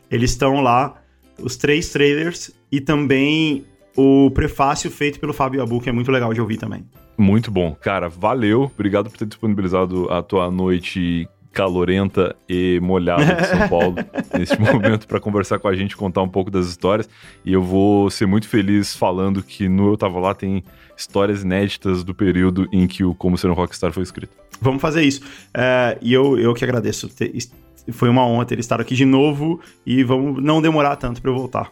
eles 0.10 0.32
estão 0.32 0.62
lá, 0.62 0.96
os 1.40 1.56
três 1.58 1.90
trailers 1.90 2.52
e 2.72 2.82
também 2.82 3.66
o 3.96 4.32
prefácio 4.32 4.90
feito 4.90 5.20
pelo 5.20 5.34
Fábio 5.34 5.62
Abu, 5.62 5.80
que 5.80 5.90
é 5.90 5.92
muito 5.92 6.12
legal 6.12 6.34
de 6.34 6.42
ouvir 6.42 6.58
também. 6.58 6.86
Muito 7.18 7.50
bom. 7.52 7.76
Cara, 7.82 8.08
valeu. 8.10 8.64
Obrigado 8.74 9.10
por 9.10 9.18
ter 9.18 9.26
disponibilizado 9.26 10.12
a 10.12 10.22
tua 10.22 10.52
noite 10.52 11.28
calorenta 11.52 12.36
e 12.48 12.80
molhada 12.84 13.34
de 13.34 13.48
São 13.48 13.68
Paulo 13.68 13.96
neste 14.38 14.62
momento 14.62 15.08
para 15.08 15.20
conversar 15.20 15.58
com 15.58 15.68
a 15.68 15.76
gente, 15.76 15.98
contar 15.98 16.22
um 16.22 16.30
pouco 16.30 16.52
das 16.52 16.68
histórias. 16.68 17.10
E 17.44 17.52
eu 17.52 17.64
vou 17.64 18.12
ser 18.12 18.28
muito 18.28 18.48
feliz 18.48 18.96
falando 18.96 19.42
que 19.42 19.68
no 19.68 19.88
Eu 19.92 19.98
Tava 19.98 20.20
Lá 20.20 20.36
tem 20.36 20.64
histórias 20.96 21.42
inéditas 21.42 22.04
do 22.04 22.14
período 22.14 22.68
em 22.72 22.86
que 22.88 23.04
o 23.04 23.16
Como 23.16 23.38
Ser 23.40 23.50
um 23.50 23.54
Rockstar 23.54 23.92
foi 23.92 24.04
escrito. 24.04 24.34
Vamos 24.62 24.82
fazer 24.82 25.02
isso. 25.04 25.22
É, 25.54 25.98
e 26.02 26.14
eu, 26.14 26.38
eu 26.38 26.54
que 26.54 26.64
agradeço. 26.64 27.08
ter- 27.10 27.34
foi 27.92 28.10
uma 28.10 28.26
honra 28.28 28.46
ter 28.46 28.60
estado 28.60 28.82
aqui 28.82 28.94
de 28.94 29.06
novo 29.06 29.60
e 29.86 30.04
vamos 30.04 30.44
não 30.44 30.62
demorar 30.62 30.96
tanto 30.98 31.22
para 31.22 31.32
eu 31.32 31.36
voltar. 31.36 31.72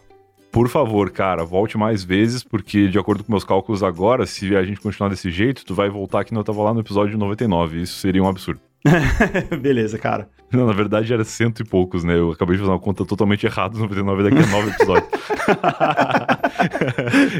Por 0.56 0.70
favor, 0.70 1.10
cara, 1.10 1.44
volte 1.44 1.76
mais 1.76 2.02
vezes, 2.02 2.42
porque 2.42 2.88
de 2.88 2.98
acordo 2.98 3.22
com 3.22 3.30
meus 3.30 3.44
cálculos 3.44 3.82
agora, 3.82 4.24
se 4.24 4.56
a 4.56 4.64
gente 4.64 4.80
continuar 4.80 5.10
desse 5.10 5.30
jeito, 5.30 5.62
tu 5.66 5.74
vai 5.74 5.90
voltar 5.90 6.24
no 6.32 6.40
Eu 6.40 6.44
Tava 6.44 6.62
Lá 6.62 6.72
no 6.72 6.80
episódio 6.80 7.18
99. 7.18 7.82
Isso 7.82 7.98
seria 7.98 8.22
um 8.22 8.26
absurdo. 8.26 8.58
Beleza, 9.60 9.98
cara. 9.98 10.30
Não, 10.50 10.66
na 10.66 10.72
verdade 10.72 11.12
era 11.12 11.24
cento 11.24 11.60
e 11.60 11.64
poucos, 11.64 12.04
né? 12.04 12.16
Eu 12.16 12.30
acabei 12.30 12.56
de 12.56 12.60
fazer 12.60 12.72
uma 12.72 12.78
conta 12.78 13.04
totalmente 13.04 13.44
errada, 13.44 13.78
99 13.78 14.22
daqui 14.22 14.38
a 14.38 14.46
nove 14.46 14.70
episódios. 14.70 15.10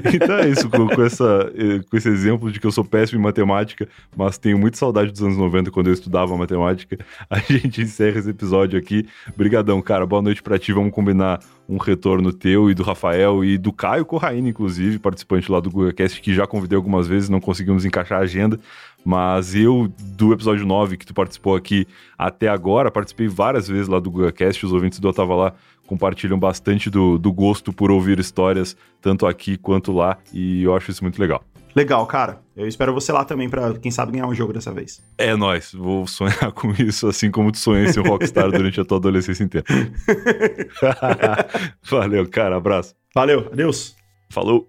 então 0.13 0.37
é 0.37 0.49
isso, 0.51 0.69
com, 0.69 0.87
com 0.87 1.03
essa, 1.03 1.51
eh, 1.55 1.81
com 1.89 1.97
esse 1.97 2.11
exemplo 2.11 2.53
de 2.53 2.61
que 2.61 2.67
eu 2.67 2.73
sou 2.73 2.85
péssimo 2.85 3.19
em 3.19 3.23
matemática, 3.23 3.89
mas 4.15 4.37
tenho 4.37 4.59
muita 4.59 4.77
saudade 4.77 5.11
dos 5.11 5.23
anos 5.23 5.39
90 5.39 5.71
quando 5.71 5.87
eu 5.87 5.95
estudava 5.95 6.37
matemática, 6.37 6.99
a 7.31 7.39
gente 7.39 7.81
encerra 7.81 8.19
esse 8.19 8.29
episódio 8.29 8.79
aqui. 8.79 9.07
Brigadão, 9.35 9.81
cara. 9.81 10.05
Boa 10.05 10.21
noite 10.21 10.43
pra 10.43 10.59
ti. 10.59 10.71
Vamos 10.75 10.93
combinar 10.93 11.41
um 11.69 11.79
retorno 11.79 12.33
teu 12.33 12.71
e 12.71 12.75
do 12.75 12.83
Rafael 12.83 13.45
e 13.45 13.59
do 13.59 13.73
Caio 13.73 14.05
Corraine, 14.05 14.51
inclusive, 14.51 14.99
participante 14.99 15.51
lá 15.51 15.61
do 15.61 15.71
GugaCast, 15.71 16.21
que 16.21 16.35
já 16.35 16.47
convidei 16.47 16.77
algumas 16.77 17.07
vezes, 17.09 17.29
não 17.29 17.41
conseguimos 17.41 17.85
encaixar 17.85 18.21
a 18.21 18.23
agenda. 18.23 18.59
Mas 19.05 19.55
eu, 19.55 19.93
do 19.99 20.33
episódio 20.33 20.67
9 20.67 20.97
que 20.97 21.07
tu 21.07 21.15
participou 21.15 21.55
aqui 21.55 21.87
até 22.19 22.49
agora, 22.49 22.91
participei 22.91 23.29
várias 23.29 23.69
vezes 23.69 23.89
lá 23.89 24.01
do 24.01 24.11
GugaCast, 24.11 24.67
os 24.67 24.73
ouvintes 24.73 24.99
do 24.99 25.09
Eu 25.09 25.13
Tava 25.13 25.35
Lá 25.35 25.55
compartilham 25.87 26.39
bastante 26.39 26.91
do, 26.91 27.17
do 27.17 27.33
gosto 27.33 27.73
por 27.73 27.91
ouvir 27.91 28.19
histórias, 28.19 28.77
tanto 29.01 29.25
aqui 29.25 29.57
quanto 29.57 29.93
lá, 29.93 30.19
e 30.33 30.65
eu 30.65 30.75
acho 30.75 30.91
isso 30.91 31.05
muito 31.05 31.21
legal. 31.21 31.45
Legal, 31.77 32.07
cara. 32.07 32.41
Eu 32.57 32.67
espero 32.67 32.95
você 32.95 33.13
lá 33.13 33.23
também 33.23 33.51
pra, 33.51 33.75
quem 33.75 33.91
sabe, 33.91 34.13
ganhar 34.13 34.27
um 34.27 34.35
jogo 34.35 34.51
dessa 34.51 34.73
vez. 34.73 35.05
É 35.19 35.37
nóis, 35.37 35.75
vou 35.75 36.07
sonhar 36.07 36.51
com 36.57 36.73
isso, 36.73 37.07
assim 37.07 37.31
como 37.31 37.53
tu 37.53 37.59
sonhou 37.59 37.85
em 37.85 37.93
ser 37.93 38.01
um 38.01 38.09
rockstar 38.09 38.51
durante 38.51 38.81
a 38.81 38.85
tua 38.85 38.97
adolescência 38.97 39.45
inteira. 39.45 39.67
Valeu, 41.85 42.27
cara, 42.31 42.57
abraço. 42.57 42.95
Valeu, 43.15 43.51
adeus. 43.53 43.95
Falou! 44.31 44.67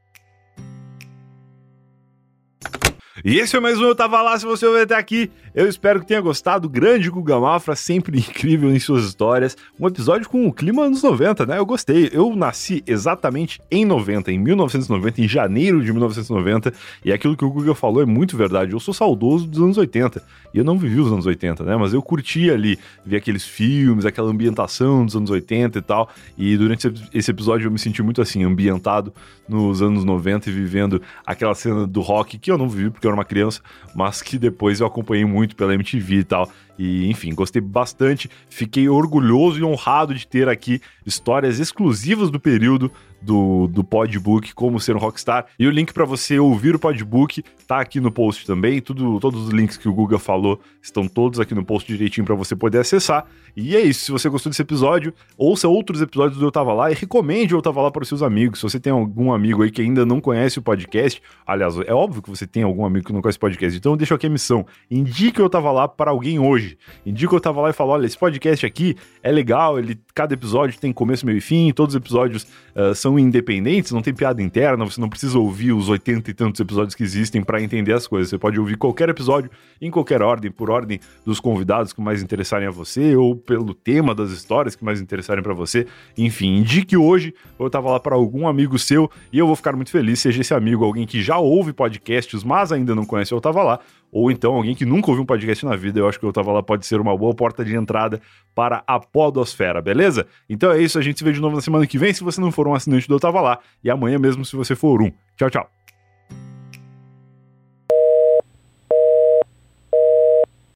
E 3.23 3.39
esse 3.39 3.51
foi 3.51 3.61
mais 3.61 3.79
um 3.79 3.85
Eu 3.85 3.95
Tava 3.95 4.21
Lá, 4.21 4.37
se 4.37 4.45
você 4.45 4.65
ouviu 4.65 4.83
até 4.83 4.95
aqui, 4.95 5.31
Eu 5.57 5.67
espero 5.67 5.99
que 5.99 6.05
tenha 6.05 6.21
gostado. 6.21 6.69
Grande 6.69 7.09
Guga 7.09 7.39
Mafra, 7.39 7.75
sempre 7.75 8.19
incrível 8.21 8.69
em 8.69 8.77
suas 8.79 9.05
histórias. 9.05 9.57
Um 9.79 9.87
episódio 9.87 10.29
com 10.29 10.45
o 10.45 10.53
clima 10.53 10.83
anos 10.83 11.01
90, 11.01 11.47
né? 11.47 11.57
Eu 11.57 11.65
gostei. 11.65 12.11
Eu 12.13 12.35
nasci 12.35 12.83
exatamente 12.85 13.59
em 13.71 13.83
90, 13.83 14.31
em 14.31 14.37
1990, 14.37 15.19
em 15.19 15.27
janeiro 15.27 15.83
de 15.83 15.91
1990. 15.91 16.71
E 17.03 17.11
aquilo 17.11 17.35
que 17.35 17.43
o 17.43 17.49
Guga 17.49 17.73
falou 17.73 18.03
é 18.03 18.05
muito 18.05 18.37
verdade. 18.37 18.73
Eu 18.73 18.79
sou 18.79 18.93
saudoso 18.93 19.47
dos 19.47 19.59
anos 19.59 19.79
80. 19.79 20.21
E 20.53 20.59
eu 20.59 20.63
não 20.63 20.77
vivi 20.77 20.99
os 20.99 21.11
anos 21.11 21.25
80, 21.25 21.63
né? 21.63 21.75
Mas 21.75 21.91
eu 21.91 22.03
curti 22.03 22.51
ali, 22.51 22.77
ver 23.03 23.17
aqueles 23.17 23.43
filmes, 23.43 24.05
aquela 24.05 24.29
ambientação 24.29 25.03
dos 25.03 25.15
anos 25.15 25.31
80 25.31 25.79
e 25.79 25.81
tal. 25.81 26.07
E 26.37 26.55
durante 26.55 26.93
esse 27.11 27.31
episódio 27.31 27.65
eu 27.65 27.71
me 27.71 27.79
senti 27.79 28.03
muito 28.03 28.21
assim, 28.21 28.43
ambientado 28.43 29.11
nos 29.49 29.81
anos 29.81 30.03
90 30.03 30.49
e 30.49 30.53
vivendo 30.53 31.01
aquela 31.25 31.55
cena 31.55 31.87
do 31.87 32.01
rock 32.01 32.37
que 32.37 32.51
eu 32.51 32.59
não 32.59 32.69
vivi 32.69 32.91
porque 32.91 33.07
eu 33.07 33.09
era 33.09 33.17
uma 33.17 33.25
criança, 33.25 33.61
mas 33.95 34.21
que 34.21 34.37
depois 34.37 34.79
eu 34.79 34.87
acompanhei 34.87 35.25
muito 35.25 35.46
pela 35.55 35.73
MTV 35.73 36.15
e 36.15 36.23
tal. 36.23 36.51
E, 36.77 37.09
enfim, 37.09 37.33
gostei 37.33 37.61
bastante. 37.61 38.29
Fiquei 38.49 38.87
orgulhoso 38.87 39.59
e 39.59 39.63
honrado 39.63 40.13
de 40.13 40.27
ter 40.27 40.47
aqui 40.47 40.81
histórias 41.05 41.59
exclusivas 41.59 42.29
do 42.29 42.39
período 42.39 42.91
do, 43.21 43.67
do 43.67 43.83
Podbook, 43.83 44.53
como 44.53 44.79
ser 44.79 44.95
um 44.95 44.99
rockstar. 44.99 45.45
E 45.57 45.67
o 45.67 45.71
link 45.71 45.93
para 45.93 46.05
você 46.05 46.39
ouvir 46.39 46.75
o 46.75 46.79
Podbook 46.79 47.43
tá 47.67 47.79
aqui 47.79 47.99
no 47.99 48.11
post 48.11 48.45
também. 48.45 48.81
Tudo, 48.81 49.19
todos 49.19 49.47
os 49.47 49.49
links 49.49 49.77
que 49.77 49.89
o 49.89 49.93
Guga 49.93 50.19
falou 50.19 50.59
estão 50.81 51.07
todos 51.07 51.39
aqui 51.39 51.55
no 51.55 51.65
post 51.65 51.91
direitinho 51.91 52.25
para 52.25 52.35
você 52.35 52.55
poder 52.55 52.79
acessar. 52.79 53.25
E 53.55 53.75
é 53.75 53.81
isso. 53.81 54.05
Se 54.05 54.11
você 54.11 54.29
gostou 54.29 54.49
desse 54.49 54.61
episódio, 54.61 55.13
ouça 55.37 55.67
outros 55.67 56.01
episódios 56.01 56.39
do 56.39 56.45
Eu 56.45 56.51
Tava 56.51 56.73
Lá 56.73 56.91
e 56.91 56.93
recomende 56.93 57.55
o 57.55 57.57
Eu 57.57 57.61
Tava 57.61 57.81
Lá 57.81 57.91
para 57.91 58.03
os 58.03 58.07
seus 58.07 58.21
amigos. 58.21 58.59
Se 58.59 58.63
você 58.63 58.79
tem 58.79 58.93
algum 58.93 59.33
amigo 59.33 59.63
aí 59.63 59.71
que 59.71 59.81
ainda 59.81 60.05
não 60.05 60.21
conhece 60.21 60.59
o 60.59 60.61
podcast, 60.61 61.21
aliás, 61.45 61.75
é 61.85 61.93
óbvio 61.93 62.21
que 62.21 62.29
você 62.29 62.45
tem 62.45 62.63
algum 62.63 62.85
amigo 62.85 63.07
que 63.07 63.13
não 63.13 63.21
conhece 63.21 63.37
o 63.37 63.41
podcast, 63.41 63.77
então 63.77 63.97
deixa 63.97 64.15
aqui 64.15 64.27
a 64.27 64.29
missão. 64.29 64.65
Indique 64.89 65.41
o 65.41 65.45
Eu 65.45 65.49
Tava 65.49 65.71
Lá 65.71 65.87
para 65.87 66.11
alguém 66.11 66.39
hoje 66.39 66.66
hoje. 66.67 66.77
Indica 67.05 67.33
eu 67.33 67.39
tava 67.39 67.61
lá 67.61 67.69
e 67.69 67.73
falo: 67.73 67.91
olha, 67.91 68.05
esse 68.05 68.17
podcast 68.17 68.65
aqui 68.65 68.95
é 69.23 69.31
legal, 69.31 69.79
ele, 69.79 69.99
cada 70.13 70.33
episódio 70.33 70.79
tem 70.79 70.91
começo, 70.91 71.25
meio 71.25 71.37
e 71.37 71.41
fim, 71.41 71.71
todos 71.71 71.95
os 71.95 72.01
episódios 72.01 72.43
uh, 72.75 72.93
são 72.93 73.17
independentes, 73.17 73.91
não 73.91 74.01
tem 74.01 74.13
piada 74.13 74.41
interna, 74.41 74.83
você 74.83 74.99
não 74.99 75.09
precisa 75.09 75.37
ouvir 75.39 75.71
os 75.71 75.89
80 75.89 76.29
e 76.29 76.33
tantos 76.33 76.59
episódios 76.59 76.95
que 76.95 77.03
existem 77.03 77.41
para 77.41 77.61
entender 77.61 77.93
as 77.93 78.07
coisas. 78.07 78.29
Você 78.29 78.37
pode 78.37 78.59
ouvir 78.59 78.77
qualquer 78.77 79.09
episódio 79.09 79.49
em 79.81 79.89
qualquer 79.89 80.21
ordem, 80.21 80.51
por 80.51 80.69
ordem 80.69 80.99
dos 81.25 81.39
convidados 81.39 81.93
que 81.93 82.01
mais 82.01 82.21
interessarem 82.21 82.67
a 82.67 82.71
você, 82.71 83.15
ou 83.15 83.35
pelo 83.35 83.73
tema 83.73 84.13
das 84.13 84.31
histórias 84.31 84.75
que 84.75 84.83
mais 84.83 84.99
interessarem 84.99 85.43
para 85.43 85.53
você. 85.53 85.87
Enfim, 86.17 86.57
indique 86.57 86.97
hoje, 86.97 87.33
eu 87.59 87.69
tava 87.69 87.89
lá 87.91 87.99
para 87.99 88.15
algum 88.15 88.47
amigo 88.47 88.77
seu 88.77 89.09
e 89.31 89.39
eu 89.39 89.47
vou 89.47 89.55
ficar 89.55 89.75
muito 89.75 89.91
feliz, 89.91 90.19
seja 90.19 90.41
esse 90.41 90.53
amigo 90.53 90.83
alguém 90.83 91.05
que 91.05 91.21
já 91.21 91.37
ouve 91.37 91.73
podcasts, 91.73 92.43
mas 92.43 92.71
ainda 92.71 92.95
não 92.95 93.05
conhece 93.05 93.33
Eu 93.33 93.41
Tava 93.41 93.63
Lá, 93.63 93.79
ou 94.11 94.31
então 94.31 94.55
alguém 94.55 94.75
que 94.75 94.85
nunca 94.85 95.09
ouviu 95.09 95.23
um 95.23 95.25
podcast 95.25 95.65
na 95.65 95.75
vida, 95.75 95.99
eu 95.99 96.07
acho 96.07 96.19
que 96.19 96.25
eu 96.25 96.33
tava 96.33 96.51
lá 96.51 96.63
pode 96.63 96.85
ser 96.85 96.99
uma 96.99 97.15
boa 97.17 97.33
porta 97.33 97.63
de 97.63 97.75
entrada 97.75 98.21
para 98.55 98.83
a 98.87 98.99
podosfera, 98.99 99.81
beleza? 99.81 100.25
Então 100.49 100.71
é 100.71 100.81
isso, 100.81 100.97
a 100.97 101.01
gente 101.01 101.17
se 101.17 101.23
vê 101.23 101.31
de 101.31 101.41
novo 101.41 101.55
na 101.55 101.61
semana 101.61 101.85
que 101.85 101.97
vem, 101.97 102.13
se 102.13 102.23
você 102.23 102.39
não 102.41 102.51
for 102.51 102.67
um 102.67 102.73
assinante 102.73 103.07
do 103.07 103.15
Eu 103.15 103.19
Tava 103.19 103.41
Lá, 103.41 103.59
e 103.83 103.89
amanhã 103.89 104.17
mesmo 104.17 104.43
se 104.45 104.55
você 104.55 104.75
for 104.75 105.01
um. 105.01 105.11
Tchau, 105.35 105.49
tchau. 105.49 105.76